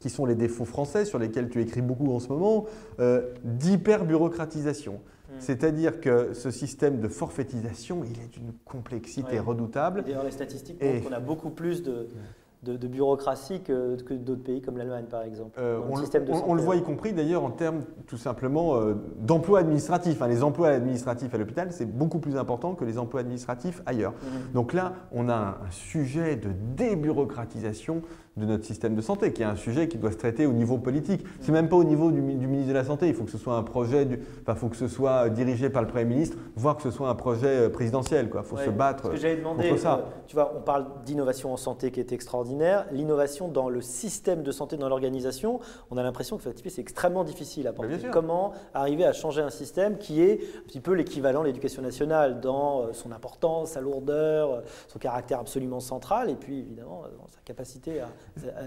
qui 0.00 0.10
sont 0.10 0.26
les 0.26 0.34
défauts 0.34 0.64
français 0.64 1.04
sur 1.04 1.18
lesquels 1.18 1.48
tu 1.48 1.60
écris 1.60 1.82
beaucoup 1.82 2.12
en 2.12 2.20
ce 2.20 2.28
moment, 2.28 2.66
euh, 3.00 3.22
d'hyper-bureaucratisation. 3.44 5.00
Hmm. 5.28 5.34
C'est-à-dire 5.40 6.00
que 6.00 6.32
ce 6.32 6.50
système 6.50 7.00
de 7.00 7.08
forfaitisation, 7.08 8.02
il 8.04 8.18
est 8.22 8.28
d'une 8.32 8.52
complexité 8.64 9.38
redoutable. 9.38 10.02
D'ailleurs, 10.04 10.24
les 10.24 10.30
statistiques 10.30 10.82
montrent 10.82 11.08
qu'on 11.08 11.14
a 11.14 11.20
beaucoup 11.20 11.50
plus 11.50 11.82
de, 11.82 12.08
de, 12.62 12.88
bureaucratie 12.88 13.60
que, 13.60 13.96
d'autres 14.14 14.42
pays 14.42 14.60
comme 14.60 14.78
l'Allemagne, 14.78 15.06
par 15.08 15.22
exemple. 15.22 15.58
Euh, 15.60 15.80
on, 16.46 16.54
le 16.54 16.62
voit 16.62 16.76
y 16.76 16.82
compris 16.82 17.12
d'ailleurs 17.12 17.44
en 17.44 17.50
termes 17.50 17.82
tout 18.06 18.16
simplement 18.16 18.76
euh, 18.76 18.94
d'emplois 19.20 19.60
administratifs. 19.60 20.20
les 20.26 20.42
emplois 20.42 20.68
administratifs 20.68 21.32
à 21.34 21.38
l'hôpital, 21.38 21.72
c'est 21.72 21.86
beaucoup 21.86 22.18
plus 22.18 22.36
important 22.36 22.74
que 22.74 22.84
les 22.84 22.98
emplois 22.98 23.20
administratifs 23.20 23.82
ailleurs. 23.86 24.12
Mmh. 24.12 24.54
Donc 24.54 24.72
là, 24.72 24.94
on 25.12 25.28
a 25.28 25.34
un, 25.34 25.70
sujet 25.70 26.36
de 26.36 26.50
débureaucratisation 26.76 28.02
de 28.36 28.46
notre 28.46 28.64
système 28.64 28.94
de 28.94 29.00
santé, 29.00 29.32
qui 29.32 29.42
est 29.42 29.46
un 29.46 29.56
sujet 29.56 29.88
qui 29.88 29.98
doit 29.98 30.12
se 30.12 30.16
traiter 30.16 30.46
au 30.46 30.52
niveau 30.52 30.78
politique. 30.78 31.24
C'est 31.40 31.52
même 31.52 31.68
pas 31.68 31.76
au 31.76 31.84
niveau 31.84 32.10
du, 32.10 32.20
ministre 32.20 32.68
de 32.68 32.74
la 32.74 32.84
Santé. 32.84 33.08
Il 33.08 33.14
faut 33.14 33.24
que 33.24 33.30
ce 33.30 33.38
soit 33.38 33.56
un 33.56 33.62
projet, 33.62 34.04
du, 34.04 34.20
enfin, 34.42 34.54
faut 34.54 34.68
que 34.68 34.76
ce 34.76 34.88
soit 34.88 35.28
dirigé 35.28 35.70
par 35.70 35.82
le 35.82 35.88
Premier 35.88 36.04
ministre, 36.04 36.36
voire 36.56 36.76
que 36.76 36.82
ce 36.82 36.90
soit 36.90 37.08
un 37.08 37.14
projet 37.14 37.46
euh, 37.46 37.68
présidentiel. 37.68 38.30
Il 38.32 38.42
faut 38.42 38.56
se 38.56 38.70
battre. 38.70 39.06
Ce 39.06 39.10
que 39.10 39.16
j'avais 39.16 39.36
demandé, 39.36 39.76
ça. 39.76 40.04
tu 40.26 40.34
vois, 40.34 40.52
on 40.56 40.60
parle 40.60 40.86
d'innovation 41.04 41.52
en 41.52 41.56
santé 41.56 41.90
qui 41.90 42.00
est 42.00 42.12
extraordinaire 42.12 42.86
L'innovation 42.92 43.48
dans 43.48 43.68
le 43.68 43.80
système 43.80 44.42
de 44.42 44.52
santé, 44.52 44.76
dans 44.76 44.88
l'organisation, 44.88 45.60
on 45.90 45.96
a 45.96 46.02
l'impression 46.02 46.36
que 46.36 46.42
c'est 46.42 46.80
extrêmement 46.80 47.24
difficile 47.24 47.66
à 47.66 47.72
porter. 47.72 47.96
Comment 48.12 48.52
arriver 48.74 49.04
à 49.04 49.12
changer 49.12 49.42
un 49.42 49.50
système 49.50 49.98
qui 49.98 50.22
est 50.22 50.40
un 50.58 50.62
petit 50.66 50.80
peu 50.80 50.92
l'équivalent 50.92 51.42
de 51.42 51.46
l'éducation 51.46 51.82
nationale 51.82 52.40
dans 52.40 52.82
euh, 52.82 52.92
son 52.92 53.12
importance, 53.12 53.70
sa 53.70 53.80
lourdeur, 53.80 54.52
euh, 54.52 54.60
son 54.88 54.98
caractère 54.98 55.40
absolument 55.40 55.80
central, 55.80 56.30
et 56.30 56.34
puis 56.34 56.60
évidemment 56.60 57.02
euh, 57.04 57.08
sa 57.28 57.40
capacité 57.44 58.00
à, 58.00 58.08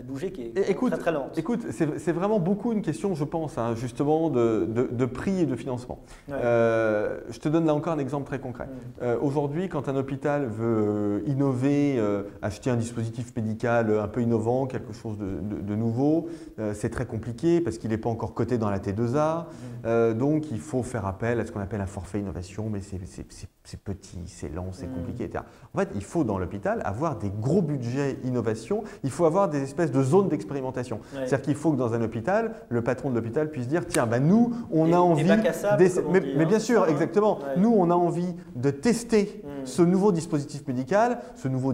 bouger 0.05 0.31
qui 0.31 0.43
est 0.43 0.69
écoute, 0.69 0.91
très 0.91 0.99
très 1.01 1.11
lente. 1.11 1.37
Écoute, 1.37 1.65
c'est 1.71 2.11
vraiment 2.11 2.39
beaucoup 2.39 2.71
une 2.71 2.81
question, 2.81 3.15
je 3.15 3.23
pense, 3.23 3.57
hein, 3.57 3.75
justement, 3.75 4.29
de, 4.29 5.05
prix 5.05 5.41
et 5.41 5.45
de 5.45 5.55
financement. 5.55 5.99
je 6.29 7.39
te 7.39 7.49
donne 7.49 7.65
là 7.65 7.73
encore 7.73 7.93
un 7.93 7.99
exemple 7.99 8.27
très 8.27 8.39
concret. 8.39 8.67
Mm. 8.67 9.05
Aujourd'hui, 9.21 9.69
quand 9.69 9.89
un 9.89 9.95
hôpital 9.95 10.45
veut 10.45 11.23
innover, 11.27 12.01
acheter 12.41 12.69
un 12.69 12.77
dispositif 12.77 13.35
médical, 13.35 13.91
un 13.99 14.07
peu 14.07 14.21
innovant, 14.21 14.65
quelque 14.65 14.93
chose 14.93 15.17
de, 15.17 15.75
nouveau. 15.75 16.27
Euh, 16.59 16.73
c'est 16.73 16.89
très 16.89 17.05
compliqué 17.05 17.61
parce 17.61 17.77
qu'il 17.77 17.89
n'est 17.89 17.97
pas 17.97 18.09
encore 18.09 18.33
coté 18.33 18.57
dans 18.57 18.69
la 18.69 18.79
T2A. 18.79 19.39
Mmh. 19.39 19.45
Euh, 19.85 20.13
donc 20.13 20.51
il 20.51 20.59
faut 20.59 20.83
faire 20.83 21.05
appel 21.05 21.39
à 21.39 21.45
ce 21.45 21.51
qu'on 21.51 21.59
appelle 21.59 21.81
un 21.81 21.85
forfait 21.85 22.19
innovation, 22.19 22.69
mais 22.69 22.81
c'est 22.81 23.77
petit, 23.77 24.19
c'est 24.25 24.53
lent, 24.53 24.69
c'est 24.71 24.87
mmh. 24.87 24.93
compliqué, 24.93 25.23
etc. 25.25 25.43
En 25.73 25.79
fait, 25.79 25.89
il 25.95 26.03
faut 26.03 26.23
dans 26.23 26.37
l'hôpital 26.37 26.81
avoir 26.83 27.17
des 27.17 27.29
gros 27.29 27.61
budgets 27.61 28.17
innovation, 28.23 28.83
il 29.03 29.11
faut 29.11 29.25
avoir 29.25 29.40
des 29.47 29.61
espèces 29.63 29.91
de 29.91 30.01
zones 30.03 30.29
d'expérimentation. 30.29 30.99
C'est-à-dire 31.13 31.41
qu'il 31.41 31.55
faut 31.55 31.71
que 31.71 31.77
dans 31.77 31.93
un 31.93 32.01
hôpital, 32.01 32.53
le 32.69 32.81
patron 32.81 33.09
de 33.09 33.15
l'hôpital 33.15 33.49
puisse 33.49 33.67
dire, 33.67 33.85
tiens, 33.87 34.05
ben 34.05 34.19
nous, 34.19 34.53
on 34.71 34.93
a 34.93 34.97
envie... 34.97 35.23
mais, 35.23 36.45
bien 36.45 36.57
hein, 36.57 36.59
sûr, 36.59 36.87
exactement. 36.87 37.39
Nous, 37.57 37.73
on 37.75 37.89
a 37.89 37.95
envie 37.95 38.35
de 38.55 38.69
tester 38.69 39.43
mmh. 39.43 39.65
ce 39.65 39.81
nouveau 39.81 40.11
dispositif 40.11 40.67
médical, 40.67 41.19
ce 41.35 41.47
nouveau 41.47 41.73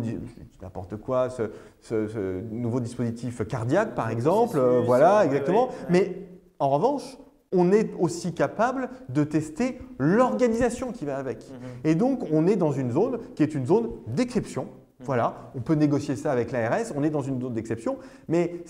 n'importe 0.61 0.97
quoi, 0.97 1.29
ce, 1.29 2.41
nouveau 2.51 2.79
dispositif 2.79 3.45
cardiaque 3.47 3.95
par 3.95 4.09
exemple, 4.09 4.57
euh, 4.57 4.81
voilà, 4.85 5.25
exactement. 5.25 5.69
Mais 5.89 6.27
en 6.59 6.69
revanche, 6.69 7.17
on 7.51 7.71
est 7.71 7.91
aussi 7.99 8.33
capable 8.33 8.89
de 9.09 9.23
tester 9.23 9.79
l'organisation 9.97 10.91
qui 10.91 11.05
va 11.05 11.17
avec. 11.17 11.49
Mhm. 11.49 11.67
Et 11.83 11.95
donc, 11.95 12.27
on 12.31 12.47
est 12.47 12.55
dans 12.55 12.71
une 12.71 12.91
zone 12.91 13.19
qui 13.35 13.43
est 13.43 13.55
une 13.55 13.65
zone 13.65 13.89
d'exception. 14.07 14.67
Mhm. 14.99 15.05
Voilà, 15.05 15.51
on 15.55 15.61
peut 15.61 15.75
négocier 15.75 16.15
ça 16.15 16.31
avec 16.31 16.51
l'ARS, 16.51 16.93
on 16.95 17.03
est 17.03 17.09
dans 17.09 17.21
une 17.21 17.41
zone 17.41 17.53
d'exception, 17.53 17.97
mais 18.27 18.63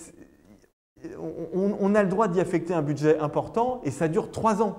on, 1.20 1.94
a 1.94 2.02
le 2.02 2.08
droit 2.08 2.26
d'y 2.26 2.40
affecter 2.40 2.74
un 2.74 2.82
budget 2.82 3.18
important 3.18 3.80
et 3.84 3.90
ça 3.92 4.08
dure 4.08 4.30
trois 4.30 4.62
ans. 4.62 4.76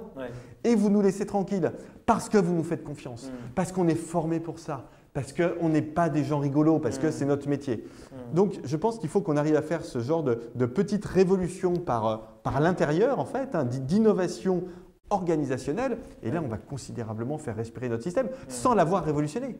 Et 0.65 0.75
vous 0.75 0.89
nous 0.89 1.01
laissez 1.01 1.25
tranquille 1.25 1.71
parce 2.05 2.27
que 2.27 2.37
vous 2.37 2.53
nous 2.53 2.63
faites 2.63 2.83
confiance, 2.83 3.27
mhm. 3.27 3.51
parce 3.55 3.71
qu'on 3.71 3.87
est 3.87 3.95
formé 3.95 4.39
pour 4.39 4.59
ça, 4.59 4.89
parce 5.13 5.33
qu'on 5.33 5.69
n'est 5.69 5.81
pas 5.81 6.09
des 6.09 6.23
gens 6.23 6.39
rigolos, 6.39 6.79
parce 6.79 6.97
que 6.97 7.07
mm. 7.07 7.11
c'est 7.11 7.25
notre 7.25 7.49
métier. 7.49 7.85
Donc 8.33 8.59
je 8.63 8.77
pense 8.77 8.99
qu'il 8.99 9.09
faut 9.09 9.21
qu'on 9.21 9.37
arrive 9.37 9.55
à 9.55 9.61
faire 9.61 9.83
ce 9.83 9.99
genre 9.99 10.23
de, 10.23 10.39
de 10.55 10.65
petite 10.65 11.05
révolution 11.05 11.73
par, 11.73 12.07
euh, 12.07 12.17
par 12.43 12.59
l'intérieur, 12.59 13.19
en 13.19 13.25
fait, 13.25 13.55
hein, 13.55 13.65
d'innovation 13.65 14.63
organisationnelle. 15.09 15.97
Et 16.21 16.31
là, 16.31 16.41
on 16.43 16.47
va 16.47 16.57
considérablement 16.57 17.37
faire 17.37 17.55
respirer 17.55 17.89
notre 17.89 18.03
système 18.03 18.29
sans 18.47 18.75
l'avoir 18.75 19.03
révolutionné. 19.03 19.57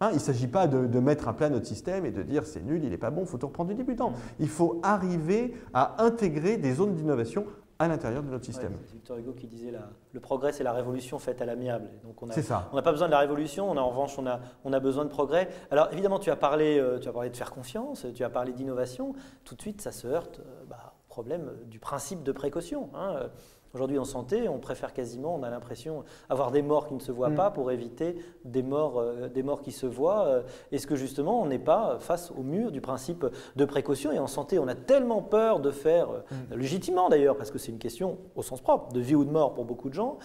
Hein, 0.00 0.10
il 0.10 0.14
ne 0.14 0.20
s'agit 0.20 0.46
pas 0.46 0.66
de, 0.66 0.86
de, 0.86 1.00
mettre 1.00 1.26
à 1.28 1.32
plat 1.32 1.48
notre 1.48 1.66
système 1.66 2.06
et 2.06 2.12
de 2.12 2.22
dire 2.22 2.46
c'est 2.46 2.62
nul, 2.62 2.84
il 2.84 2.90
n'est 2.90 2.98
pas 2.98 3.10
bon, 3.10 3.22
il 3.22 3.26
faut 3.26 3.38
tout 3.38 3.48
reprendre 3.48 3.70
du 3.70 3.74
débutant. 3.74 4.12
Il 4.38 4.48
faut 4.48 4.80
arriver 4.82 5.54
à 5.74 6.04
intégrer 6.04 6.56
des 6.56 6.74
zones 6.74 6.94
d'innovation 6.94 7.46
à 7.78 7.88
l'intérieur 7.88 8.22
de 8.22 8.30
notre 8.30 8.44
système. 8.44 8.72
c'est 8.86 8.94
Victor 8.94 9.18
Hugo 9.18 9.32
qui 9.32 9.46
disait 9.46 9.70
la, 9.70 9.90
le 10.12 10.20
progrès, 10.20 10.52
c'est 10.52 10.64
la 10.64 10.72
révolution 10.72 11.18
faite 11.18 11.42
à 11.42 11.44
l'amiable. 11.44 11.90
Donc 12.04 12.22
on 12.22 12.26
n'a 12.26 12.82
pas 12.82 12.92
besoin 12.92 13.08
de 13.08 13.12
la 13.12 13.18
révolution, 13.18 13.70
on 13.70 13.76
a, 13.76 13.80
en 13.80 13.90
revanche, 13.90 14.18
on 14.18 14.26
a, 14.26 14.40
on 14.64 14.72
a 14.72 14.80
besoin 14.80 15.04
de 15.04 15.10
progrès. 15.10 15.48
Alors 15.70 15.88
évidemment, 15.92 16.18
tu 16.18 16.30
as 16.30 16.36
parlé, 16.36 16.78
euh, 16.78 16.98
tu 16.98 17.08
as 17.08 17.12
parlé 17.12 17.30
de 17.30 17.36
faire 17.36 17.50
confiance, 17.50 18.06
tu 18.14 18.24
as 18.24 18.30
parlé 18.30 18.52
d'innovation. 18.52 19.14
Tout 19.44 19.54
de 19.56 19.60
suite, 19.60 19.80
ça 19.82 19.92
se 19.92 20.06
heurte 20.06 20.40
euh, 20.40 20.64
bah, 20.68 20.94
au 21.06 21.08
problème 21.08 21.52
du 21.66 21.78
principe 21.78 22.22
de 22.22 22.32
précaution. 22.32 22.90
Hein. 22.94 23.28
Aujourd'hui, 23.76 23.98
en 23.98 24.06
santé, 24.06 24.48
on 24.48 24.58
préfère 24.58 24.94
quasiment, 24.94 25.34
on 25.34 25.42
a 25.42 25.50
l'impression, 25.50 26.02
avoir 26.30 26.50
des 26.50 26.62
morts 26.62 26.88
qui 26.88 26.94
ne 26.94 26.98
se 26.98 27.12
voient 27.12 27.28
mm. 27.28 27.34
pas 27.34 27.50
pour 27.50 27.70
éviter 27.70 28.16
des 28.46 28.62
morts, 28.62 28.98
euh, 28.98 29.28
des 29.28 29.42
morts 29.42 29.60
qui 29.60 29.70
se 29.70 29.84
voient. 29.84 30.24
Euh, 30.24 30.42
est-ce 30.72 30.86
que 30.86 30.96
justement, 30.96 31.42
on 31.42 31.44
n'est 31.44 31.58
pas 31.58 31.98
face 32.00 32.30
au 32.30 32.42
mur 32.42 32.72
du 32.72 32.80
principe 32.80 33.26
de 33.54 33.64
précaution? 33.66 34.12
Et 34.12 34.18
en 34.18 34.28
santé, 34.28 34.58
on 34.58 34.66
a 34.66 34.74
tellement 34.74 35.20
peur 35.20 35.60
de 35.60 35.70
faire, 35.70 36.08
euh, 36.08 36.54
mm. 36.54 36.58
légitimement 36.58 37.10
d'ailleurs, 37.10 37.36
parce 37.36 37.50
que 37.50 37.58
c'est 37.58 37.70
une 37.70 37.78
question 37.78 38.16
au 38.34 38.40
sens 38.40 38.62
propre, 38.62 38.94
de 38.94 39.00
vie 39.00 39.14
ou 39.14 39.26
de 39.26 39.30
mort 39.30 39.52
pour 39.52 39.66
beaucoup 39.66 39.90
de 39.90 39.94
gens, 39.94 40.16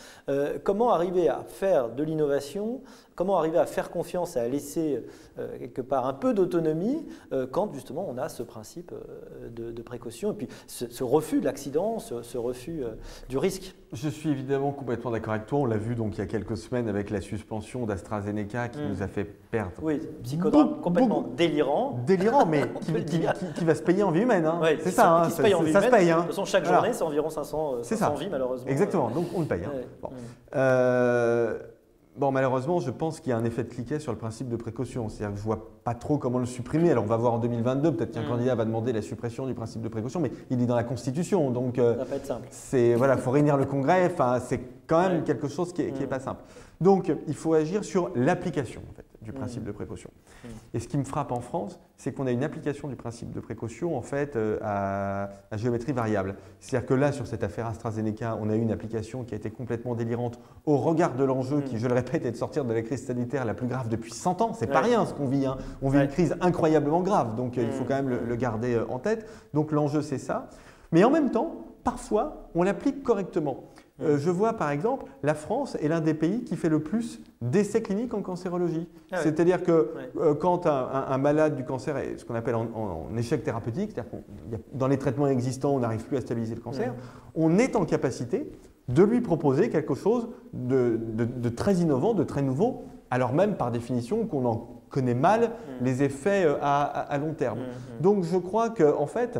comment 0.64 0.94
arriver 0.94 1.28
à 1.28 1.44
faire 1.44 1.90
de 1.90 2.04
l'innovation 2.04 2.80
Comment 3.22 3.38
arriver 3.38 3.60
à 3.60 3.68
faire 3.68 3.92
confiance 3.92 4.36
et 4.36 4.40
à 4.40 4.48
laisser 4.48 5.06
euh, 5.38 5.60
quelque 5.60 5.84
part 5.84 6.08
un 6.08 6.14
peu 6.14 6.34
d'autonomie 6.34 7.06
euh, 7.34 7.46
quand 7.46 7.72
justement 7.72 8.04
on 8.10 8.18
a 8.18 8.30
ce 8.30 8.42
principe 8.42 8.94
euh, 8.94 9.72
de, 9.72 9.82
précaution 9.84 10.32
et 10.32 10.34
puis 10.34 10.48
ce, 10.66 11.04
refus 11.04 11.40
de 11.40 11.46
l'accident, 11.46 12.00
ce, 12.00 12.38
refus 12.40 12.82
du 13.30 13.38
risque 13.38 13.76
Je 13.94 14.10
suis 14.10 14.32
évidemment 14.32 14.72
complètement 14.72 15.12
d'accord 15.12 15.36
avec 15.36 15.46
toi. 15.46 15.60
On 15.60 15.66
l'a 15.68 15.78
vu 15.78 15.94
donc 15.94 16.16
il 16.16 16.18
y 16.18 16.22
a 16.24 16.26
quelques 16.26 16.58
semaines 16.58 16.90
avec 16.90 17.12
la 17.12 17.22
suspension 17.22 17.86
d'AstraZeneca 17.86 18.70
qui 18.70 18.80
mm. 18.80 18.90
nous 18.90 19.04
a 19.04 19.08
fait 19.08 19.26
perdre. 19.26 19.74
Oui, 19.84 20.02
psychodrame 20.24 20.82
complètement 20.82 21.22
délirant. 21.22 22.00
Délirant, 22.08 22.48
mais 22.48 22.64
qui, 23.06 23.66
va 23.66 23.76
se 23.76 23.84
payer 23.84 24.02
en 24.02 24.10
vie 24.10 24.22
humaine. 24.22 24.48
Hein. 24.48 24.62
c'est 24.80 24.90
ça, 24.90 25.26
hein, 25.26 25.30
se 25.30 25.44
paye 25.44 25.54
en 25.54 25.62
vie 25.62 25.74
ça, 25.74 25.84
se 25.84 25.90
paye. 25.90 26.10
Hein. 26.10 26.16
De 26.16 26.22
toute 26.22 26.30
façon, 26.32 26.46
chaque 26.46 26.66
journée, 26.66 26.92
c'est 26.92 27.04
environ 27.04 27.30
500, 27.30 27.84
500 27.84 28.16
vies 28.16 28.30
malheureusement. 28.32 28.68
Exactement, 28.72 29.12
donc 29.12 29.28
on 29.36 29.42
le 29.42 29.46
paye. 29.46 29.62
Hein. 29.64 29.74
Bon. 30.02 30.10
Mm. 30.10 31.71
Bon, 32.18 32.32
malheureusement, 32.32 32.80
je 32.80 32.92
pense 32.92 33.22
qu'il 33.22 33.30
y 33.30 33.34
a 33.34 33.38
un 33.38 33.46
effet 33.46 33.64
de 33.64 33.70
cliquet 33.70 34.00
sur 34.00 34.12
le 34.12 34.18
principe 34.18 34.50
de 34.50 34.58
précaution. 34.58 35.08
C'est-à-dire 35.08 35.34
que 35.34 35.40
je 35.40 35.44
ne 35.44 35.46
vois 35.46 35.70
pas 35.84 35.94
trop 35.94 36.18
comment 36.18 36.40
le 36.40 36.46
supprimer. 36.46 36.92
Alors, 36.92 37.06
on 37.06 37.08
va 37.08 37.16
voir 37.16 37.34
en 37.34 37.40
2022, 37.40 37.96
peut-être 37.96 38.12
qu'un 38.12 38.24
mm. 38.24 38.28
candidat 38.28 38.56
va 38.56 38.66
demander 38.66 38.92
la 38.92 39.02
suppression 39.02 39.48
du 39.48 39.54
principe 39.54 39.82
de 39.82 39.88
précaution, 39.88 40.20
mais 40.20 40.32
il 40.50 40.62
est 40.62 40.66
dans 40.66 40.76
la 40.76 40.84
Constitution. 40.84 41.52
Donc, 41.52 41.80
euh, 41.80 41.94
ça 41.94 42.00
va 42.00 42.06
pas 42.06 42.16
être 42.18 42.26
simple. 42.26 42.48
C'est, 42.52 42.96
voilà, 42.96 43.16
faut 43.16 43.32
réunir 43.32 43.56
le 43.56 43.66
Congrès. 43.66 44.10
Enfin, 44.12 44.40
c'est 44.40 44.60
quand 44.88 45.02
même 45.02 45.24
quelque 45.24 45.48
chose 45.48 45.72
qui 45.72 45.84
n'est 45.84 45.90
est 45.90 46.04
mm. 46.04 46.08
pas 46.08 46.20
simple. 46.20 46.44
Donc, 46.82 47.12
il 47.28 47.36
faut 47.36 47.54
agir 47.54 47.86
sur 47.86 48.12
l'application, 48.14 48.82
en 48.90 48.94
fait 48.94 49.11
du 49.22 49.32
principe 49.32 49.64
mm. 49.64 49.68
de 49.68 49.72
précaution. 49.72 50.10
Mm. 50.44 50.48
Et 50.74 50.80
ce 50.80 50.88
qui 50.88 50.98
me 50.98 51.04
frappe 51.04 51.32
en 51.32 51.40
France, 51.40 51.80
c'est 51.98 52.14
qu'on 52.14 52.28
a 52.28 52.32
une 52.32 52.44
application 52.44 52.88
du 52.88 52.96
principe 52.96 53.32
de 53.32 53.40
précaution 53.40 53.98
en 53.98 54.02
fait 54.02 54.36
euh, 54.36 54.58
à, 54.62 55.30
géométrie 55.58 55.94
variable. 55.94 56.36
C'est-à-dire 56.60 56.88
que 56.88 56.94
là, 56.94 57.12
sur 57.12 57.28
cette 57.28 57.44
affaire 57.44 57.68
AstraZeneca, 57.68 58.38
on 58.42 58.50
a 58.50 58.56
eu 58.56 58.62
une 58.62 58.72
application 58.72 59.24
qui 59.24 59.34
a 59.34 59.38
été 59.38 59.52
complètement 59.52 59.96
délirante 59.96 60.40
au 60.66 60.78
regard 60.78 61.16
de 61.16 61.24
l'enjeu 61.24 61.62
qui, 61.62 61.76
mm. 61.76 61.80
je 61.80 61.88
le 61.88 61.94
répète, 61.94 62.26
est 62.26 62.32
de 62.32 62.38
sortir 62.38 62.66
de 62.66 62.74
la 62.74 62.82
crise 62.82 63.06
sanitaire 63.06 63.46
la 63.46 63.54
plus 63.54 63.68
grave 63.68 63.90
depuis 63.90 64.12
100 64.12 64.42
ans. 64.42 64.54
C'est 64.54 64.68
pas 64.68 64.82
rien 64.82 65.06
ce 65.06 65.14
qu'on 65.14 65.28
vit. 65.28 65.46
Hein. 65.46 65.58
On 65.82 65.90
vit 65.90 66.00
une 66.00 66.08
crise 66.08 66.36
incroyablement 66.42 67.02
grave, 67.02 67.36
donc 67.36 67.58
euh, 67.58 67.64
il 67.64 67.72
faut 67.72 67.84
quand 67.84 67.96
même 67.96 68.10
le, 68.10 68.20
le 68.26 68.36
garder 68.36 68.76
euh, 68.76 68.86
en 68.90 69.00
tête. 69.00 69.28
Donc 69.54 69.72
l'enjeu, 69.72 70.02
c'est 70.02 70.18
ça. 70.18 70.50
Mais 70.92 71.04
en 71.04 71.10
même 71.10 71.32
temps, 71.32 71.66
parfois, 71.84 72.50
on 72.56 72.64
l'applique 72.64 73.04
correctement. 73.04 73.64
Euh, 74.02 74.18
je 74.18 74.30
vois 74.30 74.54
par 74.54 74.72
exemple, 74.72 75.06
la 75.24 75.34
France 75.34 75.76
est 75.82 75.88
l'un 75.88 76.02
des 76.02 76.14
pays 76.14 76.44
qui 76.44 76.56
fait 76.56 76.70
le 76.70 76.80
plus 76.80 77.20
d'essais 77.42 77.82
cliniques 77.82 78.14
en 78.14 78.22
cancérologie. 78.22 78.88
Ah 79.12 79.18
ouais. 79.18 79.24
C'est-à-dire 79.24 79.64
que 79.64 79.72
Ouais. 79.96 80.10
euh, 80.22 80.34
quand 80.36 80.66
un, 80.68 80.72
un- 80.72 81.06
un 81.12 81.18
malade 81.18 81.56
du 81.56 81.64
cancer 81.66 81.98
est 81.98 82.18
ce 82.18 82.26
qu'on 82.26 82.36
appelle 82.36 82.56
en, 82.56 82.68
en- 82.74 83.08
en 83.12 83.18
échec 83.18 83.44
thérapeutique, 83.44 83.92
c'est-à-dire 83.94 84.12
que 84.12 84.58
dans 84.74 84.88
les 84.88 84.98
traitements 84.98 85.28
existants, 85.28 85.72
on 85.76 85.80
n'arrive 85.80 86.06
plus 86.06 86.18
à 86.18 86.22
stabiliser 86.22 86.56
le 86.56 86.62
cancer, 86.62 86.94
on 87.36 87.58
est 87.58 87.76
en 87.76 87.86
capacité 87.86 88.52
de 88.90 89.04
lui 89.04 89.22
proposer 89.22 89.70
quelque 89.70 89.94
chose 89.96 90.28
de, 90.54 91.00
de- 91.14 91.26
de 91.26 91.50
très 91.50 91.76
innovant, 91.76 92.14
de 92.14 92.24
très 92.24 92.42
nouveau, 92.42 92.84
alors 93.10 93.34
même 93.34 93.56
par 93.56 93.72
définition 93.72 94.26
qu'on 94.26 94.46
en 94.46 94.68
connaît 94.90 95.14
mal 95.14 95.52
les 95.82 96.04
effets 96.04 96.44
euh, 96.46 96.56
à, 96.62 96.84
à- 96.84 97.02
à 97.14 97.18
long 97.18 97.34
terme. 97.34 97.60
Donc 98.02 98.24
je 98.24 98.38
crois 98.38 98.70
qu'en 98.72 99.00
en 99.02 99.06
fait, 99.08 99.40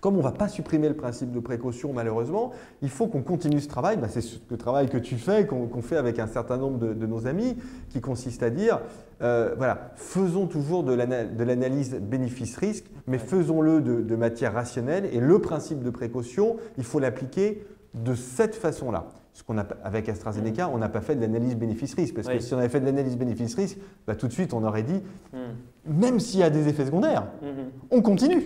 comme 0.00 0.14
on 0.14 0.18
ne 0.18 0.22
va 0.22 0.32
pas 0.32 0.48
supprimer 0.48 0.88
le 0.88 0.94
principe 0.96 1.32
de 1.32 1.40
précaution 1.40 1.92
malheureusement, 1.92 2.52
il 2.82 2.88
faut 2.90 3.06
qu'on 3.06 3.22
continue 3.22 3.60
ce 3.60 3.68
travail. 3.68 3.96
Bah, 3.96 4.08
c'est 4.08 4.20
ce 4.20 4.38
le 4.50 4.56
travail 4.56 4.88
que 4.88 4.98
tu 4.98 5.16
fais, 5.16 5.46
qu'on 5.46 5.82
fait 5.82 5.96
avec 5.96 6.18
un 6.18 6.26
certain 6.26 6.56
nombre 6.56 6.78
de, 6.78 6.92
de 6.94 7.06
nos 7.06 7.26
amis, 7.26 7.56
qui 7.90 8.00
consiste 8.00 8.42
à 8.42 8.50
dire, 8.50 8.80
euh, 9.22 9.54
voilà, 9.56 9.92
faisons 9.96 10.46
toujours 10.46 10.82
de 10.82 10.92
l'ana- 10.92 11.24
de 11.24 11.44
l'analyse 11.44 11.94
bénéfice-risque, 12.00 12.86
mais 13.06 13.18
Ouais. 13.18 13.24
faisons-le 13.26 13.80
de, 13.80 14.00
de 14.02 14.16
matière 14.16 14.54
rationnelle. 14.54 15.08
Et 15.12 15.20
le 15.20 15.38
principe 15.40 15.82
de 15.82 15.90
précaution, 15.90 16.56
il 16.78 16.84
faut 16.84 16.98
l'appliquer 16.98 17.64
de 17.94 18.14
cette 18.14 18.54
façon-là. 18.54 19.06
Ce 19.34 19.42
qu'on 19.42 19.56
a, 19.56 19.64
avec 19.82 20.08
AstraZeneca, 20.10 20.68
on 20.68 20.76
n'a 20.78 20.90
pas 20.90 21.00
fait 21.00 21.14
de 21.16 21.20
l'analyse 21.22 21.56
bénéfice-risque, 21.56 22.14
parce 22.14 22.28
que 22.28 22.38
si 22.38 22.52
on 22.52 22.58
avait 22.58 22.68
fait 22.68 22.80
de 22.80 22.84
l'analyse 22.86 23.16
bénéfice-risque, 23.16 23.78
bah, 24.06 24.14
tout 24.14 24.28
de 24.28 24.32
suite 24.32 24.52
on 24.52 24.62
aurait 24.64 24.82
dit, 24.82 25.00
Mhm. 25.32 25.98
même 26.00 26.20
s'il 26.20 26.40
y 26.40 26.42
a 26.42 26.50
des 26.50 26.68
effets 26.68 26.84
secondaires, 26.84 27.28
Mhm. 27.42 27.48
on 27.90 28.02
continue. 28.02 28.44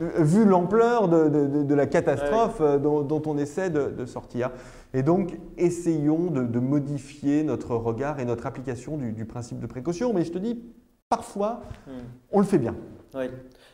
Euh, 0.00 0.22
vu 0.22 0.44
l'ampleur 0.44 1.08
de, 1.08 1.28
de- 1.28 1.46
de- 1.46 1.62
de 1.62 1.74
la 1.74 1.86
catastrophe 1.86 2.58
euh, 2.60 2.78
dont, 2.78 3.02
dont 3.02 3.22
on 3.26 3.36
essaie 3.38 3.70
de, 3.70 3.88
de 3.90 4.06
sortir. 4.06 4.50
Et 4.94 5.02
donc, 5.02 5.38
essayons 5.56 6.30
de, 6.30 6.58
modifier 6.60 7.42
notre 7.44 7.74
regard 7.76 8.20
et 8.20 8.24
notre 8.24 8.46
application 8.46 8.96
du, 8.96 9.12
du 9.12 9.24
principe 9.24 9.58
de 9.60 9.66
précaution. 9.66 10.12
Mais 10.12 10.24
je 10.24 10.32
te 10.32 10.38
dis, 10.38 10.62
parfois, 11.08 11.60
Mhm. 11.86 11.92
on 12.32 12.38
le 12.40 12.46
fait 12.46 12.58
bien. 12.58 12.74
Oui. 13.14 13.24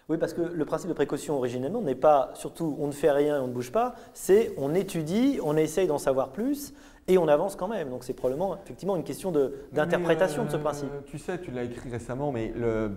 oui, 0.09 0.17
parce 0.19 0.33
que 0.33 0.43
le 0.43 0.65
principe 0.65 0.89
de 0.89 0.95
précaution 0.95 1.37
originellement 1.37 1.81
n'est 1.83 1.97
pas 1.97 2.31
surtout 2.35 2.77
on 2.79 2.87
ne 2.87 2.93
fait 2.93 3.11
rien 3.11 3.37
et 3.37 3.41
on 3.41 3.49
ne 3.49 3.53
bouge 3.53 3.73
pas, 3.73 3.95
c'est 4.13 4.53
on 4.59 4.75
étudie, 4.75 5.41
on 5.43 5.57
essaye 5.57 5.89
d'en 5.89 5.99
savoir 5.99 6.31
plus 6.31 6.73
et 7.09 7.19
on 7.19 7.27
avance 7.27 7.57
quand 7.57 7.67
même. 7.67 7.91
Donc 7.91 8.05
c'est 8.05 8.13
probablement 8.13 8.57
effectivement 8.65 8.95
une 8.95 9.03
question 9.03 9.33
de- 9.33 9.55
d'interprétation 9.73 10.45
de 10.45 10.51
ce 10.51 10.57
principe. 10.57 10.89
Tu 11.07 11.19
sais, 11.19 11.41
tu 11.41 11.51
l'as 11.51 11.65
écrit 11.65 11.91
récemment, 11.91 12.31
mais 12.31 12.53
le- 12.57 12.93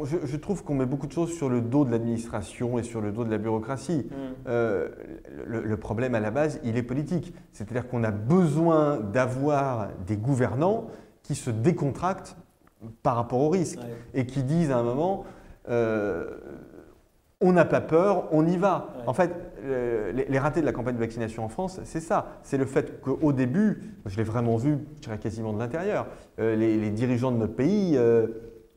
on- 0.00 0.04
je, 0.04 0.18
je 0.24 0.36
trouve 0.36 0.62
qu'on 0.64 0.74
met 0.74 0.86
beaucoup 0.86 1.06
de 1.06 1.12
choses 1.12 1.32
sur 1.32 1.48
le 1.48 1.60
dos 1.60 1.84
de 1.84 1.90
l'administration 1.90 2.78
et 2.78 2.82
sur 2.82 3.00
le 3.00 3.12
dos 3.12 3.24
de 3.24 3.30
la 3.30 3.38
bureaucratie. 3.38 4.06
Mhm. 4.10 4.16
Euh, 4.48 4.88
le, 5.46 5.62
le 5.62 5.76
problème 5.76 6.14
à 6.14 6.20
la 6.20 6.30
base, 6.30 6.60
il 6.64 6.76
est 6.76 6.82
politique. 6.82 7.34
C'est-à-dire 7.52 7.88
qu'on 7.88 8.04
a 8.04 8.10
besoin 8.10 8.98
d'avoir 9.00 9.88
des 10.06 10.16
gouvernants 10.16 10.86
qui 11.22 11.34
se 11.34 11.50
décontractent 11.50 12.36
par 13.02 13.16
rapport 13.16 13.40
au 13.40 13.48
risque 13.48 13.78
Ouais. 13.78 14.20
et 14.20 14.26
qui 14.26 14.42
disent 14.42 14.70
à 14.70 14.78
un 14.78 14.82
moment, 14.82 15.24
euh, 15.68 16.30
on 17.40 17.52
n'a 17.52 17.64
pas 17.64 17.80
peur, 17.80 18.28
on 18.32 18.46
y 18.46 18.56
va. 18.56 18.88
Ouais. 18.98 19.02
En 19.08 19.12
fait, 19.14 19.30
le- 19.64 20.10
les, 20.12 20.24
les 20.26 20.38
ratés 20.38 20.60
de 20.60 20.66
la 20.66 20.72
campagne 20.72 20.94
de 20.94 21.00
vaccination 21.00 21.44
en 21.44 21.48
France, 21.48 21.80
c'est 21.84 22.00
ça. 22.00 22.38
C'est 22.42 22.56
le 22.58 22.66
fait 22.66 23.00
qu'au 23.00 23.32
début, 23.32 23.82
je 24.06 24.16
l'ai 24.16 24.22
vraiment 24.22 24.56
vu, 24.56 24.78
je 24.96 25.00
dirais 25.02 25.18
quasiment 25.18 25.52
de 25.52 25.58
l'intérieur, 25.58 26.06
euh, 26.38 26.54
les, 26.56 26.76
les 26.78 26.90
dirigeants 26.90 27.32
de 27.32 27.36
notre 27.38 27.54
pays 27.54 27.94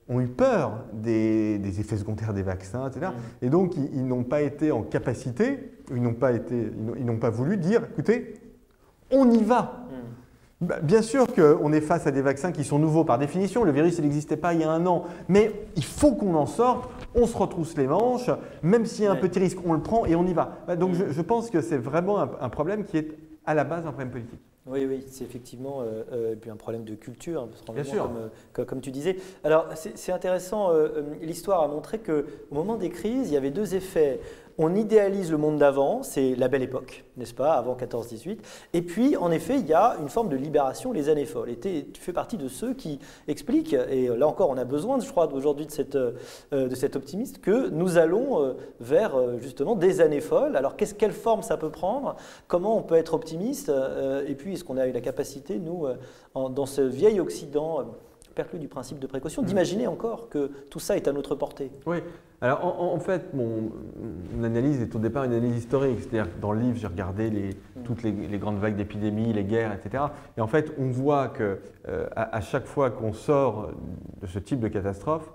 ont 0.07 0.19
eu 0.21 0.27
peur 0.27 0.83
des, 0.93 1.57
des 1.57 1.79
effets 1.79 1.97
secondaires 1.97 2.33
des 2.33 2.43
vaccins, 2.43 2.87
etc. 2.87 3.07
Mhm. 3.07 3.13
Et 3.41 3.49
donc, 3.49 3.75
ils, 3.75 3.89
ils 3.95 4.05
n'ont 4.07 4.23
pas 4.23 4.41
été 4.41 4.71
en 4.71 4.83
capacité, 4.83 5.71
ils 5.91 6.01
n'ont 6.01 6.13
pas, 6.13 6.31
été, 6.33 6.71
ils 6.97 7.05
n'ont- 7.05 7.17
pas 7.17 7.29
voulu 7.31 7.57
dire, 7.57 7.81
écoutez, 7.91 8.35
on 9.11 9.29
y 9.31 9.43
va. 9.43 9.87
Mhm. 9.89 10.67
Bah, 10.67 10.79
Bien 10.81 11.01
sûr 11.01 11.25
qu'on 11.33 11.73
est 11.73 11.81
face 11.81 12.07
à 12.07 12.11
des 12.11 12.21
vaccins 12.21 12.51
qui 12.51 12.63
sont 12.63 12.79
nouveaux 12.79 13.03
par 13.03 13.17
définition. 13.17 13.63
Le 13.63 13.71
virus, 13.71 13.97
il 13.97 14.03
n'existait 14.03 14.37
pas 14.37 14.53
il 14.53 14.61
y 14.61 14.63
a 14.63 14.71
un 14.71 14.85
an. 14.85 15.03
Mais 15.27 15.51
il 15.75 15.83
faut 15.83 16.13
qu'on 16.15 16.35
en 16.35 16.45
sorte. 16.45 16.89
On 17.13 17.25
se 17.27 17.35
retrousse 17.37 17.75
les 17.75 17.87
manches. 17.87 18.29
Même 18.63 18.85
s'il 18.85 19.03
y 19.05 19.07
a 19.07 19.11
un 19.11 19.15
Ouais. 19.15 19.19
petit 19.21 19.39
risque, 19.39 19.57
on 19.65 19.73
le 19.73 19.81
prend 19.81 20.05
et 20.05 20.15
on 20.15 20.25
y 20.25 20.33
va. 20.33 20.59
Bah, 20.67 20.75
Donc 20.75 20.91
Mm. 20.91 20.95
je, 21.07 21.13
je 21.13 21.21
pense 21.21 21.49
que 21.49 21.61
c'est 21.61 21.77
vraiment 21.77 22.19
un, 22.21 22.29
un 22.39 22.49
problème 22.49 22.83
qui 22.85 22.97
est 22.97 23.17
à 23.45 23.53
la 23.53 23.63
base 23.63 23.81
un 23.85 23.89
problème 23.91 24.11
politique. 24.11 24.39
Oui, 24.67 24.83
oui, 24.89 25.03
c'est 25.07 25.23
effectivement 25.23 25.81
euh, 25.81 26.03
euh, 26.11 26.33
et 26.33 26.35
puis 26.35 26.49
un 26.49 26.55
problème 26.55 26.85
de 26.85 26.95
culture, 26.95 27.43
hein, 27.43 27.73
Bien 27.73 27.83
sûr. 27.83 28.03
comme, 28.03 28.17
euh, 28.17 28.65
comme, 28.65 28.81
tu 28.81 28.89
disais. 28.89 29.17
Alors, 29.43 29.67
c'est 29.75 30.11
intéressant, 30.11 30.71
euh, 30.71 31.03
l'histoire 31.21 31.61
a 31.61 31.67
montré 31.67 31.99
qu'au 31.99 32.23
moment 32.49 32.75
des 32.75 32.89
crises, 32.89 33.29
il 33.29 33.33
y 33.33 33.37
avait 33.37 33.51
deux 33.51 33.75
effets. 33.75 34.19
On 34.57 34.73
idéalise 34.73 35.31
le 35.31 35.37
monde 35.37 35.57
d'avant, 35.57 36.01
c'est 36.01 36.33
la 36.35 36.47
belle 36.47 36.61
époque, 36.61 37.03
n'est-ce 37.17 37.33
pas, 37.33 37.55
avant 37.55 37.75
14-18. 37.75 38.37
Et 38.73 38.81
puis, 38.81 39.17
en 39.17 39.29
effet, 39.29 39.59
il 39.59 39.67
y 39.67 39.73
a 39.73 39.97
une 39.99 40.07
forme 40.07 40.29
de 40.29 40.37
libération, 40.37 40.93
les 40.93 41.09
années 41.09 41.25
folles. 41.25 41.49
Et 41.49 41.57
tu 41.57 41.99
fais 41.99 42.13
partie 42.13 42.37
de 42.37 42.47
ceux 42.47 42.73
qui 42.73 42.99
expliquent, 43.27 43.73
et 43.73 44.07
là 44.07 44.27
encore, 44.27 44.49
on 44.49 44.57
a 44.57 44.63
besoin, 44.63 44.97
je 44.99 45.11
crois, 45.11 45.31
aujourd'hui 45.33 45.67
de, 45.67 46.15
euh, 46.53 46.69
cet 46.73 46.95
optimiste, 46.95 47.41
que 47.41 47.67
nous 47.67 47.97
allons 47.97 48.41
euh, 48.41 48.53
vers 48.79 49.19
euh, 49.19 49.39
justement 49.41 49.75
des 49.75 49.99
années 49.99 50.21
folles. 50.21 50.55
Alors, 50.55 50.77
quelle 50.77 51.11
forme 51.11 51.41
ça 51.41 51.57
peut 51.57 51.69
prendre? 51.69 52.15
Comment 52.47 52.77
on 52.77 52.81
peut 52.81 52.95
être 52.95 53.13
optimiste 53.13 53.69
Et 54.25 54.35
puis, 54.35 54.53
est-ce 54.53 54.63
qu'on 54.63 54.77
a 54.77 54.87
eu 54.87 54.93
la 54.93 55.01
capacité, 55.01 55.59
nous, 55.59 55.85
dans 56.33 56.65
ce 56.65 56.81
vieil 56.81 57.19
Occident 57.19 57.83
perclus 58.35 58.59
du 58.59 58.67
principe 58.67 58.99
de 58.99 59.07
précaution, 59.07 59.41
d'imaginer 59.41 59.87
encore 59.87 60.29
que 60.29 60.51
tout 60.69 60.79
ça 60.79 60.95
est 60.95 61.07
à 61.07 61.11
notre 61.11 61.35
portée? 61.35 61.71
Oui. 61.85 61.97
Alors 62.41 62.79
en, 62.81 62.93
en 62.93 62.99
fait, 62.99 63.33
mon, 63.33 63.71
mon 64.35 64.43
analyse 64.43 64.81
est 64.81 64.93
au 64.95 64.99
départ 64.99 65.23
une 65.23 65.31
analyse 65.33 65.57
historique. 65.57 65.99
C'est-à-dire 66.01 66.33
que 66.35 66.39
dans 66.41 66.51
le 66.51 66.59
livre, 66.59 66.77
j'ai 66.77 66.87
regardé 66.87 67.29
les- 67.29 67.55
toutes 67.83 68.03
les, 68.03 68.11
les 68.11 68.37
grandes 68.37 68.57
vagues 68.59 68.75
d'épidémies, 68.75 69.31
les 69.33 69.43
guerres, 69.45 69.73
etc. 69.73 70.05
Et 70.37 70.41
en 70.41 70.47
fait, 70.47 70.73
on 70.77 70.87
voit 70.87 71.29
que 71.29 71.59
euh, 71.87 72.07
à, 72.15 72.35
à 72.35 72.41
chaque 72.41 72.65
fois 72.65 72.91
qu'on 72.91 73.13
sort 73.13 73.71
de 74.21 74.27
ce 74.27 74.39
type 74.39 74.59
de 74.59 74.67
catastrophe, 74.67 75.31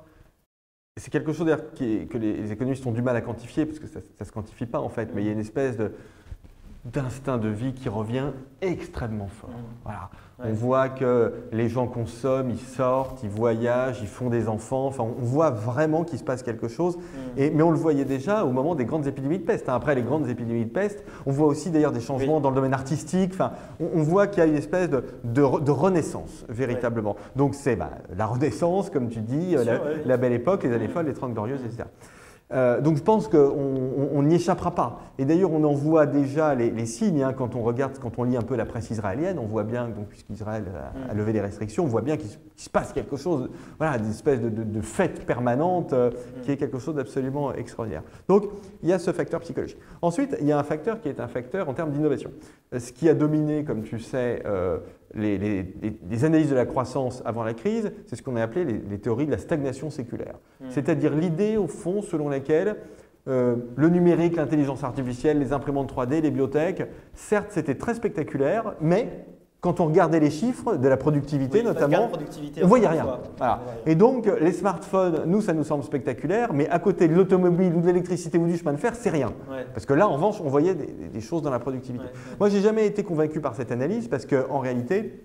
c'est 0.96 1.10
quelque 1.10 1.32
chose 1.32 1.46
d'ailleurs 1.46 1.72
qui 1.72 1.84
est- 1.96 2.06
que 2.06 2.18
les, 2.18 2.36
les 2.36 2.52
économistes 2.52 2.86
ont 2.86 2.92
du 2.92 3.02
mal 3.02 3.16
à 3.16 3.20
quantifier, 3.22 3.64
parce 3.64 3.78
que 3.78 3.86
ça 3.86 4.00
ne 4.20 4.24
se 4.24 4.32
quantifie 4.32 4.66
pas 4.66 4.80
en 4.80 4.88
fait, 4.90 5.10
mais 5.14 5.22
il 5.22 5.26
y 5.26 5.30
a 5.30 5.32
une 5.32 5.38
espèce 5.40 5.76
de- 5.76 5.92
d'instinct 6.84 7.38
de 7.38 7.48
vie 7.48 7.72
qui 7.72 7.88
revient 7.88 8.32
extrêmement 8.60 9.28
fort. 9.28 9.50
Mhm. 9.50 9.56
Voilà. 9.84 10.10
On 10.42 10.52
voit 10.52 10.88
que 10.88 11.32
les 11.52 11.68
gens 11.68 11.86
consomment, 11.86 12.50
ils 12.50 12.58
sortent, 12.58 13.22
ils 13.22 13.28
voyagent, 13.28 14.00
ils 14.00 14.08
font 14.08 14.30
des 14.30 14.48
enfants. 14.48 14.86
Enfin, 14.86 15.04
on 15.04 15.22
voit 15.22 15.50
vraiment 15.50 16.02
qu'il 16.04 16.18
se 16.18 16.24
passe 16.24 16.42
quelque 16.42 16.66
chose. 16.68 16.98
Et, 17.36 17.50
mais 17.50 17.62
on 17.62 17.70
le 17.70 17.76
voyait 17.76 18.04
déjà 18.06 18.44
au 18.44 18.50
moment 18.50 18.74
des 18.74 18.84
grandes 18.86 19.06
épidémies 19.06 19.38
de 19.38 19.44
peste. 19.44 19.68
hein. 19.68 19.74
Après 19.74 19.94
les 19.94 20.02
grandes 20.02 20.28
épidémies 20.28 20.64
de 20.64 20.70
peste, 20.70 21.04
on 21.26 21.30
voit 21.30 21.46
aussi 21.46 21.70
d'ailleurs 21.70 21.92
des 21.92 22.00
changements 22.00 22.36
Oui. 22.36 22.42
dans 22.42 22.48
le 22.50 22.54
domaine 22.56 22.72
artistique. 22.74 23.32
Enfin, 23.34 23.52
on, 23.80 23.88
on 23.96 24.02
voit 24.02 24.26
qu'il 24.28 24.38
y 24.42 24.46
a 24.46 24.48
une 24.48 24.56
espèce 24.56 24.88
de, 24.88 25.04
de 25.24 25.42
re- 25.42 25.62
de 25.62 25.70
renaissance, 25.70 26.44
véritablement. 26.48 27.16
Donc 27.36 27.54
c'est 27.54 27.76
bah, 27.76 27.90
la 28.16 28.26
renaissance, 28.26 28.88
comme 28.90 29.08
tu 29.08 29.20
dis, 29.20 29.48
Bien 29.54 29.64
la, 29.64 29.74
sûr, 29.76 29.82
la 30.06 30.16
belle 30.16 30.32
époque, 30.32 30.62
les 30.64 30.72
années 30.72 30.88
folles, 30.88 31.06
les 31.06 31.14
trente 31.14 31.32
glorieuses, 31.34 31.60
etc. 31.64 31.84
Euh, 32.52 32.80
donc 32.80 32.96
je 32.96 33.02
pense 33.02 33.28
qu'on 33.28 33.38
on- 33.38 34.08
on 34.12 34.22
n'y 34.24 34.34
échappera 34.34 34.74
pas. 34.74 35.00
Et 35.18 35.24
d'ailleurs, 35.24 35.52
on 35.52 35.62
en 35.62 35.72
voit 35.72 36.06
déjà 36.06 36.54
les, 36.54 36.70
les 36.70 36.86
signes 36.86 37.22
hein, 37.22 37.32
quand 37.32 37.54
on 37.54 37.62
regarde, 37.62 37.98
quand 38.00 38.18
on 38.18 38.24
lit 38.24 38.36
un 38.36 38.42
peu 38.42 38.56
la 38.56 38.66
presse 38.66 38.90
israélienne, 38.90 39.38
on 39.38 39.46
voit 39.46 39.62
bien, 39.62 39.86
donc, 39.88 40.06
puisqu'Israël 40.08 40.64
a, 40.74 41.10
a 41.10 41.14
Mm. 41.14 41.18
levé 41.18 41.32
les 41.32 41.40
restrictions, 41.40 41.84
on 41.84 41.88
voit 41.88 42.02
bien 42.02 42.16
qu'il 42.16 42.28
se, 42.56 42.68
passe 42.70 42.92
quelque 42.92 43.16
chose, 43.16 43.48
voilà, 43.78 43.98
une 43.98 44.10
espèce 44.10 44.40
de, 44.40 44.48
de- 44.48 44.64
de 44.64 44.80
fête 44.80 45.24
permanente 45.26 45.92
euh, 45.92 46.10
qui 46.42 46.50
est 46.52 46.56
quelque 46.56 46.78
chose 46.78 46.94
d'absolument 46.96 47.52
extraordinaire. 47.54 48.02
Donc 48.28 48.44
il 48.82 48.88
y 48.88 48.92
a 48.92 48.98
ce 48.98 49.12
facteur 49.12 49.40
psychologique. 49.40 49.78
Ensuite, 50.02 50.36
il 50.40 50.46
y 50.46 50.52
a 50.52 50.58
un 50.58 50.62
facteur 50.64 51.00
qui 51.00 51.08
est 51.08 51.20
un 51.20 51.28
facteur 51.28 51.68
en 51.68 51.74
termes 51.74 51.90
d'innovation. 51.92 52.30
Euh, 52.74 52.78
Ce 52.80 52.92
qui 52.92 53.08
a 53.08 53.14
dominé, 53.14 53.64
comme 53.64 53.82
tu 53.82 53.98
sais, 53.98 54.42
euh, 54.46 54.78
les, 55.14 55.38
les- 55.38 55.74
les- 55.82 55.98
les 56.08 56.24
analyses 56.24 56.50
de 56.50 56.54
la 56.54 56.66
croissance 56.66 57.20
avant 57.24 57.42
la 57.44 57.52
crise, 57.54 57.90
c'est 58.06 58.14
ce 58.16 58.22
qu'on 58.22 58.36
a 58.36 58.42
appelé 58.42 58.64
les, 58.64 58.80
les 58.88 58.98
théories 58.98 59.26
de 59.26 59.32
la 59.32 59.38
stagnation 59.38 59.90
séculaire. 59.90 60.34
Mm. 60.60 60.64
C'est-à-dire 60.70 61.14
l'idée, 61.14 61.56
au 61.56 61.66
fond, 61.66 62.00
selon 62.00 62.28
laquelle 62.28 62.39
euh, 63.28 63.56
le 63.76 63.88
numérique, 63.88 64.36
l'intelligence 64.36 64.82
artificielle, 64.82 65.38
les 65.38 65.52
imprimantes 65.52 65.92
3D, 65.92 66.22
les 66.22 66.30
biotech, 66.30 66.82
certes, 67.14 67.48
c'était 67.50 67.74
très 67.74 67.94
spectaculaire, 67.94 68.74
mais 68.80 69.26
quand 69.60 69.78
on 69.78 69.86
regardait 69.86 70.20
les 70.20 70.30
chiffres 70.30 70.76
de 70.76 70.88
la 70.88 70.96
productivité, 70.96 71.58
Oui, 71.58 71.64
notamment, 71.64 72.08
productivité, 72.08 72.64
on 72.64 72.66
voyait 72.66 72.88
rien. 72.88 73.02
Voilà. 73.04 73.20
On 73.20 73.36
voyait 73.36 73.82
rien. 73.84 73.92
Et 73.92 73.94
donc, 73.94 74.30
les 74.40 74.52
smartphones, 74.52 75.24
nous, 75.26 75.42
ça 75.42 75.52
nous 75.52 75.64
semble 75.64 75.84
spectaculaire, 75.84 76.54
mais 76.54 76.66
à 76.70 76.78
côté 76.78 77.08
de 77.08 77.14
l'automobile 77.14 77.74
ou 77.74 77.82
de 77.82 77.86
l'électricité 77.86 78.38
ou 78.38 78.46
du 78.46 78.56
chemin 78.56 78.72
de 78.72 78.78
fer, 78.78 78.94
c'est 78.94 79.10
rien. 79.10 79.34
Ouais. 79.50 79.66
Parce 79.74 79.84
que 79.84 79.92
là, 79.92 80.08
en 80.08 80.14
revanche, 80.14 80.40
on 80.42 80.48
voyait 80.48 80.74
des 80.74 81.20
choses 81.20 81.42
dans 81.42 81.50
la 81.50 81.58
productivité. 81.58 82.06
Ouais, 82.06 82.10
ouais. 82.10 82.36
Moi, 82.40 82.48
j'ai 82.48 82.62
jamais 82.62 82.86
été 82.86 83.02
convaincu 83.02 83.40
par 83.40 83.54
cette 83.54 83.70
analyse 83.70 84.08
parce 84.08 84.24
qu'en 84.24 84.60
réalité, 84.60 85.22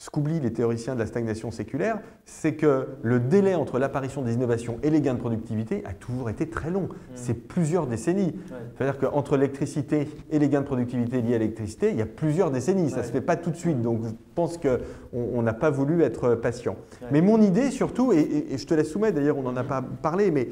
ce 0.00 0.10
qu'oublient 0.10 0.38
les 0.38 0.52
théoriciens 0.52 0.94
de 0.94 1.00
la 1.00 1.06
stagnation 1.06 1.50
séculaire, 1.50 1.98
c'est 2.24 2.54
que 2.54 2.86
le 3.02 3.18
délai 3.18 3.56
entre 3.56 3.80
l'apparition 3.80 4.22
des 4.22 4.34
innovations 4.34 4.78
et 4.84 4.90
les 4.90 5.00
gains 5.00 5.14
de 5.14 5.18
productivité 5.18 5.82
a 5.84 5.92
toujours 5.92 6.30
été 6.30 6.48
très 6.48 6.70
long. 6.70 6.88
C'est 7.16 7.34
plusieurs 7.34 7.88
décennies. 7.88 8.26
Ouais. 8.50 8.58
C'est-à-dire 8.76 8.98
qu'entre 8.98 9.36
l'électricité 9.36 10.08
et 10.30 10.38
les 10.38 10.48
gains 10.48 10.60
de 10.60 10.66
productivité 10.66 11.20
liés 11.20 11.34
à 11.34 11.38
l'électricité, 11.38 11.90
il 11.90 11.96
y 11.96 12.02
a 12.02 12.06
plusieurs 12.06 12.52
décennies. 12.52 12.90
Ça 12.90 12.96
ne 12.98 13.00
Ouais. 13.00 13.06
se 13.08 13.12
fait 13.12 13.20
pas 13.20 13.34
tout 13.34 13.50
de 13.50 13.56
suite. 13.56 13.82
Donc, 13.82 14.04
je 14.04 14.10
pense 14.36 14.56
qu'on 14.56 14.78
on 15.12 15.42
n'a 15.42 15.52
pas 15.52 15.70
voulu 15.70 16.02
être 16.02 16.36
patient. 16.36 16.76
Ouais. 17.02 17.08
Mais 17.10 17.20
mon 17.20 17.42
idée, 17.42 17.72
surtout, 17.72 18.12
et, 18.12 18.18
et- 18.20 18.54
et 18.54 18.58
je 18.58 18.66
te 18.68 18.74
la 18.74 18.84
soumets, 18.84 19.10
d'ailleurs, 19.10 19.36
on 19.36 19.42
n'en 19.42 19.56
a 19.56 19.64
pas 19.64 19.82
parlé, 19.82 20.30
mais 20.30 20.48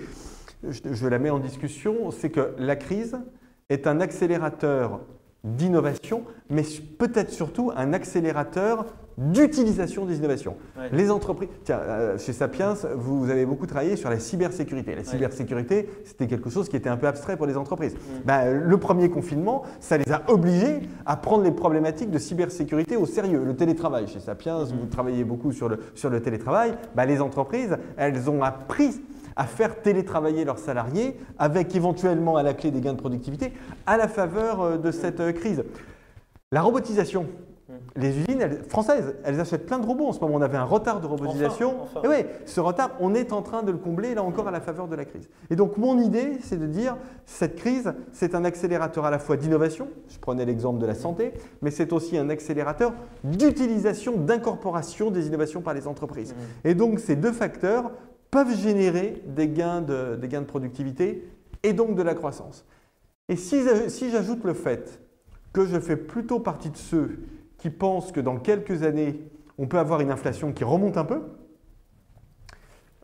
je, 0.69 0.81
je 0.91 1.07
la 1.07 1.21
mets 1.21 1.31
en 1.31 1.39
discussion, 1.39 2.11
c'est 2.11 2.31
que 2.31 2.53
la 2.59 2.75
crise, 2.75 3.17
est 3.69 3.87
un 3.87 4.01
accélérateur 4.01 5.01
d'innovation, 5.45 6.25
mais 6.51 6.63
peut-être 6.99 7.31
surtout 7.31 7.71
un 7.77 7.93
accélérateur 7.93 8.87
d'utilisation 9.19 10.05
des 10.05 10.19
innovations. 10.19 10.57
Les 10.93 11.11
entreprises, 11.11 11.49
tiens, 11.65 11.81
euh, 11.83 12.19
chez 12.19 12.33
Sapiens, 12.33 12.75
vous 12.97 13.31
avez 13.31 13.47
beaucoup 13.47 13.67
travaillé 13.67 13.97
sur 13.97 14.11
la 14.11 14.19
cybersécurité. 14.19 14.95
La 14.95 15.05
cybersécurité, 15.05 15.89
c'était 16.05 16.27
quelque 16.27 16.51
chose 16.51 16.69
qui 16.69 16.77
était 16.77 16.91
un 16.91 16.97
peu 16.97 17.07
abstrait 17.07 17.37
pour 17.37 17.47
les 17.47 17.57
entreprises. 17.57 17.95
Mm. 17.95 17.99
Ben, 18.27 18.53
le 18.53 18.77
premier 18.79 19.09
confinement, 19.09 19.63
ça 19.81 19.97
les 19.97 20.13
a 20.13 20.23
obligés 20.29 20.81
à 21.07 21.17
prendre 21.17 21.45
les 21.45 21.53
problématiques 21.53 22.11
de 22.11 22.19
cybersécurité 22.19 22.97
au 22.97 23.07
sérieux. 23.07 23.43
Le 23.45 23.57
télétravail, 23.57 24.07
chez 24.07 24.21
Sapiens, 24.21 24.65
mm. 24.65 24.69
vous 24.79 24.87
travaillez 24.87 25.25
beaucoup 25.25 25.53
sur 25.53 25.69
le, 25.69 25.81
sur 25.95 26.11
le 26.11 26.21
télétravail, 26.21 26.75
ben, 26.95 27.07
les 27.07 27.21
entreprises, 27.21 27.77
elles 27.97 28.29
ont 28.29 28.43
appris 28.43 29.01
à 29.37 29.45
faire 29.45 29.81
télétravailler 29.83 30.45
leurs 30.45 30.59
salariés 30.59 31.17
avec 31.39 31.75
éventuellement 31.77 32.37
à 32.37 32.43
la 32.43 32.55
clé 32.55 32.71
des 32.71 32.81
gains 32.81 32.95
de 32.95 32.99
productivité 32.99 33.53
à 33.87 33.97
la 33.97 34.09
faveur 34.09 34.63
euh, 34.63 34.79
de 34.79 34.91
cette 34.91 35.21
euh, 35.21 35.33
crise. 35.33 35.63
La 36.53 36.63
robotisation, 36.63 37.27
les 37.97 38.19
usines 38.19 38.63
françaises, 38.69 39.17
elles 39.25 39.41
achètent 39.41 39.67
plein 39.67 39.79
de 39.79 39.87
robots 39.87 40.07
en 40.07 40.13
ce 40.13 40.21
moment. 40.21 40.37
On 40.37 40.43
avait 40.43 40.57
un 40.57 40.65
retard 40.65 41.01
de 41.01 41.07
robotisation. 41.07 41.75
Et 42.05 42.09
oui, 42.09 42.17
ce 42.45 42.61
retard, 42.61 42.93
on 43.01 43.15
est 43.15 43.33
en 43.33 43.43
train 43.43 43.63
de 43.63 43.73
le 43.73 43.79
combler 43.79 44.15
là 44.15 44.23
encore 44.23 44.47
à 44.47 44.51
la 44.53 44.61
faveur 44.61 44.87
de 44.87 44.95
la 44.95 45.05
crise. 45.05 45.29
Et 45.51 45.57
donc 45.57 45.77
mon 45.77 45.99
idée, 45.99 46.39
c'est 46.43 46.59
de 46.59 46.67
dire, 46.67 46.97
cette 47.25 47.57
crise, 47.57 47.93
c'est 48.13 48.35
un 48.35 48.45
accélérateur 48.45 49.05
à 49.05 49.11
la 49.11 49.19
fois 49.19 49.37
d'innovation, 49.37 49.89
je 50.09 50.19
prenais 50.19 50.45
l'exemple 50.45 50.79
de 50.79 50.87
la 50.87 50.95
santé, 50.95 51.33
mais 51.61 51.71
c'est 51.71 51.93
aussi 51.93 52.17
un 52.17 52.31
accélérateur 52.31 52.93
d'utilisation, 53.25 54.17
d'incorporation 54.17 55.11
des 55.11 55.27
innovations 55.27 55.61
par 55.61 55.75
les 55.75 55.89
entreprises. 55.89 56.35
Mmh. 56.35 56.69
Et 56.69 56.75
donc 56.75 57.01
ces 57.01 57.17
deux 57.17 57.33
facteurs 57.33 57.91
peuvent 58.31 58.55
générer 58.55 59.23
des 59.27 59.49
gains 59.49 59.81
de, 59.81 60.17
des 60.17 60.29
gains 60.29 60.43
de 60.43 60.47
productivité 60.47 61.29
et 61.63 61.73
donc 61.73 61.97
de 61.97 62.03
la 62.03 62.15
croissance. 62.15 62.65
Et 63.29 63.37
si, 63.37 63.63
si 63.89 64.11
j'ajoute 64.11 64.45
le 64.45 64.55
fait 64.55 65.01
que 65.53 65.67
je 65.67 65.81
fais 65.81 65.97
plutôt 65.97 66.39
partie 66.39 66.71
de 66.71 66.77
ceux 66.77 67.19
qui 67.59 67.71
pensent 67.71 68.13
que 68.13 68.21
dans 68.21 68.37
quelques 68.37 68.83
années, 68.83 69.21
on 69.59 69.67
peut 69.67 69.79
avoir 69.79 70.01
une 70.01 70.11
inflation 70.11 70.53
qui 70.53 70.65
remonte 70.65 70.97
un 70.97 71.05
peu. 71.05 71.23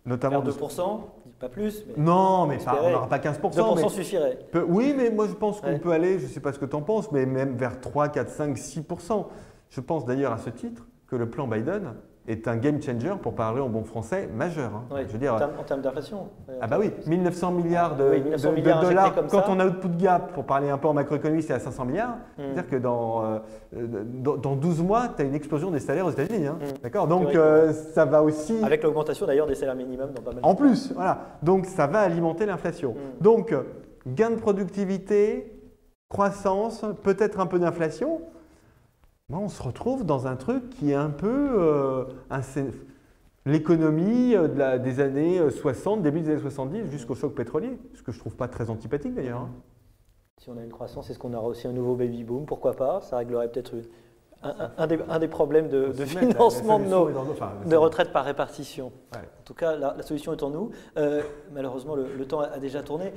Notamment 0.04 0.42
2%, 0.42 1.00
pas 1.38 1.48
plus. 1.48 1.84
non, 1.96 2.46
mais 2.46 2.58
on 2.66 2.90
n'aura 2.90 3.08
pas 3.08 3.18
15%. 3.18 3.40
2% 3.54 3.88
suffirait. 3.88 4.38
oui, 4.66 4.94
mais 4.96 5.10
moi 5.10 5.28
je 5.28 5.34
pense 5.34 5.60
qu'on 5.60 5.78
peut 5.78 5.92
aller, 5.92 6.18
je 6.18 6.24
ne 6.24 6.30
sais 6.30 6.40
pas 6.40 6.52
ce 6.52 6.58
que 6.58 6.64
tu 6.64 6.74
en 6.74 6.82
penses, 6.82 7.12
mais 7.12 7.24
même 7.24 7.56
vers 7.56 7.80
3, 7.80 8.08
4, 8.08 8.28
5, 8.28 8.56
6%. 8.56 9.26
Je 9.70 9.80
pense 9.80 10.04
d'ailleurs 10.04 10.32
à 10.32 10.38
ce 10.38 10.50
titre 10.50 10.86
que 11.06 11.14
le 11.14 11.30
plan 11.30 11.46
Biden 11.46 11.94
est 12.28 12.46
un 12.46 12.56
game 12.56 12.80
changer, 12.80 13.12
pour 13.20 13.34
parler 13.34 13.60
en 13.60 13.68
bon 13.68 13.82
français, 13.82 14.28
majeur. 14.32 14.70
Hein. 14.74 14.96
Je 15.06 15.12
veux 15.12 15.18
dire, 15.18 15.34
en, 15.34 15.62
termes, 15.64 15.80
d'inflation. 15.80 16.28
Ah 16.60 16.68
bah 16.68 16.76
oui, 16.78 16.92
1900 17.06 17.50
milliards 17.52 17.96
de, 17.96 18.82
dollars. 18.82 19.14
quand 19.28 19.44
on 19.48 19.58
a 19.58 19.66
output 19.66 19.88
gap, 19.96 20.32
pour 20.32 20.44
parler 20.44 20.70
un 20.70 20.78
peu 20.78 20.88
en 20.88 20.94
macroéconomie, 20.94 21.42
c'est 21.42 21.52
à 21.52 21.58
500 21.58 21.84
milliards. 21.84 22.16
Hmm. 22.38 22.42
C'est-à-dire 22.42 22.68
que 22.68 22.76
dans, 22.76 23.24
euh, 23.24 23.38
dans, 24.22 24.54
12 24.56 24.82
mois, 24.82 25.08
tu 25.16 25.22
as 25.22 25.24
une 25.24 25.34
explosion 25.34 25.70
des 25.70 25.80
salaires 25.80 26.06
aux 26.06 26.10
États-Unis. 26.10 26.46
Hein. 26.46 26.58
Hmm. 26.60 26.82
D'accord? 26.82 27.08
Donc 27.08 27.34
euh, 27.34 27.72
ça 27.72 28.04
va 28.04 28.22
aussi. 28.22 28.56
Avec 28.62 28.84
l'augmentation 28.84 29.26
d'ailleurs 29.26 29.46
des 29.46 29.56
salaires 29.56 29.74
minimums 29.74 30.12
dans 30.12 30.22
pas 30.22 30.32
mal 30.32 30.40
En 30.42 30.54
plus, 30.54 30.92
voilà. 30.94 31.18
Donc 31.42 31.66
ça 31.66 31.88
va 31.88 32.00
alimenter 32.00 32.46
l'inflation. 32.46 32.92
Hmm. 32.92 33.22
Donc 33.22 33.54
gain 34.06 34.30
de 34.30 34.36
productivité, 34.36 35.60
croissance, 36.08 36.84
peut-être 37.02 37.40
un 37.40 37.46
peu 37.46 37.58
d'inflation 37.58 38.20
on 39.38 39.48
se 39.48 39.62
retrouve 39.62 40.04
dans 40.04 40.26
un 40.26 40.36
truc 40.36 40.70
qui 40.70 40.90
est 40.90 40.96
un 40.96 41.10
peu 41.10 41.50
euh, 41.52 42.04
l'économie 43.46 44.34
euh, 44.34 44.78
des 44.78 45.00
années 45.00 45.50
60, 45.50 45.98
euh, 45.98 46.02
début 46.02 46.20
des 46.20 46.30
années 46.30 46.40
70 46.40 46.90
jusqu'au 46.90 47.14
choc 47.14 47.34
pétrolier, 47.34 47.78
ce 47.94 48.02
que 48.02 48.12
je 48.12 48.18
ne 48.18 48.20
trouve 48.20 48.36
pas 48.36 48.48
très 48.48 48.70
antipathique 48.70 49.14
d'ailleurs. 49.14 49.40
Hein. 49.40 49.50
Si 50.40 50.50
on 50.50 50.56
a 50.56 50.62
une 50.62 50.72
croissance, 50.72 51.08
est-ce 51.10 51.18
qu'on 51.18 51.34
aura 51.34 51.46
aussi 51.46 51.68
un 51.68 51.72
nouveau 51.72 51.94
baby 51.94 52.24
boom? 52.24 52.46
Pourquoi 52.46 52.74
pas? 52.74 53.00
Ça 53.02 53.16
réglerait 53.18 53.50
peut-être 53.50 53.74
un, 54.42 54.86
des, 54.88 55.28
problèmes 55.28 55.68
de, 55.68 55.92
financement 56.04 56.80
de 56.80 56.86
nos 56.86 57.80
retraites 57.80 58.12
par 58.12 58.24
répartition. 58.24 58.90
En 59.14 59.44
tout 59.44 59.54
cas, 59.54 59.76
la, 59.76 60.02
solution 60.02 60.32
est 60.32 60.42
en 60.42 60.50
nous. 60.50 60.70
malheureusement, 61.52 61.94
le, 61.94 62.26
temps 62.26 62.40
a, 62.40 62.58
déjà 62.58 62.82
tourné. 62.82 63.12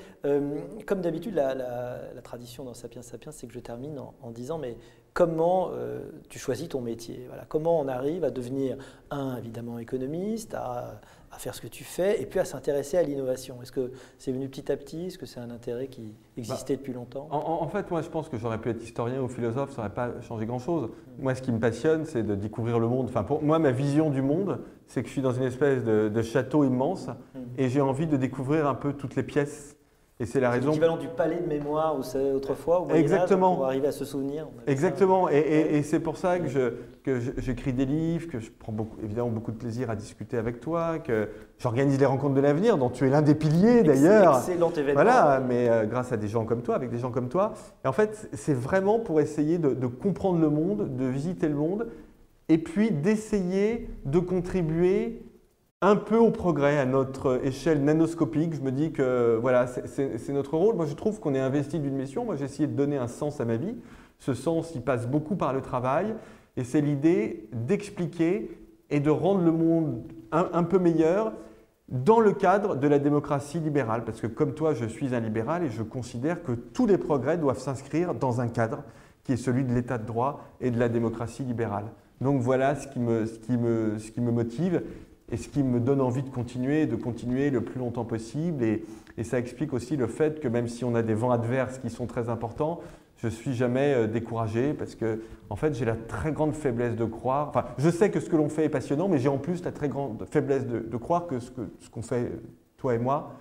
comme 0.86 1.02
d'habitude, 1.02 1.34
la, 1.34 2.22
tradition 2.22 2.64
dans 2.64 2.76
Sapiens 2.76 3.02
Sapiens, 3.02 3.32
c'est 3.32 3.48
que 3.48 3.54
je 3.54 3.60
termine 3.60 4.00
en 4.22 4.30
disant, 4.30 4.60
mais 4.60 4.78
comment 5.16 5.70
euh, 5.72 6.02
tu 6.30 6.38
choisis 6.38 6.68
ton 6.70 6.82
métier. 6.82 7.24
Voilà. 7.30 7.46
Comment 7.48 7.80
on 7.80 7.88
arrive 7.88 8.24
à 8.26 8.30
devenir, 8.30 8.78
un, 9.10 9.38
évidemment, 9.38 9.80
économiste, 9.80 10.54
à, 10.54 11.00
faire 11.38 11.54
ce 11.54 11.60
que 11.60 11.68
tu 11.68 11.84
fais, 11.84 12.22
et 12.22 12.26
puis 12.26 12.40
à 12.40 12.46
s'intéresser 12.46 12.98
à 12.98 13.04
l'innovation. 13.04 13.62
Est-ce 13.62 13.74
que 13.74 13.92
c'est 14.18 14.32
venu 14.32 14.48
petit 14.48 14.72
à 14.72 14.78
petit? 14.78 15.08
Est-ce 15.08 15.18
que 15.18 15.26
c'est 15.26 15.42
un 15.42 15.50
intérêt 15.50 15.88
qui 15.88 16.14
existait 16.38 16.76
bah, 16.76 16.80
depuis 16.80 16.94
longtemps? 16.94 17.28
en, 17.30 17.68
fait, 17.68 17.92
moi, 17.92 18.02
je 18.02 18.08
pense 18.08 18.30
que 18.30 18.38
j'aurais 18.38 18.58
pu 18.58 18.70
être 18.70 18.82
historien 18.82 19.22
ou 19.22 19.28
philosophe, 19.28 19.72
ça 19.72 19.82
n'aurait 19.82 19.94
pas 19.94 20.22
changé 20.22 20.46
grand-chose. 20.46 20.92
Moi, 21.20 21.36
ce 21.36 21.42
qui 21.42 21.52
me 21.52 21.60
passionne, 21.60 22.06
c'est 22.06 22.24
de 22.24 22.36
découvrir 22.36 22.80
le 22.80 22.88
monde. 22.88 23.08
Enfin, 23.10 23.24
pour 23.24 23.44
moi, 23.44 23.60
ma 23.60 23.72
vision 23.72 24.12
du 24.12 24.22
monde, 24.22 24.62
c'est 24.88 25.02
que 25.02 25.08
je 25.10 25.12
suis 25.12 25.22
dans 25.22 25.34
une 25.34 25.44
espèce 25.44 25.84
de, 25.84 26.08
de 26.08 26.22
château 26.22 26.64
immense, 26.64 27.08
mmh. 27.08 27.40
et 27.58 27.68
j'ai 27.68 27.82
envie 27.82 28.08
de 28.08 28.16
découvrir 28.16 28.66
un 28.66 28.76
peu 28.76 28.94
toutes 28.94 29.18
les 29.18 29.24
pièces 29.24 29.75
et 30.18 30.26
c'est 30.26 30.40
la 30.40 30.50
raison. 30.50 30.70
L'équivalent 30.70 30.96
du 30.96 31.10
palais 31.10 31.42
de 31.42 31.48
mémoire 31.48 32.00
où 32.00 32.02
c'est 32.02 32.32
autrefois, 32.32 32.80
au 32.80 32.90
Exactement. 32.92 33.56
pour 33.56 33.66
arriver 33.66 33.88
à 33.88 33.92
se 33.92 34.06
souvenir. 34.06 34.48
Exactement. 34.66 35.28
Et, 35.28 35.84
c'est 35.84 36.00
pour 36.00 36.16
ça 36.16 36.40
que, 36.40 36.48
je, 36.48 36.74
que 37.04 37.20
j'écris 37.38 37.74
des 37.74 37.86
livres, 37.86 38.30
que 38.30 38.40
je 38.40 38.50
prends 38.50 38.72
beaucoup, 38.72 38.96
évidemment 39.04 39.30
beaucoup 39.30 39.52
de 39.52 39.58
plaisir 39.58 39.90
à 39.90 39.96
discuter 39.98 40.38
avec 40.38 40.62
toi, 40.62 41.00
que 41.00 41.28
j'organise 41.58 42.00
les 42.00 42.06
rencontres 42.06 42.34
de 42.34 42.40
l'avenir, 42.40 42.78
dont 42.78 42.90
tu 42.90 43.06
es 43.06 43.10
l'un 43.10 43.22
des 43.22 43.36
piliers 43.36 43.84
d'ailleurs. 43.84 44.38
Excellent 44.38 44.72
événement. 44.72 44.94
Voilà, 44.94 45.42
mais 45.46 45.68
euh, 45.68 45.86
grâce 45.86 46.14
à 46.14 46.18
des 46.18 46.30
gens 46.30 46.46
comme 46.46 46.62
toi, 46.62 46.76
avec 46.76 46.90
des 46.90 47.00
gens 47.00 47.12
comme 47.12 47.28
toi. 47.28 47.54
Et 47.84 47.88
en 47.90 47.94
fait, 47.94 48.30
c'est 48.32 48.56
vraiment 48.56 49.00
pour 49.00 49.20
essayer 49.20 49.58
de, 49.58 49.74
de 49.74 49.88
comprendre 49.88 50.40
le 50.40 50.50
monde, 50.50 50.96
de 50.96 51.06
visiter 51.06 51.50
le 51.50 51.56
monde, 51.56 51.88
et 52.48 52.58
puis 52.58 52.92
d'essayer 52.92 53.90
de 54.06 54.20
contribuer 54.20 55.25
un 55.86 55.96
peu 55.96 56.18
au 56.18 56.32
progrès 56.32 56.80
à 56.80 56.86
notre 56.86 57.46
échelle 57.46 57.84
nanoscopique. 57.84 58.56
Je 58.56 58.62
me 58.62 58.72
dis 58.72 58.92
que 58.92 59.38
voilà, 59.40 59.68
c'est 59.68 60.30
notre 60.30 60.58
rôle. 60.58 60.76
Moi, 60.76 60.88
je 60.88 60.96
trouve 60.96 61.20
qu'on 61.20 61.36
est 61.36 61.40
investi 61.40 61.80
d'une 61.80 61.94
mission. 61.94 62.26
Moi, 62.26 62.36
j'ai 62.38 62.46
essayé 62.46 62.68
de 62.68 62.74
donner 62.74 62.98
un 62.98 63.08
sens 63.08 63.40
à 63.40 63.46
ma 63.46 63.56
vie. 63.56 63.76
Ce 64.18 64.34
sens, 64.34 64.72
il 64.74 64.82
passe 64.82 65.08
beaucoup 65.08 65.36
par 65.36 65.54
le 65.54 65.62
travail. 65.62 66.16
Et 66.58 66.64
c'est 66.64 66.82
l'idée 66.82 67.48
d'expliquer 67.54 68.58
et 68.90 69.00
de 69.00 69.12
rendre 69.12 69.44
le 69.44 69.52
monde 69.52 70.02
un, 70.32 70.64
peu 70.64 70.80
meilleur 70.80 71.34
dans 71.88 72.20
le 72.20 72.34
cadre 72.34 72.76
de 72.76 72.88
la 72.88 72.98
démocratie 72.98 73.60
libérale. 73.60 74.06
Parce 74.06 74.22
que 74.22 74.28
comme 74.28 74.56
toi, 74.56 74.74
je 74.74 74.86
suis 74.86 75.14
un 75.14 75.20
libéral 75.20 75.64
et 75.64 75.70
je 75.70 75.84
considère 75.84 76.42
que 76.42 76.54
tous 76.54 76.88
les 76.88 76.98
progrès 76.98 77.38
doivent 77.38 77.60
s'inscrire 77.60 78.16
dans 78.16 78.42
un 78.42 78.48
cadre 78.48 78.84
qui 79.24 79.34
est 79.34 79.38
celui 79.38 79.64
de 79.64 79.72
l'état 79.72 80.00
de 80.00 80.06
droit 80.06 80.42
et 80.62 80.72
de 80.72 80.80
la 80.80 80.90
démocratie 80.90 81.44
libérale. 81.44 81.86
Donc 82.22 82.42
voilà 82.42 82.76
ce 82.76 82.88
qui 82.88 83.00
me, 83.00 83.26
ce 83.26 83.38
qui 83.40 83.58
me, 83.58 84.00
ce 84.00 84.10
qui 84.10 84.22
me 84.22 84.32
motive 84.32 84.82
et 85.32 85.38
ce 85.38 85.48
qui 85.48 85.64
me 85.64 85.80
donne 85.80 86.02
envie 86.02 86.24
de 86.24 86.30
continuer, 86.30 86.86
de 86.86 86.96
continuer 86.96 87.50
le 87.50 87.62
plus 87.62 87.80
longtemps 87.80 88.06
possible. 88.06 88.64
Et, 88.64 88.84
ça 89.24 89.40
explique 89.40 89.72
aussi 89.72 89.96
le 89.96 90.08
fait 90.08 90.42
que 90.42 90.48
même 90.50 90.68
si 90.68 90.84
on 90.84 90.94
a 90.94 91.02
des 91.02 91.14
vents 91.14 91.32
adverses 91.32 91.78
qui 91.78 91.90
sont 91.90 92.06
très 92.06 92.28
importants, 92.28 92.82
je 93.18 93.28
ne 93.28 93.32
suis 93.32 93.54
jamais 93.54 93.94
euh, 93.94 94.08
découragé 94.08 94.74
parce 94.74 94.94
que, 94.94 95.22
en 95.50 95.56
fait, 95.56 95.74
j'ai 95.74 95.86
la 95.86 95.96
très 95.96 96.34
grande 96.34 96.54
faiblesse 96.54 96.98
de 96.98 97.06
croire. 97.06 97.48
Enfin, 97.48 97.64
je 97.78 97.90
sais 97.90 98.12
que 98.12 98.20
ce 98.20 98.30
que 98.30 98.36
l'on 98.36 98.50
fait 98.50 98.66
est 98.66 98.70
passionnant, 98.70 99.08
mais 99.08 99.18
j'ai 99.18 99.30
en 99.30 99.38
plus 99.38 99.64
la 99.64 99.72
très 99.72 99.88
grande 99.88 100.26
faiblesse 100.30 100.68
de, 100.68 100.98
croire 100.98 101.28
que 101.28 101.40
ce 101.40 101.50
qu'on 101.50 102.02
ce 102.02 102.08
fait, 102.08 102.32
toi 102.78 102.94
et 102.94 103.00
moi, 103.00 103.32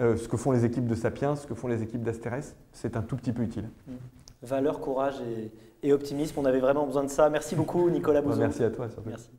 euh, 0.00 0.16
ce 0.16 0.28
que 0.28 0.38
font 0.38 0.50
les 0.50 0.64
équipes 0.64 0.86
de 0.86 0.94
Sapiens, 0.94 1.36
ce 1.36 1.46
que 1.46 1.54
font 1.54 1.68
les 1.68 1.82
équipes 1.82 2.02
d'Asterès, 2.02 2.56
c'est 2.72 2.96
un 2.96 3.02
tout 3.02 3.16
petit 3.16 3.32
peu 3.32 3.42
utile. 3.42 3.68
Mmh. 3.86 3.92
Valeur, 4.42 4.80
courage 4.80 5.16
et, 5.82 5.92
optimisme, 5.92 6.38
on 6.38 6.44
avait 6.44 6.60
vraiment 6.60 6.86
besoin 6.86 7.04
de 7.04 7.08
ça. 7.08 7.30
Merci 7.30 7.54
beaucoup, 7.54 7.88
Nicolas 7.90 8.22
Bouzou. 8.22 8.40
Merci 8.40 8.64
à 8.64 8.70
toi. 8.70 8.88
Merci. 9.06 9.30